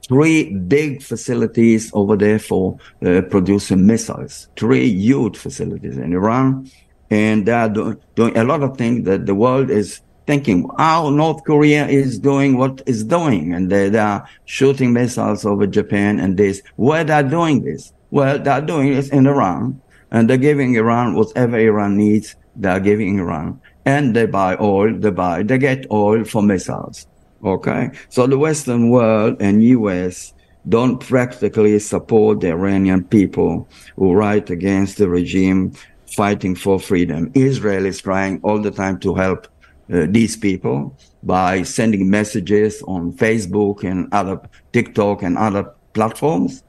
three 0.07 0.55
big 0.55 1.01
facilities 1.01 1.91
over 1.93 2.15
there 2.15 2.39
for 2.39 2.77
uh, 3.05 3.21
producing 3.29 3.85
missiles, 3.85 4.47
three 4.55 4.87
huge 4.87 5.37
facilities 5.37 5.97
in 5.97 6.13
Iran. 6.13 6.69
And 7.09 7.45
they 7.45 7.51
are 7.51 7.69
do- 7.69 7.99
doing 8.15 8.37
a 8.37 8.43
lot 8.43 8.63
of 8.63 8.77
things 8.77 9.05
that 9.05 9.25
the 9.25 9.35
world 9.35 9.69
is 9.69 10.01
thinking 10.27 10.67
how 10.77 11.09
North 11.09 11.43
Korea 11.43 11.87
is 11.87 12.17
doing 12.19 12.57
what 12.57 12.81
is 12.85 13.03
doing. 13.03 13.53
And 13.53 13.71
they, 13.71 13.89
they 13.89 13.99
are 13.99 14.27
shooting 14.45 14.93
missiles 14.93 15.45
over 15.45 15.67
Japan 15.67 16.19
and 16.19 16.37
this. 16.37 16.61
Where 16.75 17.03
they're 17.03 17.23
doing 17.23 17.63
this? 17.63 17.93
Well, 18.11 18.39
they're 18.39 18.61
doing 18.61 18.93
this 18.93 19.09
in 19.09 19.27
Iran 19.27 19.81
and 20.11 20.29
they're 20.29 20.37
giving 20.37 20.75
Iran 20.75 21.15
whatever 21.15 21.57
Iran 21.59 21.97
needs. 21.97 22.35
They're 22.55 22.79
giving 22.79 23.19
Iran 23.19 23.59
and 23.85 24.15
they 24.15 24.25
buy 24.25 24.57
oil. 24.59 24.93
They 24.97 25.11
buy, 25.11 25.43
they 25.43 25.57
get 25.57 25.85
oil 25.91 26.23
for 26.23 26.41
missiles. 26.41 27.07
Okay. 27.45 27.91
So 28.09 28.25
the 28.25 28.39
Western 28.39 28.89
world 28.89 29.37
and 29.39 29.63
US 29.63 30.33
don't 30.67 30.97
practically 30.99 31.77
support 31.77 32.39
the 32.39 32.49
Iranian 32.49 33.03
people 33.03 33.67
who 33.97 34.19
fight 34.19 34.49
against 34.49 34.97
the 34.97 35.07
regime 35.07 35.73
fighting 36.15 36.55
for 36.55 36.79
freedom. 36.79 37.31
Israel 37.35 37.85
is 37.85 38.01
trying 38.01 38.39
all 38.41 38.59
the 38.59 38.71
time 38.71 38.99
to 39.01 39.13
help 39.13 39.47
uh, 39.93 40.07
these 40.09 40.35
people 40.35 40.97
by 41.21 41.61
sending 41.61 42.09
messages 42.09 42.81
on 42.87 43.13
Facebook 43.13 43.83
and 43.83 44.11
other 44.11 44.41
TikTok 44.73 45.21
and 45.21 45.37
other 45.37 45.71
platforms. 45.93 46.63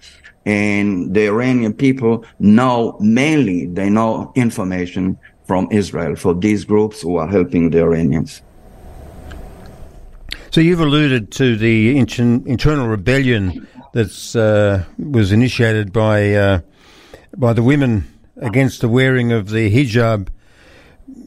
And 0.45 1.15
the 1.15 1.27
Iranian 1.27 1.73
people 1.73 2.25
know 2.39 2.99
mainly, 3.01 3.67
they 3.67 3.89
know 3.89 4.31
information 4.35 5.19
from 5.47 5.69
Israel 5.71 6.17
for 6.17 6.35
these 6.35 6.65
groups 6.65 7.01
who 7.01 7.17
are 7.17 7.27
helping 7.29 7.71
the 7.71 7.81
Iranians. 7.81 8.43
So 10.57 10.63
you've 10.63 10.81
alluded 10.81 11.33
to 11.33 11.55
the 11.55 11.99
internal 11.99 12.89
rebellion 12.89 13.69
that 13.93 14.35
uh, 14.35 14.91
was 14.99 15.31
initiated 15.31 15.93
by 15.93 16.33
uh, 16.33 16.61
by 17.37 17.53
the 17.53 17.63
women 17.63 18.07
against 18.39 18.81
the 18.81 18.89
wearing 18.89 19.33
of 19.33 19.51
the 19.51 19.71
hijab. 19.71 20.29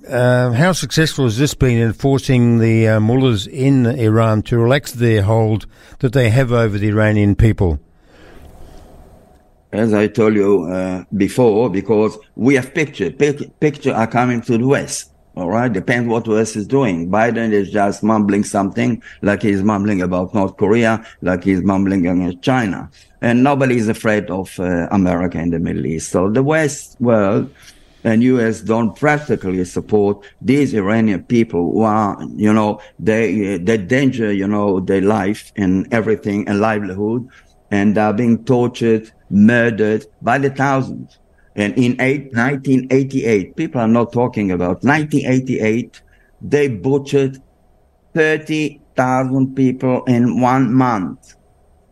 Uh, 0.10 0.54
how 0.54 0.72
successful 0.72 1.26
has 1.26 1.38
this 1.38 1.54
been 1.54 1.78
in 1.78 1.94
forcing 1.94 2.58
the 2.58 2.88
uh, 2.88 3.00
mullahs 3.00 3.46
in 3.46 3.86
Iran 3.86 4.42
to 4.50 4.58
relax 4.58 4.94
their 4.94 5.22
hold 5.22 5.68
that 6.00 6.14
they 6.14 6.32
have 6.32 6.52
over 6.52 6.80
the 6.80 6.88
Iranian 6.88 7.36
people? 7.36 7.80
As 9.72 9.94
I 9.94 10.08
told 10.08 10.34
you 10.34 10.64
uh, 10.64 11.04
before, 11.16 11.70
because 11.70 12.18
we 12.36 12.56
have 12.56 12.74
pictures, 12.74 13.14
pictures 13.60 13.94
are 13.94 14.08
coming 14.08 14.42
to 14.42 14.58
the 14.58 14.66
West. 14.66 15.12
All 15.40 15.50
right. 15.50 15.72
Depends 15.72 16.10
what 16.10 16.28
US 16.28 16.58
is 16.58 16.68
doing. 16.68 17.10
Biden 17.10 17.54
is 17.54 17.72
just 17.72 18.04
mumbling 18.04 18.44
something 18.44 19.02
like 19.22 19.42
he's 19.42 19.64
mumbling 19.64 20.02
about 20.02 20.34
North 20.34 20.58
Korea, 20.58 21.06
like 21.22 21.46
he's 21.46 21.62
mumbling 21.62 22.06
against 22.06 22.42
China. 22.42 22.92
And 23.22 23.42
nobody 23.42 23.78
is 23.78 23.88
afraid 23.88 24.30
of 24.30 24.60
uh, 24.60 24.90
America 24.92 25.40
in 25.40 25.52
the 25.52 25.60
Middle 25.60 25.86
East. 25.86 26.12
So 26.12 26.30
the 26.30 26.44
West 26.44 27.00
world 27.00 27.50
and 28.04 28.22
US 28.22 28.60
don't 28.60 28.94
practically 28.98 29.64
support 29.64 30.26
these 30.42 30.74
Iranian 30.74 31.24
people 31.24 31.72
who 31.72 31.84
are, 31.84 32.22
you 32.36 32.52
know, 32.52 32.82
they, 33.00 33.60
they 33.60 33.78
danger, 33.78 34.34
you 34.34 34.48
know, 34.48 34.82
their 34.82 35.02
life 35.02 35.54
and 35.56 35.88
everything 35.94 36.50
and 36.50 36.60
livelihood 36.60 37.26
and 37.72 37.98
are 37.98 38.12
being 38.12 38.44
tortured, 38.44 39.10
murdered 39.30 40.06
by 40.22 40.38
the 40.38 40.50
thousands. 40.50 41.18
And 41.56 41.78
in 41.78 42.00
eight, 42.00 42.34
1988, 42.34 43.56
people 43.56 43.82
are 43.82 43.88
not 43.88 44.14
talking 44.14 44.52
about 44.52 44.84
1988, 44.84 46.02
they 46.41 46.68
butchered 46.68 47.41
30,000 48.14 49.56
people 49.56 50.04
in 50.06 50.39
one 50.41 50.74
month. 50.74 51.36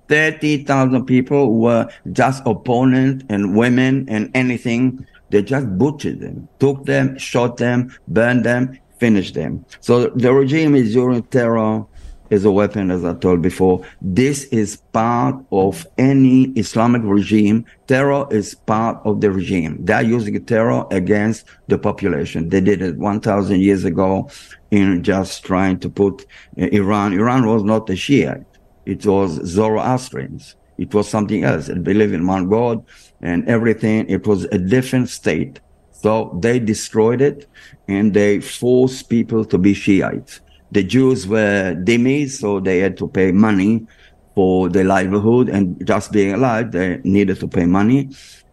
30,000 0.10 1.06
people 1.06 1.60
were 1.60 1.90
just 2.12 2.42
opponents 2.46 3.26
and 3.30 3.56
women 3.58 4.08
and 4.10 4.32
anything. 4.34 5.06
They 5.30 5.44
just 5.44 5.78
butchered 5.78 6.22
them, 6.22 6.48
took 6.60 6.86
them, 6.86 7.18
shot 7.18 7.58
them, 7.58 7.94
burned 8.08 8.46
them, 8.46 8.80
finished 9.00 9.34
them. 9.34 9.66
So 9.82 10.08
the 10.08 10.34
regime 10.34 10.76
is 10.76 10.96
using 10.96 11.24
terror 11.24 11.86
as 12.32 12.46
a 12.46 12.52
weapon, 12.52 12.92
as 12.92 13.06
I 13.06 13.14
told 13.14 13.42
before. 13.42 13.86
This 14.02 14.46
is 14.46 14.78
part 14.94 15.36
of 15.52 15.86
any 15.98 16.46
Islamic 16.52 17.02
regime. 17.04 17.66
Terror 17.88 18.28
is 18.32 18.56
part 18.56 19.00
of 19.06 19.22
the 19.22 19.32
regime. 19.32 19.78
They're 19.80 20.02
using 20.02 20.44
terror 20.46 20.86
against 20.92 21.46
the 21.68 21.78
population. 21.78 22.50
They 22.50 22.62
did 22.62 22.82
it 22.82 22.98
1,000 22.98 23.60
years 23.60 23.86
ago 23.86 24.30
in 24.72 25.04
just 25.04 25.44
trying 25.44 25.80
to 25.80 25.90
put 25.90 26.26
uh, 26.60 26.66
Iran. 26.66 27.14
Iran 27.14 27.46
was 27.48 27.64
not 27.64 27.90
a 27.90 27.96
Shiite. 27.96 28.46
It 28.86 29.06
was 29.06 29.46
Zoroastrians. 29.46 30.56
It 30.78 30.94
was 30.94 31.10
something 31.10 31.44
else. 31.44 31.70
It 31.70 31.84
believed 31.84 32.14
in 32.14 32.28
one 32.28 32.50
God 32.50 32.86
and 33.22 33.48
everything. 33.48 34.08
It 34.10 34.28
was 34.28 34.46
a 34.46 34.58
different 34.58 35.10
state. 35.10 35.60
So 35.92 36.38
they 36.42 36.60
destroyed 36.60 37.22
it 37.22 37.48
and 37.88 38.14
they 38.14 38.40
forced 38.40 39.10
people 39.10 39.44
to 39.46 39.58
be 39.58 39.74
Shiites. 39.74 40.42
The 40.72 40.84
Jews 40.84 41.28
were 41.28 41.76
dhimmis, 41.76 42.40
so 42.40 42.60
they 42.60 42.80
had 42.80 42.98
to 42.98 43.08
pay 43.08 43.32
money 43.32 43.88
for 44.36 44.70
their 44.70 44.84
livelihood 44.84 45.50
and 45.50 45.86
just 45.88 46.12
being 46.12 46.34
alive, 46.34 46.72
they 46.72 47.02
needed 47.04 47.40
to 47.40 47.48
pay 47.48 47.66
money. 47.66 48.10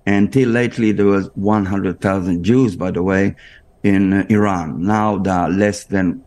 Until 0.07 0.49
lately, 0.49 0.93
there 0.93 1.07
was 1.07 1.29
100,000 1.35 2.43
Jews, 2.43 2.77
by 2.77 2.91
the 2.91 3.03
way, 3.03 3.37
in 3.83 4.13
uh, 4.13 4.27
Iran. 4.31 4.83
Now 4.83 5.19
there 5.19 5.35
are 5.35 5.51
less 5.51 5.85
than 5.85 6.25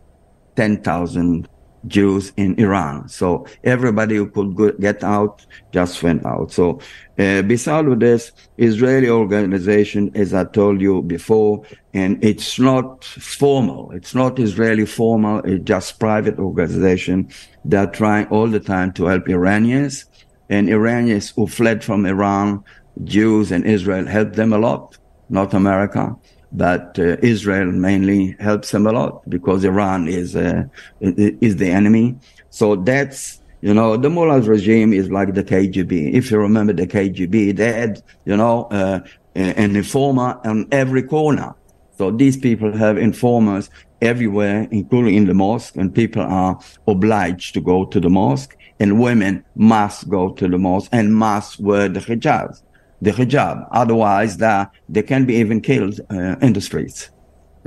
10,000 0.54 1.48
Jews 1.88 2.32
in 2.36 2.58
Iran. 2.60 3.08
So 3.08 3.46
everybody 3.64 4.16
who 4.16 4.30
could 4.30 4.78
get 4.80 5.02
out 5.02 5.44
just 5.72 6.02
went 6.02 6.24
out. 6.24 6.52
So 6.52 6.80
uh, 7.18 7.42
this, 7.42 8.32
Israeli 8.58 9.08
organization, 9.08 10.12
as 10.14 10.32
I 10.34 10.44
told 10.44 10.80
you 10.80 11.02
before, 11.02 11.64
and 11.94 12.22
it's 12.22 12.58
not 12.58 13.04
formal. 13.04 13.90
It's 13.92 14.14
not 14.14 14.38
Israeli 14.38 14.86
formal. 14.86 15.40
It's 15.40 15.64
just 15.64 15.98
private 15.98 16.38
organization. 16.38 17.30
They're 17.64 17.86
trying 17.86 18.26
all 18.28 18.46
the 18.46 18.60
time 18.60 18.92
to 18.92 19.06
help 19.06 19.28
Iranians 19.28 20.04
and 20.48 20.68
Iranians 20.68 21.30
who 21.30 21.46
fled 21.46 21.84
from 21.84 22.06
Iran, 22.06 22.64
Jews 23.04 23.52
and 23.52 23.64
Israel 23.64 24.06
helped 24.06 24.34
them 24.34 24.52
a 24.52 24.58
lot, 24.58 24.96
not 25.28 25.54
America 25.54 26.16
but 26.52 26.98
uh, 26.98 27.16
Israel 27.22 27.70
mainly 27.72 28.36
helps 28.40 28.70
them 28.70 28.86
a 28.86 28.92
lot 28.92 29.28
because 29.28 29.64
Iran 29.64 30.08
is 30.08 30.34
uh, 30.34 30.64
is 31.00 31.56
the 31.56 31.70
enemy. 31.70 32.16
So 32.50 32.76
that's 32.76 33.40
you 33.60 33.74
know 33.74 33.96
the 33.96 34.10
mullahs 34.10 34.48
regime 34.48 34.92
is 34.92 35.10
like 35.10 35.34
the 35.34 35.44
KGB. 35.44 36.14
If 36.14 36.30
you 36.30 36.38
remember 36.38 36.72
the 36.72 36.86
KGB, 36.86 37.56
they 37.56 37.72
had 37.72 38.02
you 38.24 38.36
know 38.36 38.64
uh, 38.70 39.00
an 39.34 39.76
informer 39.76 40.40
on 40.44 40.66
every 40.72 41.02
corner. 41.02 41.54
So 41.96 42.10
these 42.10 42.36
people 42.36 42.76
have 42.76 42.96
informers 42.96 43.70
everywhere, 44.00 44.68
including 44.70 45.16
in 45.16 45.26
the 45.26 45.34
mosque, 45.34 45.76
and 45.76 45.92
people 45.92 46.22
are 46.22 46.58
obliged 46.86 47.54
to 47.54 47.60
go 47.60 47.84
to 47.86 47.98
the 47.98 48.08
mosque, 48.08 48.56
and 48.78 49.00
women 49.00 49.44
must 49.56 50.08
go 50.08 50.30
to 50.34 50.48
the 50.48 50.58
mosque 50.58 50.88
and 50.92 51.14
must 51.14 51.58
wear 51.58 51.88
the 51.88 52.00
hijab 52.00 52.60
the 53.00 53.10
hijab. 53.10 53.68
Otherwise, 53.70 54.36
that 54.38 54.70
they 54.88 55.02
can 55.02 55.24
be 55.24 55.34
even 55.34 55.60
killed 55.60 56.00
uh, 56.10 56.36
in 56.40 56.52
the 56.52 56.60
streets. 56.60 57.10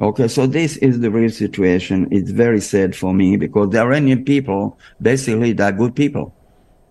Okay, 0.02 0.28
so 0.28 0.48
this 0.48 0.78
is 0.78 1.00
the 1.00 1.12
real 1.12 1.30
situation. 1.30 2.08
It's 2.12 2.32
very 2.32 2.62
sad 2.62 2.96
for 2.96 3.14
me 3.14 3.38
because 3.38 3.70
the 3.70 3.80
Iranian 3.80 4.26
people, 4.26 4.80
basically, 5.02 5.54
they're 5.54 5.72
good 5.72 5.96
people. 5.96 6.34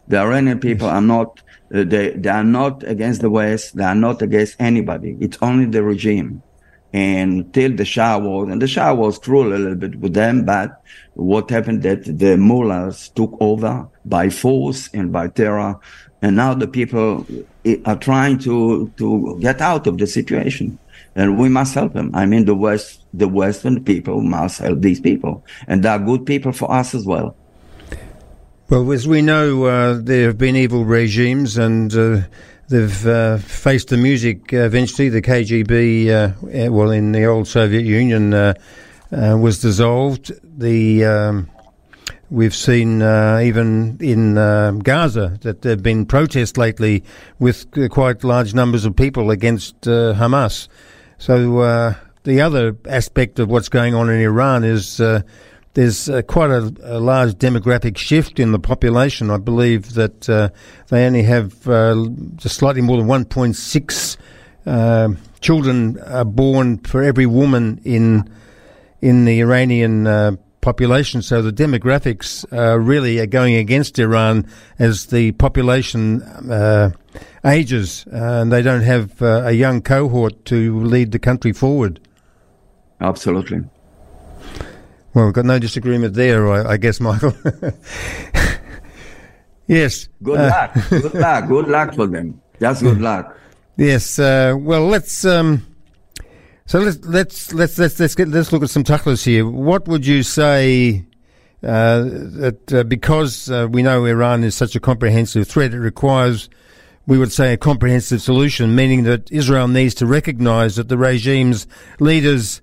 The 0.08 0.18
Iranian 0.18 0.60
people 0.60 0.88
are 0.88 1.00
not, 1.00 1.40
uh, 1.74 1.84
they, 1.84 2.10
they 2.10 2.30
are 2.30 2.44
not 2.44 2.82
against 2.84 3.20
the 3.20 3.30
West. 3.30 3.76
They 3.76 3.84
are 3.84 3.94
not 3.94 4.22
against 4.22 4.56
anybody. 4.60 5.16
It's 5.20 5.38
only 5.40 5.66
the 5.66 5.82
regime. 5.82 6.42
And 6.92 7.52
till 7.54 7.74
the 7.74 7.84
Shah 7.84 8.18
was, 8.18 8.48
and 8.50 8.60
the 8.60 8.66
Shah 8.66 8.92
was 8.94 9.18
cruel 9.18 9.52
a 9.52 9.58
little 9.58 9.76
bit 9.76 9.96
with 9.96 10.14
them, 10.14 10.44
but 10.44 10.82
what 11.14 11.48
happened 11.50 11.82
that 11.84 12.04
the 12.18 12.36
mullahs 12.36 13.08
took 13.10 13.36
over 13.40 13.88
by 14.04 14.28
force 14.28 14.88
and 14.92 15.12
by 15.12 15.28
terror 15.28 15.78
and 16.22 16.36
now 16.36 16.54
the 16.54 16.66
people 16.66 17.26
are 17.86 17.96
trying 17.96 18.38
to, 18.40 18.92
to 18.96 19.38
get 19.40 19.60
out 19.60 19.86
of 19.86 19.98
the 19.98 20.06
situation. 20.06 20.78
And 21.16 21.38
we 21.38 21.48
must 21.48 21.74
help 21.74 21.92
them. 21.92 22.10
I 22.14 22.26
mean, 22.26 22.44
the 22.44 22.54
West, 22.54 23.00
the 23.12 23.26
Western 23.26 23.82
people 23.82 24.20
must 24.20 24.60
help 24.60 24.80
these 24.80 25.00
people. 25.00 25.44
And 25.66 25.82
they 25.82 25.88
are 25.88 25.98
good 25.98 26.24
people 26.24 26.52
for 26.52 26.70
us 26.70 26.94
as 26.94 27.04
well. 27.04 27.34
Well, 28.68 28.92
as 28.92 29.08
we 29.08 29.20
know, 29.20 29.64
uh, 29.64 29.98
there 30.00 30.28
have 30.28 30.38
been 30.38 30.54
evil 30.54 30.84
regimes 30.84 31.58
and 31.58 31.92
uh, 31.92 32.20
they've 32.68 33.06
uh, 33.06 33.38
faced 33.38 33.88
the 33.88 33.96
music 33.96 34.52
eventually. 34.52 35.08
The 35.08 35.22
KGB, 35.22 36.08
uh, 36.08 36.70
well, 36.70 36.90
in 36.92 37.10
the 37.10 37.24
old 37.24 37.48
Soviet 37.48 37.84
Union, 37.84 38.32
uh, 38.32 38.54
uh, 39.10 39.36
was 39.36 39.60
dissolved. 39.60 40.30
The 40.58 41.04
um, 41.04 41.50
We've 42.30 42.54
seen 42.54 43.02
uh, 43.02 43.40
even 43.42 43.98
in 44.00 44.38
uh, 44.38 44.70
Gaza 44.70 45.36
that 45.40 45.62
there 45.62 45.70
have 45.70 45.82
been 45.82 46.06
protests 46.06 46.56
lately 46.56 47.02
with 47.40 47.66
uh, 47.76 47.88
quite 47.88 48.22
large 48.22 48.54
numbers 48.54 48.84
of 48.84 48.94
people 48.94 49.32
against 49.32 49.88
uh, 49.88 50.14
Hamas. 50.14 50.68
So 51.18 51.58
uh, 51.58 51.94
the 52.22 52.40
other 52.40 52.76
aspect 52.88 53.40
of 53.40 53.48
what's 53.48 53.68
going 53.68 53.96
on 53.96 54.08
in 54.08 54.20
Iran 54.20 54.62
is 54.62 55.00
uh, 55.00 55.22
there's 55.74 56.08
quite 56.28 56.50
a, 56.50 56.72
a, 56.84 57.00
large 57.00 57.32
demographic 57.32 57.98
shift 57.98 58.38
in 58.38 58.52
the 58.52 58.60
population. 58.60 59.28
I 59.28 59.38
believe 59.38 59.94
that 59.94 60.20
they 60.20 61.06
only 61.06 61.24
have 61.24 61.64
just 62.36 62.56
slightly 62.56 62.80
more 62.80 62.96
than 62.96 63.08
1.6 63.08 65.16
children 65.40 65.98
are 66.00 66.24
born 66.24 66.78
for 66.78 67.02
every 67.02 67.26
woman 67.26 67.80
in 67.82 68.32
in 69.00 69.24
the 69.24 69.40
Iranian 69.40 70.38
population. 70.60 71.22
So 71.22 71.42
the 71.42 71.52
demographics 71.52 72.44
uh, 72.52 72.78
really 72.78 73.18
are 73.18 73.26
going 73.26 73.54
against 73.54 73.98
Iran 73.98 74.46
as 74.78 75.06
the 75.06 75.32
population 75.32 76.22
uh, 76.22 76.90
ages, 77.44 78.06
uh, 78.12 78.16
and 78.16 78.52
they 78.52 78.62
don't 78.62 78.82
have 78.82 79.20
uh, 79.22 79.42
a 79.44 79.52
young 79.52 79.82
cohort 79.82 80.44
to 80.46 80.80
lead 80.80 81.12
the 81.12 81.18
country 81.18 81.52
forward. 81.52 82.00
Absolutely. 83.00 83.64
Well, 85.14 85.26
we've 85.26 85.34
got 85.34 85.44
no 85.44 85.58
disagreement 85.58 86.14
there, 86.14 86.50
I, 86.50 86.72
I 86.72 86.76
guess, 86.76 87.00
Michael. 87.00 87.34
yes. 89.66 90.08
Good 90.22 90.38
uh, 90.38 90.48
luck. 90.48 90.88
good 90.88 91.14
luck. 91.14 91.48
Good 91.48 91.68
luck 91.68 91.94
for 91.94 92.06
them. 92.06 92.40
Just 92.60 92.82
good 92.82 93.00
luck. 93.00 93.36
Yes. 93.76 94.18
Uh, 94.18 94.54
well, 94.56 94.86
let's. 94.86 95.24
Um, 95.24 95.66
so 96.70 96.78
let's 96.78 97.04
let's 97.04 97.52
let's 97.52 97.78
let's 97.80 97.98
let's 97.98 98.14
get 98.14 98.28
let's 98.28 98.52
look 98.52 98.62
at 98.62 98.70
some 98.70 98.84
tachlis 98.84 99.24
here. 99.24 99.44
What 99.44 99.88
would 99.88 100.06
you 100.06 100.22
say 100.22 101.04
uh, 101.64 102.02
that 102.02 102.72
uh, 102.72 102.84
because 102.84 103.50
uh, 103.50 103.66
we 103.68 103.82
know 103.82 104.04
Iran 104.04 104.44
is 104.44 104.54
such 104.54 104.76
a 104.76 104.80
comprehensive 104.80 105.48
threat, 105.48 105.74
it 105.74 105.80
requires 105.80 106.48
we 107.08 107.18
would 107.18 107.32
say 107.32 107.52
a 107.52 107.56
comprehensive 107.56 108.22
solution, 108.22 108.76
meaning 108.76 109.02
that 109.02 109.32
Israel 109.32 109.66
needs 109.66 109.96
to 109.96 110.06
recognise 110.06 110.76
that 110.76 110.88
the 110.88 110.96
regime's 110.96 111.66
leaders 111.98 112.62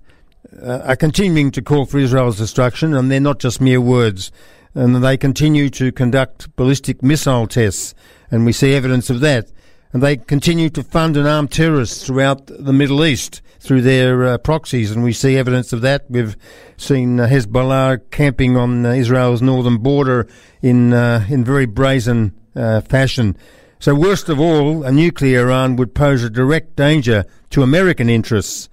uh, 0.58 0.78
are 0.84 0.96
continuing 0.96 1.50
to 1.50 1.60
call 1.60 1.84
for 1.84 1.98
Israel's 1.98 2.38
destruction, 2.38 2.94
and 2.94 3.10
they're 3.10 3.20
not 3.20 3.40
just 3.40 3.60
mere 3.60 3.82
words. 3.82 4.32
And 4.72 5.04
they 5.04 5.18
continue 5.18 5.68
to 5.70 5.92
conduct 5.92 6.56
ballistic 6.56 7.02
missile 7.02 7.46
tests, 7.46 7.94
and 8.30 8.46
we 8.46 8.52
see 8.52 8.72
evidence 8.72 9.10
of 9.10 9.20
that. 9.20 9.52
And 9.92 10.02
they 10.02 10.16
continue 10.16 10.68
to 10.70 10.82
fund 10.82 11.16
and 11.16 11.26
arm 11.26 11.48
terrorists 11.48 12.06
throughout 12.06 12.46
the 12.46 12.72
Middle 12.72 13.04
East 13.04 13.40
through 13.60 13.82
their 13.82 14.24
uh, 14.24 14.38
proxies, 14.38 14.90
and 14.90 15.02
we 15.02 15.12
see 15.12 15.36
evidence 15.36 15.72
of 15.72 15.80
that. 15.80 16.04
We've 16.08 16.36
seen 16.76 17.18
uh, 17.20 17.26
Hezbollah 17.26 18.10
camping 18.10 18.56
on 18.56 18.86
uh, 18.86 18.90
Israel's 18.90 19.42
northern 19.42 19.78
border 19.78 20.28
in 20.62 20.92
uh, 20.92 21.26
in 21.28 21.44
very 21.44 21.66
brazen 21.66 22.38
uh, 22.54 22.80
fashion. 22.82 23.36
So, 23.80 23.94
worst 23.94 24.28
of 24.28 24.40
all, 24.40 24.84
a 24.84 24.92
nuclear 24.92 25.42
Iran 25.42 25.76
would 25.76 25.94
pose 25.94 26.22
a 26.22 26.30
direct 26.30 26.76
danger 26.76 27.24
to 27.50 27.62
American 27.62 28.08
interests 28.08 28.68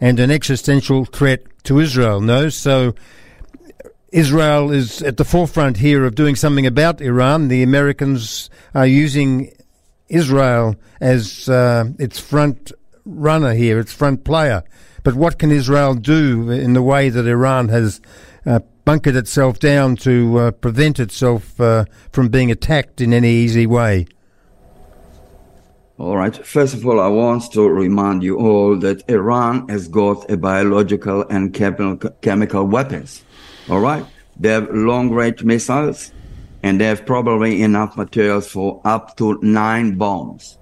and 0.00 0.20
an 0.20 0.30
existential 0.30 1.04
threat 1.04 1.42
to 1.64 1.78
Israel. 1.78 2.20
No, 2.20 2.48
so. 2.48 2.94
Israel 4.10 4.70
is 4.70 5.02
at 5.02 5.18
the 5.18 5.24
forefront 5.24 5.76
here 5.76 6.06
of 6.06 6.14
doing 6.14 6.34
something 6.34 6.66
about 6.66 7.02
Iran. 7.02 7.48
The 7.48 7.62
Americans 7.62 8.48
are 8.74 8.86
using 8.86 9.52
Israel 10.08 10.76
as 11.00 11.48
uh, 11.48 11.86
its 11.98 12.18
front 12.18 12.72
runner 13.04 13.54
here, 13.54 13.78
its 13.78 13.92
front 13.92 14.24
player. 14.24 14.62
But 15.02 15.14
what 15.14 15.38
can 15.38 15.50
Israel 15.50 15.94
do 15.94 16.50
in 16.50 16.74
the 16.74 16.82
way 16.82 17.08
that 17.08 17.26
Iran 17.26 17.68
has 17.68 18.00
uh, 18.44 18.60
bunkered 18.84 19.16
itself 19.16 19.58
down 19.58 19.96
to 19.96 20.38
uh, 20.38 20.50
prevent 20.50 20.98
itself 20.98 21.60
uh, 21.60 21.84
from 22.12 22.28
being 22.28 22.50
attacked 22.50 23.00
in 23.00 23.12
any 23.12 23.30
easy 23.30 23.66
way? 23.66 24.06
All 25.98 26.16
right. 26.16 26.36
First 26.46 26.74
of 26.74 26.86
all, 26.86 27.00
I 27.00 27.08
want 27.08 27.50
to 27.52 27.68
remind 27.68 28.22
you 28.22 28.38
all 28.38 28.76
that 28.76 29.08
Iran 29.10 29.68
has 29.68 29.88
got 29.88 30.30
a 30.30 30.36
biological 30.36 31.26
and 31.28 31.52
chemical 31.52 32.64
weapons. 32.66 33.24
All 33.68 33.80
right. 33.80 34.04
They 34.38 34.50
have 34.50 34.68
long 34.70 35.10
range 35.10 35.42
missiles 35.42 36.12
and 36.62 36.80
they 36.80 36.86
have 36.86 37.06
probably 37.06 37.62
enough 37.62 37.96
materials 37.96 38.48
for 38.48 38.80
up 38.84 39.16
to 39.16 39.38
nine 39.42 39.96
bombs. 39.96 40.58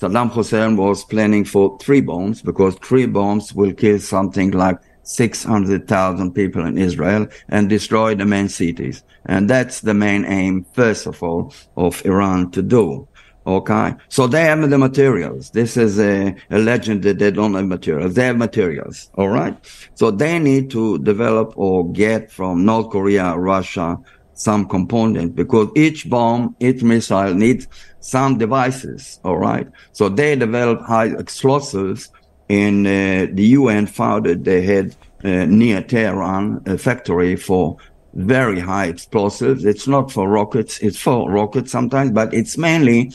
Saddam 0.00 0.30
Hussein 0.30 0.76
was 0.76 1.04
planning 1.04 1.44
for 1.44 1.76
three 1.78 2.00
bombs 2.00 2.40
because 2.40 2.76
three 2.76 3.06
bombs 3.06 3.52
will 3.52 3.72
kill 3.72 3.98
something 3.98 4.52
like 4.52 4.78
600,000 5.02 6.32
people 6.32 6.64
in 6.66 6.78
Israel 6.78 7.26
and 7.48 7.68
destroy 7.68 8.14
the 8.14 8.26
main 8.26 8.48
cities. 8.48 9.02
And 9.26 9.50
that's 9.50 9.80
the 9.80 9.94
main 9.94 10.24
aim, 10.24 10.66
first 10.74 11.06
of 11.06 11.22
all, 11.22 11.52
of 11.76 12.04
Iran 12.04 12.50
to 12.52 12.62
do. 12.62 13.08
Okay. 13.48 13.94
So 14.10 14.26
they 14.26 14.42
have 14.42 14.68
the 14.68 14.76
materials. 14.76 15.50
This 15.50 15.78
is 15.78 15.98
a, 15.98 16.36
a, 16.50 16.58
legend 16.58 17.02
that 17.04 17.18
they 17.18 17.30
don't 17.30 17.54
have 17.54 17.66
materials. 17.66 18.14
They 18.14 18.26
have 18.26 18.36
materials. 18.36 19.10
All 19.14 19.30
right. 19.30 19.56
So 19.94 20.10
they 20.10 20.38
need 20.38 20.70
to 20.72 20.98
develop 20.98 21.54
or 21.56 21.90
get 21.90 22.30
from 22.30 22.66
North 22.66 22.90
Korea, 22.90 23.34
Russia, 23.38 23.98
some 24.38 24.66
component 24.66 25.34
because 25.34 25.68
each 25.74 26.08
bomb, 26.08 26.54
each 26.60 26.82
missile 26.82 27.34
needs 27.34 27.66
some 28.00 28.38
devices. 28.38 29.20
All 29.24 29.36
right. 29.36 29.68
So 29.92 30.08
they 30.08 30.36
develop 30.36 30.80
high 30.82 31.06
explosives 31.06 32.08
and 32.48 32.86
uh, 32.86 33.26
the 33.32 33.46
UN 33.58 33.86
found 33.86 34.26
that 34.26 34.44
they 34.44 34.62
had 34.62 34.96
uh, 35.24 35.44
near 35.46 35.82
Tehran 35.82 36.62
a 36.66 36.78
factory 36.78 37.34
for 37.36 37.76
very 38.14 38.60
high 38.60 38.86
explosives. 38.86 39.64
It's 39.64 39.86
not 39.88 40.10
for 40.12 40.28
rockets. 40.28 40.78
It's 40.78 40.98
for 40.98 41.30
rockets 41.30 41.72
sometimes, 41.72 42.12
but 42.12 42.32
it's 42.32 42.56
mainly 42.56 43.12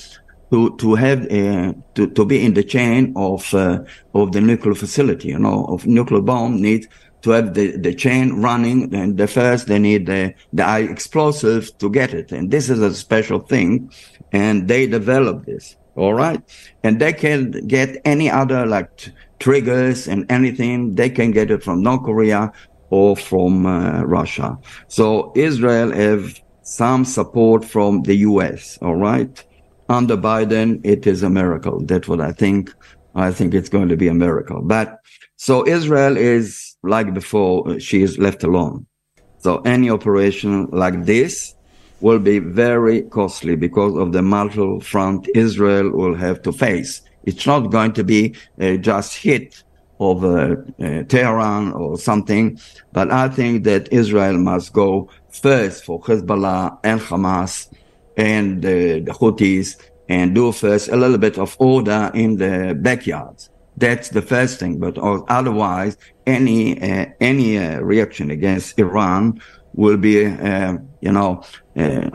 to 0.52 0.76
to 0.78 0.96
have 0.96 1.22
uh, 1.32 1.74
to 1.96 2.10
to 2.10 2.26
be 2.26 2.46
in 2.46 2.54
the 2.54 2.64
chain 2.64 3.14
of 3.16 3.54
uh, 3.54 3.80
of 4.14 4.34
the 4.34 4.42
nuclear 4.42 4.76
facility. 4.76 5.30
You 5.30 5.40
know, 5.40 5.66
of 5.66 5.88
nuclear 5.88 6.22
bomb 6.22 6.62
need 6.62 6.88
to 7.24 7.32
have 7.32 7.54
the, 7.54 7.78
the 7.78 7.94
chain 7.94 8.42
running. 8.42 8.94
And 8.94 9.18
the 9.18 9.28
first 9.28 9.68
they 9.68 9.80
need 9.80 10.06
the 10.06 10.34
the 10.54 10.80
explosive 10.80 11.78
to 11.80 11.90
get 11.90 12.14
it, 12.14 12.32
and 12.32 12.52
this 12.52 12.70
is 12.70 12.80
a 12.80 12.94
special 12.94 13.40
thing, 13.40 13.92
and 14.32 14.68
they 14.68 14.88
develop 14.88 15.46
this. 15.46 15.76
All 15.96 16.14
right, 16.14 16.42
and 16.84 17.00
they 17.00 17.14
can 17.14 17.52
get 17.68 18.02
any 18.06 18.30
other 18.30 18.66
like 18.66 18.96
t- 18.98 19.12
triggers 19.40 20.08
and 20.08 20.26
anything. 20.32 20.96
They 20.96 21.10
can 21.10 21.32
get 21.32 21.52
it 21.52 21.64
from 21.64 21.84
North 21.84 22.04
Korea 22.04 22.52
or 22.90 23.16
from 23.16 23.66
uh, 23.66 24.04
Russia. 24.04 24.58
So 24.88 25.32
Israel 25.36 25.92
have 25.92 26.42
some 26.64 27.06
support 27.06 27.64
from 27.66 28.04
the 28.04 28.16
U.S. 28.16 28.80
All 28.82 28.96
right 28.96 29.44
under 29.90 30.18
Biden, 30.18 30.82
it 30.84 31.06
is 31.08 31.24
a 31.24 31.30
miracle. 31.30 31.82
That's 31.82 32.08
what 32.08 32.22
I 32.22 32.32
think. 32.32 32.74
I 33.16 33.32
think 33.32 33.54
it's 33.54 33.70
going 33.70 33.90
to 33.90 33.98
be 33.98 34.08
a 34.08 34.14
miracle. 34.14 34.62
But 34.62 35.00
so 35.36 35.68
Israel 35.68 36.18
is 36.18 36.76
like 36.84 37.14
before, 37.14 37.80
she 37.80 38.02
is 38.02 38.18
left 38.18 38.44
alone. 38.44 38.86
So 39.40 39.58
any 39.62 39.90
operation 39.90 40.68
like 40.72 41.06
this 41.06 41.56
will 42.02 42.20
be 42.20 42.40
very 42.40 43.04
costly 43.04 43.56
because 43.56 43.96
of 43.98 44.12
the 44.12 44.22
multiple 44.22 44.80
front 44.82 45.28
Israel 45.36 45.90
will 45.92 46.16
have 46.16 46.42
to 46.44 46.52
face. 46.52 47.02
It's 47.24 47.46
not 47.46 47.72
going 47.72 47.94
to 47.94 48.04
be 48.04 48.36
uh, 48.60 48.76
just 48.78 49.16
hit 49.16 49.64
over 50.00 50.66
uh, 50.82 51.04
Tehran 51.04 51.72
or 51.74 51.98
something, 51.98 52.60
but 52.92 53.12
I 53.12 53.30
think 53.30 53.64
that 53.64 53.92
Israel 53.94 54.38
must 54.38 54.74
go 54.74 55.10
first 55.30 55.86
for 55.86 56.02
Hezbollah 56.02 56.78
and 56.84 57.00
Hamas 57.00 57.68
and 58.18 58.66
uh, 58.66 58.70
the 58.70 59.16
Houthis 59.20 59.78
and 60.10 60.36
do 60.36 60.52
first 60.52 60.90
a 60.90 60.96
little 60.96 61.18
bit 61.18 61.38
of 61.38 61.56
order 61.60 62.12
in 62.14 62.38
the 62.38 62.78
backyards. 62.82 63.50
That's 63.78 64.10
the 64.10 64.22
first 64.22 64.60
thing. 64.60 64.80
But 64.80 64.98
otherwise, 64.98 65.98
any 66.28 66.80
uh, 66.82 67.08
any 67.20 67.58
uh, 67.58 67.80
reaction 67.80 68.30
against 68.30 68.78
Iran 68.78 69.42
will 69.74 69.98
be, 69.98 70.26
uh, 70.26 70.78
you 71.02 71.12
know, 71.12 71.44
uh, 71.76 72.10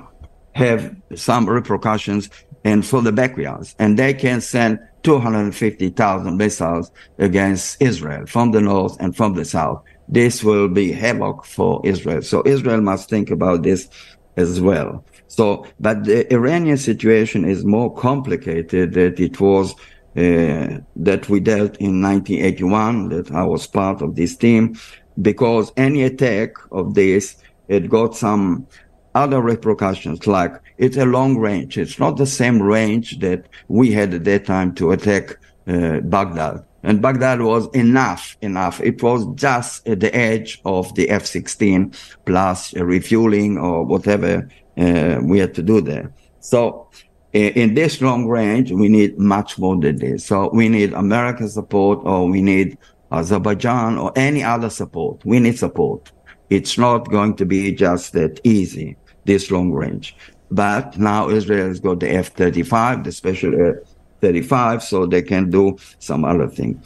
have 0.52 0.94
some 1.14 1.48
repercussions 1.48 2.30
and 2.64 2.86
for 2.86 3.02
the 3.02 3.12
backyards. 3.12 3.74
And 3.78 3.98
they 3.98 4.14
can 4.14 4.40
send 4.40 4.78
250,000 5.02 6.36
missiles 6.36 6.90
against 7.18 7.80
Israel 7.80 8.26
from 8.26 8.50
the 8.50 8.60
north 8.60 8.96
and 9.00 9.16
from 9.16 9.34
the 9.34 9.44
south. 9.44 9.82
This 10.08 10.42
will 10.42 10.68
be 10.68 10.92
havoc 10.92 11.44
for 11.44 11.80
Israel. 11.84 12.22
So 12.22 12.42
Israel 12.44 12.80
must 12.80 13.08
think 13.08 13.30
about 13.30 13.62
this 13.62 13.88
as 14.36 14.60
well. 14.60 15.04
So, 15.28 15.66
but 15.78 16.04
the 16.04 16.30
Iranian 16.32 16.78
situation 16.78 17.44
is 17.44 17.64
more 17.64 17.94
complicated 17.94 18.94
than 18.94 19.14
it 19.18 19.40
was 19.40 19.74
uh, 20.16 20.78
that 20.96 21.28
we 21.28 21.38
dealt 21.38 21.76
in 21.76 22.02
1981, 22.02 23.10
that 23.10 23.30
I 23.30 23.44
was 23.44 23.66
part 23.66 24.02
of 24.02 24.16
this 24.16 24.36
team, 24.36 24.76
because 25.20 25.70
any 25.76 26.02
attack 26.02 26.54
of 26.72 26.94
this, 26.94 27.36
it 27.68 27.88
got 27.88 28.16
some 28.16 28.66
other 29.14 29.40
repercussions, 29.40 30.26
like 30.26 30.52
it's 30.78 30.96
a 30.96 31.04
long 31.04 31.36
range. 31.36 31.76
It's 31.76 31.98
not 31.98 32.16
the 32.16 32.26
same 32.26 32.62
range 32.62 33.18
that 33.18 33.46
we 33.68 33.92
had 33.92 34.14
at 34.14 34.24
that 34.24 34.46
time 34.46 34.74
to 34.76 34.92
attack 34.92 35.38
uh, 35.66 36.00
Baghdad. 36.00 36.64
And 36.84 37.02
Baghdad 37.02 37.42
was 37.42 37.68
enough, 37.74 38.36
enough. 38.40 38.80
It 38.80 39.02
was 39.02 39.26
just 39.34 39.86
at 39.88 40.00
the 40.00 40.14
edge 40.14 40.60
of 40.64 40.94
the 40.94 41.10
F-16 41.10 41.94
plus 42.24 42.72
refueling 42.74 43.58
or 43.58 43.84
whatever 43.84 44.48
Uh, 44.78 45.18
we 45.22 45.38
have 45.40 45.52
to 45.52 45.62
do 45.62 45.80
there. 45.80 46.12
So 46.40 46.88
in 47.32 47.74
this 47.74 48.00
long 48.00 48.26
range, 48.26 48.72
we 48.72 48.88
need 48.88 49.18
much 49.18 49.58
more 49.58 49.76
than 49.76 49.96
this. 49.96 50.24
So 50.24 50.50
we 50.52 50.68
need 50.68 50.92
American 50.94 51.48
support 51.48 52.00
or 52.04 52.26
we 52.28 52.40
need 52.40 52.78
Azerbaijan 53.12 53.98
or 53.98 54.12
any 54.16 54.42
other 54.42 54.70
support. 54.70 55.24
We 55.24 55.40
need 55.40 55.58
support. 55.58 56.10
It's 56.48 56.78
not 56.78 57.10
going 57.10 57.36
to 57.36 57.44
be 57.44 57.72
just 57.72 58.12
that 58.14 58.40
easy, 58.44 58.96
this 59.24 59.50
long 59.50 59.72
range. 59.72 60.16
But 60.50 60.98
now 60.98 61.28
Israel 61.28 61.68
has 61.68 61.80
got 61.80 62.00
the 62.00 62.10
F-35, 62.10 63.04
the 63.04 63.12
special 63.12 63.52
F-35, 63.54 64.82
so 64.82 65.06
they 65.06 65.20
can 65.22 65.50
do 65.50 65.76
some 65.98 66.24
other 66.24 66.48
thing. 66.48 66.82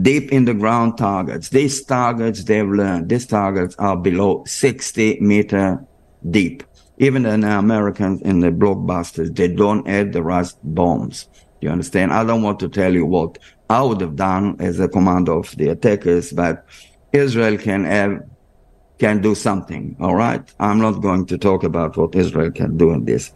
Deep 0.00 0.32
in 0.32 0.46
the 0.46 0.54
ground 0.54 0.96
targets. 0.96 1.50
These 1.50 1.84
targets, 1.84 2.44
they've 2.44 2.66
learned, 2.66 3.10
these 3.10 3.26
targets 3.26 3.76
are 3.78 3.96
below 3.96 4.44
60 4.46 5.20
meter 5.20 5.84
deep. 6.30 6.62
Even 6.98 7.24
the 7.24 7.58
Americans 7.58 8.22
in 8.22 8.40
the 8.40 8.50
blockbusters, 8.50 9.34
they 9.34 9.48
don't 9.48 9.86
add 9.88 10.12
the 10.12 10.22
rust 10.22 10.58
bombs. 10.62 11.28
You 11.60 11.70
understand? 11.70 12.12
I 12.12 12.24
don't 12.24 12.42
want 12.42 12.60
to 12.60 12.68
tell 12.68 12.92
you 12.92 13.06
what 13.06 13.38
I 13.70 13.82
would 13.82 14.00
have 14.00 14.16
done 14.16 14.56
as 14.60 14.78
a 14.78 14.88
commander 14.88 15.32
of 15.32 15.50
the 15.56 15.68
attackers, 15.68 16.32
but 16.32 16.66
Israel 17.12 17.56
can 17.58 17.84
have, 17.84 18.22
can 18.98 19.20
do 19.20 19.34
something. 19.34 19.96
All 20.00 20.14
right. 20.14 20.42
I'm 20.60 20.78
not 20.78 21.00
going 21.00 21.26
to 21.26 21.38
talk 21.38 21.64
about 21.64 21.96
what 21.96 22.14
Israel 22.14 22.50
can 22.50 22.76
do 22.76 22.90
in 22.92 23.04
this. 23.06 23.32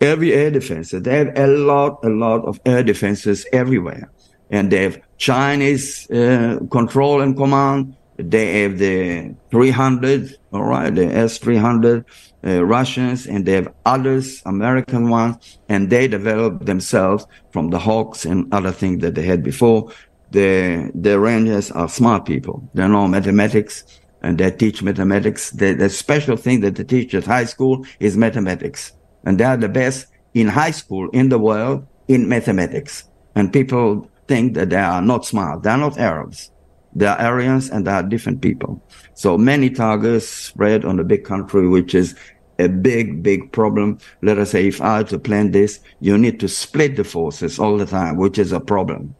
Every 0.00 0.34
air 0.34 0.50
defense, 0.50 0.90
they 0.90 1.16
have 1.18 1.38
a 1.38 1.46
lot, 1.46 2.04
a 2.04 2.08
lot 2.08 2.44
of 2.44 2.60
air 2.66 2.82
defenses 2.82 3.46
everywhere. 3.52 4.10
And 4.50 4.70
they 4.70 4.82
have 4.82 5.00
Chinese 5.16 6.10
uh, 6.10 6.58
control 6.70 7.22
and 7.22 7.36
command. 7.36 7.96
They 8.16 8.62
have 8.62 8.78
the 8.78 9.34
300, 9.50 10.36
all 10.52 10.64
right, 10.64 10.94
the 10.94 11.06
S-300 11.06 12.04
uh, 12.46 12.64
Russians 12.64 13.26
and 13.26 13.46
they 13.46 13.52
have 13.52 13.72
others, 13.86 14.42
American 14.44 15.08
ones, 15.08 15.58
and 15.68 15.90
they 15.90 16.08
developed 16.08 16.66
themselves 16.66 17.26
from 17.50 17.70
the 17.70 17.78
Hawks 17.78 18.24
and 18.24 18.52
other 18.52 18.72
things 18.72 19.00
that 19.02 19.14
they 19.14 19.22
had 19.22 19.42
before. 19.42 19.90
The, 20.30 20.90
the 20.94 21.18
Rangers 21.18 21.70
are 21.70 21.88
smart 21.88 22.26
people. 22.26 22.68
They 22.74 22.86
know 22.88 23.06
mathematics 23.08 23.84
and 24.22 24.38
they 24.38 24.50
teach 24.50 24.82
mathematics. 24.82 25.50
The, 25.50 25.74
the 25.74 25.88
special 25.88 26.36
thing 26.36 26.60
that 26.60 26.76
they 26.76 26.84
teach 26.84 27.14
at 27.14 27.24
high 27.24 27.44
school 27.44 27.86
is 28.00 28.16
mathematics. 28.16 28.92
And 29.24 29.38
they 29.38 29.44
are 29.44 29.56
the 29.56 29.68
best 29.68 30.08
in 30.34 30.48
high 30.48 30.72
school 30.72 31.08
in 31.10 31.28
the 31.28 31.38
world 31.38 31.86
in 32.08 32.28
mathematics. 32.28 33.04
And 33.34 33.52
people 33.52 34.10
think 34.26 34.54
that 34.54 34.70
they 34.70 34.76
are 34.76 35.02
not 35.02 35.24
smart. 35.24 35.62
They 35.62 35.70
are 35.70 35.78
not 35.78 35.98
Arabs. 35.98 36.50
They 36.94 37.06
are 37.06 37.18
Aryans 37.18 37.70
and 37.70 37.86
they 37.86 37.90
are 37.90 38.02
different 38.02 38.40
people. 38.40 38.82
So 39.14 39.36
many 39.36 39.70
targets 39.70 40.28
spread 40.28 40.84
on 40.84 41.00
a 41.00 41.04
big 41.04 41.24
country, 41.24 41.68
which 41.68 41.94
is 41.94 42.14
a 42.58 42.68
big, 42.68 43.22
big 43.22 43.52
problem. 43.52 43.98
Let 44.22 44.38
us 44.38 44.50
say 44.50 44.68
if 44.68 44.80
I 44.80 44.98
had 44.98 45.08
to 45.08 45.18
plan 45.18 45.50
this, 45.50 45.80
you 46.00 46.16
need 46.16 46.38
to 46.40 46.48
split 46.48 46.96
the 46.96 47.04
forces 47.04 47.58
all 47.58 47.76
the 47.76 47.86
time, 47.86 48.16
which 48.16 48.38
is 48.38 48.52
a 48.52 48.60
problem. 48.60 49.14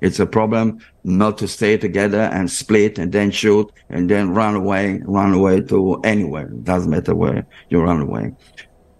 It's 0.00 0.18
a 0.18 0.26
problem 0.26 0.78
not 1.04 1.36
to 1.38 1.48
stay 1.48 1.76
together 1.76 2.22
and 2.22 2.50
split 2.50 2.98
and 2.98 3.12
then 3.12 3.30
shoot 3.30 3.70
and 3.90 4.08
then 4.08 4.30
run 4.30 4.56
away, 4.56 5.00
run 5.04 5.34
away 5.34 5.60
to 5.62 6.00
anywhere. 6.04 6.46
It 6.46 6.64
doesn't 6.64 6.90
matter 6.90 7.14
where 7.14 7.46
you 7.68 7.80
run 7.80 8.00
away. 8.00 8.32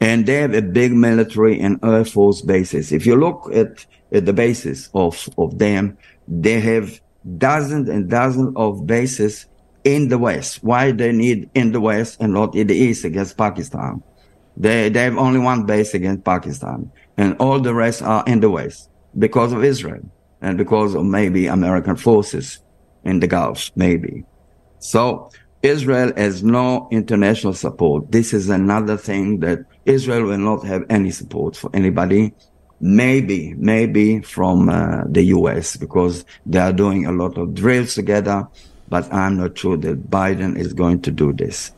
And 0.01 0.27
they 0.27 0.35
have 0.35 0.55
a 0.55 0.63
big 0.63 0.93
military 0.93 1.59
and 1.61 1.79
air 1.83 2.05
force 2.05 2.43
bases. 2.43 2.93
If 2.93 3.07
you 3.07 3.17
look 3.17 3.51
at, 3.55 3.87
at 4.13 4.27
the 4.27 4.33
bases 4.33 4.91
of, 4.95 5.29
of 5.39 5.59
them, 5.59 5.97
they 6.29 6.61
have 6.61 7.01
dozens 7.39 7.89
and 7.89 8.09
dozens 8.09 8.53
of 8.57 8.87
bases 8.87 9.47
in 9.85 10.09
the 10.09 10.19
West. 10.19 10.63
Why 10.63 10.93
they 10.93 11.13
need 11.13 11.51
in 11.55 11.73
the 11.73 11.81
West 11.81 12.21
and 12.21 12.33
not 12.33 12.55
in 12.55 12.67
the 12.67 12.75
East 12.77 13.05
against 13.05 13.37
Pakistan? 13.37 14.03
They, 14.57 14.89
they 14.89 15.05
have 15.05 15.17
only 15.17 15.39
one 15.41 15.65
base 15.65 15.95
against 15.95 16.25
Pakistan 16.25 16.91
and 17.17 17.37
all 17.39 17.61
the 17.61 17.75
rest 17.75 18.03
are 18.03 18.25
in 18.27 18.41
the 18.41 18.51
West 18.51 18.91
because 19.19 19.53
of 19.53 19.65
Israel 19.65 20.03
and 20.43 20.59
because 20.59 20.95
of 20.95 21.05
maybe 21.05 21.47
American 21.47 21.97
forces 21.97 22.61
in 23.05 23.21
the 23.21 23.27
Gulf, 23.27 23.71
maybe. 23.77 24.25
So 24.79 25.31
Israel 25.63 26.13
has 26.17 26.43
no 26.43 26.89
international 26.91 27.53
support. 27.53 28.11
This 28.11 28.33
is 28.33 28.49
another 28.49 28.97
thing 28.97 29.41
that 29.41 29.61
Israel 29.85 30.25
will 30.25 30.39
not 30.39 30.65
have 30.65 30.85
any 30.89 31.11
support 31.11 31.57
for 31.57 31.71
anybody. 31.75 32.33
Maybe, 32.81 33.55
maybe 33.59 34.21
from 34.21 34.69
uh, 34.69 35.05
the 35.07 35.23
U.S. 35.25 35.77
because 35.77 36.25
they 36.47 36.59
are 36.59 36.73
doing 36.73 37.05
a 37.05 37.13
lot 37.13 37.37
of 37.37 37.55
drills 37.55 37.95
together 37.95 38.49
but 38.91 39.11
I'm 39.13 39.39
not 39.39 39.57
sure 39.57 39.77
that 39.79 40.11
Biden 40.11 40.59
is 40.59 40.75
going 40.75 41.01
to 41.03 41.11
do 41.11 41.33
this. 41.33 41.73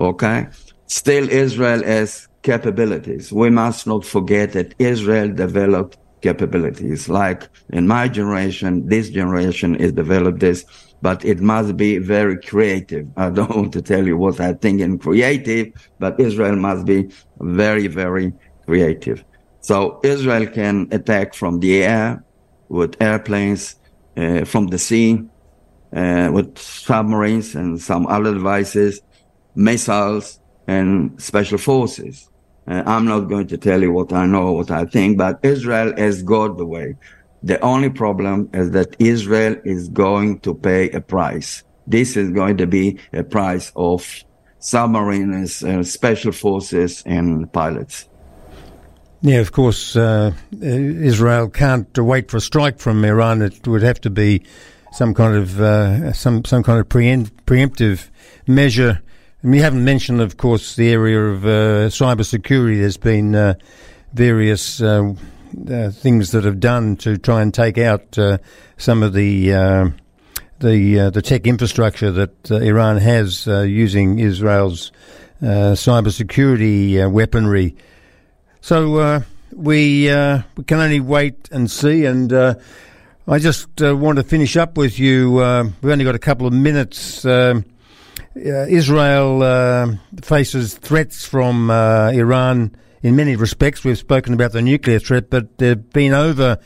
Okay. 0.00 0.48
Still, 0.86 1.28
Israel 1.28 1.84
has 1.84 2.26
capabilities. 2.42 3.32
We 3.32 3.50
must 3.50 3.86
not 3.86 4.04
forget 4.04 4.52
that 4.52 4.74
Israel 4.78 5.28
developed 5.32 5.98
capabilities. 6.22 7.08
Like 7.08 7.48
in 7.70 7.86
my 7.86 8.08
generation, 8.08 8.88
this 8.88 9.10
generation 9.10 9.76
is 9.76 9.92
developed 9.92 10.40
this, 10.40 10.64
but 11.02 11.24
it 11.24 11.40
must 11.40 11.76
be 11.76 11.98
very 11.98 12.40
creative. 12.40 13.06
I 13.16 13.30
don't 13.30 13.54
want 13.54 13.72
to 13.74 13.82
tell 13.82 14.06
you 14.06 14.16
what 14.16 14.40
I 14.40 14.54
think 14.54 14.80
in 14.80 14.98
creative, 14.98 15.72
but 15.98 16.18
Israel 16.18 16.56
must 16.56 16.86
be 16.86 17.10
very, 17.40 17.86
very 17.86 18.32
creative. 18.64 19.22
So 19.66 19.98
Israel 20.04 20.46
can 20.46 20.86
attack 20.92 21.34
from 21.34 21.58
the 21.58 21.82
air 21.82 22.22
with 22.68 22.94
airplanes, 23.02 23.74
uh, 24.16 24.44
from 24.44 24.68
the 24.68 24.78
sea, 24.78 25.24
uh, 25.92 26.30
with 26.32 26.56
submarines 26.56 27.56
and 27.56 27.80
some 27.82 28.06
other 28.06 28.32
devices, 28.32 29.00
missiles 29.56 30.38
and 30.68 31.20
special 31.20 31.58
forces. 31.58 32.30
Uh, 32.68 32.84
I'm 32.86 33.06
not 33.06 33.22
going 33.22 33.48
to 33.48 33.58
tell 33.58 33.82
you 33.82 33.90
what 33.90 34.12
I 34.12 34.24
know, 34.24 34.52
what 34.52 34.70
I 34.70 34.84
think, 34.84 35.18
but 35.18 35.40
Israel 35.42 35.92
has 35.96 36.22
got 36.22 36.58
the 36.58 36.66
way. 36.66 36.94
The 37.42 37.58
only 37.58 37.90
problem 37.90 38.48
is 38.54 38.70
that 38.70 38.94
Israel 39.00 39.56
is 39.64 39.88
going 39.88 40.38
to 40.46 40.54
pay 40.54 40.90
a 40.90 41.00
price. 41.00 41.64
This 41.88 42.16
is 42.16 42.30
going 42.30 42.56
to 42.58 42.68
be 42.68 43.00
a 43.12 43.24
price 43.24 43.72
of 43.74 44.06
submarines, 44.60 45.64
uh, 45.64 45.82
special 45.82 46.30
forces, 46.30 47.02
and 47.04 47.52
pilots. 47.52 48.08
Yeah, 49.26 49.40
of 49.40 49.50
course, 49.52 49.96
uh, 49.96 50.32
Israel 50.60 51.48
can't 51.48 51.98
wait 51.98 52.30
for 52.30 52.36
a 52.36 52.40
strike 52.40 52.78
from 52.78 53.04
Iran. 53.04 53.42
It 53.42 53.66
would 53.66 53.82
have 53.82 54.00
to 54.02 54.10
be 54.10 54.42
some 54.92 55.14
kind 55.14 55.36
of 55.36 55.60
uh, 55.60 56.12
some 56.12 56.44
some 56.44 56.62
kind 56.62 56.78
of 56.80 56.88
preemptive 56.88 58.08
measure 58.46 59.02
and 59.46 59.52
we 59.52 59.60
haven't 59.60 59.84
mentioned, 59.84 60.20
of 60.20 60.38
course, 60.38 60.74
the 60.74 60.90
area 60.90 61.20
of 61.20 61.44
uh, 61.44 61.88
cyber 61.88 62.24
security. 62.24 62.80
There's 62.80 62.96
been 62.96 63.34
uh, 63.36 63.54
various 64.12 64.80
uh, 64.80 65.14
uh, 65.70 65.90
things 65.90 66.32
that 66.32 66.42
have 66.42 66.58
done 66.58 66.96
to 66.96 67.16
try 67.16 67.42
and 67.42 67.54
take 67.54 67.78
out 67.78 68.18
uh, 68.18 68.38
some 68.76 69.04
of 69.04 69.12
the 69.12 69.54
uh, 69.54 69.90
the 70.58 71.10
the 71.10 71.22
tech 71.22 71.46
infrastructure 71.46 72.10
that 72.10 72.50
Iran 72.50 72.96
has 72.96 73.46
using 73.46 74.18
Israel's 74.18 74.90
cyber 75.40 76.10
security 76.10 77.04
weaponry. 77.04 77.76
So 78.66 79.22
we 79.54 80.08
we 80.56 80.64
can 80.66 80.80
only 80.80 80.98
wait 80.98 81.48
and 81.52 81.70
see. 81.70 82.04
And 82.04 82.32
I 82.32 83.38
just 83.38 83.68
want 83.80 84.16
to 84.16 84.24
finish 84.24 84.56
up 84.56 84.76
with 84.76 84.98
you. 84.98 85.34
we've 85.34 85.92
only 85.92 86.04
got 86.04 86.16
a 86.16 86.18
couple 86.18 86.48
of 86.48 86.52
minutes. 86.52 87.24
Uh, 87.24 87.60
Israel 88.34 89.44
uh, 89.44 89.94
faces 90.20 90.74
threats 90.74 91.24
from 91.24 91.70
uh, 91.70 92.10
Iran 92.10 92.74
in 93.04 93.14
many 93.14 93.36
respects. 93.36 93.84
We've 93.84 93.96
spoken 93.96 94.34
about 94.34 94.50
the 94.50 94.62
nuclear 94.62 94.98
threat, 94.98 95.30
but 95.30 95.58
there 95.58 95.68
have 95.68 95.90
been 95.90 96.12
over 96.12 96.58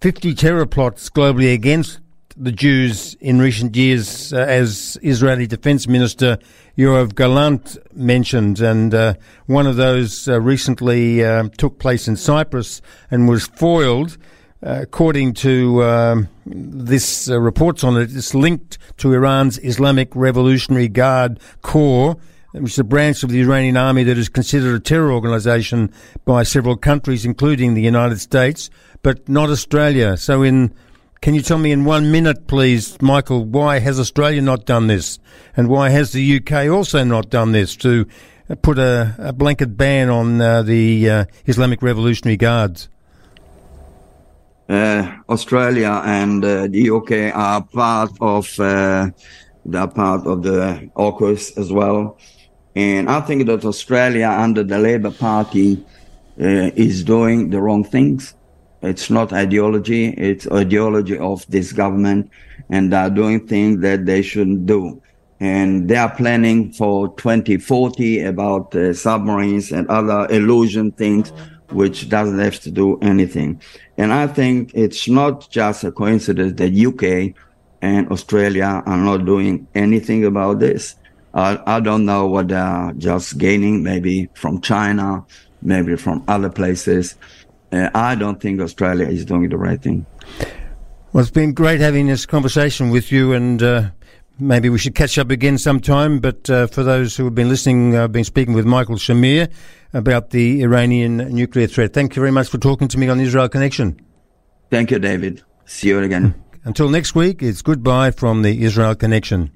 50 0.00 0.34
terror 0.36 0.64
plots 0.64 1.10
globally 1.10 1.52
against 1.52 2.00
the 2.36 2.52
Jews 2.52 3.14
in 3.20 3.40
recent 3.40 3.76
years, 3.76 4.32
uh, 4.32 4.38
as 4.38 4.98
Israeli 5.02 5.46
Defense 5.46 5.86
Minister 5.86 6.38
Yoav 6.76 7.14
Gallant 7.14 7.76
mentioned. 7.94 8.60
And 8.60 8.92
uh, 8.92 9.14
one 9.46 9.66
of 9.66 9.76
those 9.76 10.28
uh, 10.28 10.40
recently 10.40 11.18
took 11.56 11.78
place 11.78 12.08
in 12.08 12.16
Cyprus 12.16 12.82
and 13.10 13.28
was 13.28 13.46
foiled. 13.46 14.18
Uh, 14.64 14.78
according 14.80 15.34
to 15.34 15.84
um, 15.84 16.26
this 16.46 17.28
uh, 17.28 17.38
reports 17.38 17.84
on 17.84 17.98
it, 17.98 18.16
it's 18.16 18.34
linked 18.34 18.78
to 18.96 19.12
Iran's 19.12 19.58
Islamic 19.58 20.08
Revolutionary 20.16 20.88
Guard 20.88 21.38
Corps, 21.60 22.16
which 22.52 22.72
is 22.72 22.78
a 22.78 22.84
branch 22.84 23.22
of 23.22 23.28
the 23.28 23.42
Iranian 23.42 23.76
army 23.76 24.04
that 24.04 24.16
is 24.16 24.30
considered 24.30 24.74
a 24.74 24.80
terror 24.80 25.12
organisation 25.12 25.92
by 26.24 26.44
several 26.44 26.78
countries, 26.78 27.26
including 27.26 27.74
the 27.74 27.82
United 27.82 28.20
States, 28.20 28.70
but 29.02 29.28
not 29.28 29.50
Australia. 29.50 30.16
So, 30.16 30.42
in 30.42 30.72
can 31.24 31.34
you 31.34 31.40
tell 31.40 31.56
me 31.58 31.72
in 31.72 31.84
one 31.86 32.12
minute, 32.12 32.46
please, 32.46 33.00
Michael, 33.00 33.44
why 33.46 33.78
has 33.78 33.98
Australia 33.98 34.42
not 34.42 34.66
done 34.66 34.88
this, 34.88 35.18
and 35.56 35.68
why 35.68 35.88
has 35.88 36.12
the 36.12 36.36
UK 36.36 36.68
also 36.68 37.02
not 37.02 37.30
done 37.30 37.52
this 37.52 37.74
to 37.76 38.06
put 38.60 38.78
a, 38.78 39.14
a 39.18 39.32
blanket 39.32 39.76
ban 39.76 40.10
on 40.10 40.38
uh, 40.38 40.62
the 40.62 41.08
uh, 41.08 41.24
Islamic 41.46 41.80
Revolutionary 41.80 42.36
Guards? 42.36 42.90
uh, 44.68 45.16
Australia 45.28 46.02
and 46.04 46.44
uh, 46.44 46.66
the 46.68 46.90
UK 46.90 47.34
are 47.34 47.62
part 47.62 48.10
of 48.20 48.58
uh, 48.58 49.10
the 49.64 49.86
part 49.88 50.26
of 50.26 50.42
the 50.42 50.90
AUKUS 50.96 51.56
as 51.58 51.72
well. 51.72 52.18
And 52.74 53.08
I 53.08 53.20
think 53.20 53.46
that 53.46 53.64
Australia 53.64 54.28
under 54.28 54.62
the 54.62 54.78
Labour 54.78 55.10
Party 55.10 55.84
uh, 56.40 56.70
is 56.74 57.04
doing 57.04 57.50
the 57.50 57.60
wrong 57.60 57.84
things. 57.84 58.34
It's 58.84 59.10
not 59.10 59.32
ideology. 59.32 60.08
It's 60.08 60.46
ideology 60.50 61.18
of 61.18 61.46
this 61.48 61.72
government 61.72 62.30
and 62.70 62.92
they're 62.92 63.10
doing 63.10 63.46
things 63.46 63.80
that 63.80 64.06
they 64.06 64.22
shouldn't 64.22 64.66
do. 64.66 65.00
And 65.40 65.88
they 65.88 65.96
are 65.96 66.14
planning 66.14 66.72
for 66.72 67.08
2040 67.16 68.20
about 68.20 68.74
uh, 68.74 68.94
submarines 68.94 69.72
and 69.72 69.88
other 69.88 70.26
illusion 70.30 70.92
things 70.92 71.32
which 71.70 72.08
doesn't 72.08 72.38
have 72.38 72.60
to 72.60 72.70
do 72.70 72.98
anything. 73.00 73.60
And 73.98 74.12
I 74.12 74.26
think 74.26 74.72
it's 74.74 75.08
not 75.08 75.50
just 75.50 75.84
a 75.84 75.90
coincidence 75.90 76.54
that 76.58 76.72
UK 76.72 77.34
and 77.82 78.08
Australia 78.10 78.82
are 78.86 78.96
not 78.96 79.24
doing 79.24 79.66
anything 79.74 80.24
about 80.24 80.60
this. 80.60 80.96
I, 81.34 81.60
I 81.66 81.80
don't 81.80 82.04
know 82.04 82.26
what 82.26 82.48
they're 82.48 82.92
just 82.96 83.38
gaining, 83.38 83.82
maybe 83.82 84.30
from 84.34 84.60
China, 84.60 85.24
maybe 85.60 85.96
from 85.96 86.22
other 86.28 86.48
places. 86.48 87.16
Uh, 87.74 87.90
I 87.94 88.14
don't 88.14 88.40
think 88.40 88.60
Australia 88.60 89.06
is 89.08 89.24
doing 89.24 89.48
the 89.48 89.56
right 89.56 89.82
thing. 89.82 90.06
Well, 91.12 91.22
it's 91.22 91.30
been 91.30 91.52
great 91.52 91.80
having 91.80 92.06
this 92.06 92.24
conversation 92.24 92.90
with 92.90 93.10
you, 93.10 93.32
and 93.32 93.60
uh, 93.62 93.90
maybe 94.38 94.68
we 94.68 94.78
should 94.78 94.94
catch 94.94 95.18
up 95.18 95.30
again 95.30 95.58
sometime. 95.58 96.20
But 96.20 96.48
uh, 96.48 96.68
for 96.68 96.84
those 96.84 97.16
who 97.16 97.24
have 97.24 97.34
been 97.34 97.48
listening, 97.48 97.96
I've 97.96 98.12
been 98.12 98.24
speaking 98.24 98.54
with 98.54 98.64
Michael 98.64 98.94
Shamir 98.96 99.50
about 99.92 100.30
the 100.30 100.62
Iranian 100.62 101.16
nuclear 101.16 101.66
threat. 101.66 101.92
Thank 101.92 102.14
you 102.14 102.20
very 102.20 102.32
much 102.32 102.48
for 102.48 102.58
talking 102.58 102.86
to 102.88 102.98
me 102.98 103.08
on 103.08 103.18
the 103.18 103.24
Israel 103.24 103.48
Connection. 103.48 104.00
Thank 104.70 104.92
you, 104.92 105.00
David. 105.00 105.42
See 105.66 105.88
you 105.88 105.98
again. 105.98 106.34
Until 106.64 106.88
next 106.88 107.14
week, 107.14 107.42
it's 107.42 107.62
goodbye 107.62 108.12
from 108.12 108.42
the 108.42 108.62
Israel 108.62 108.94
Connection. 108.94 109.50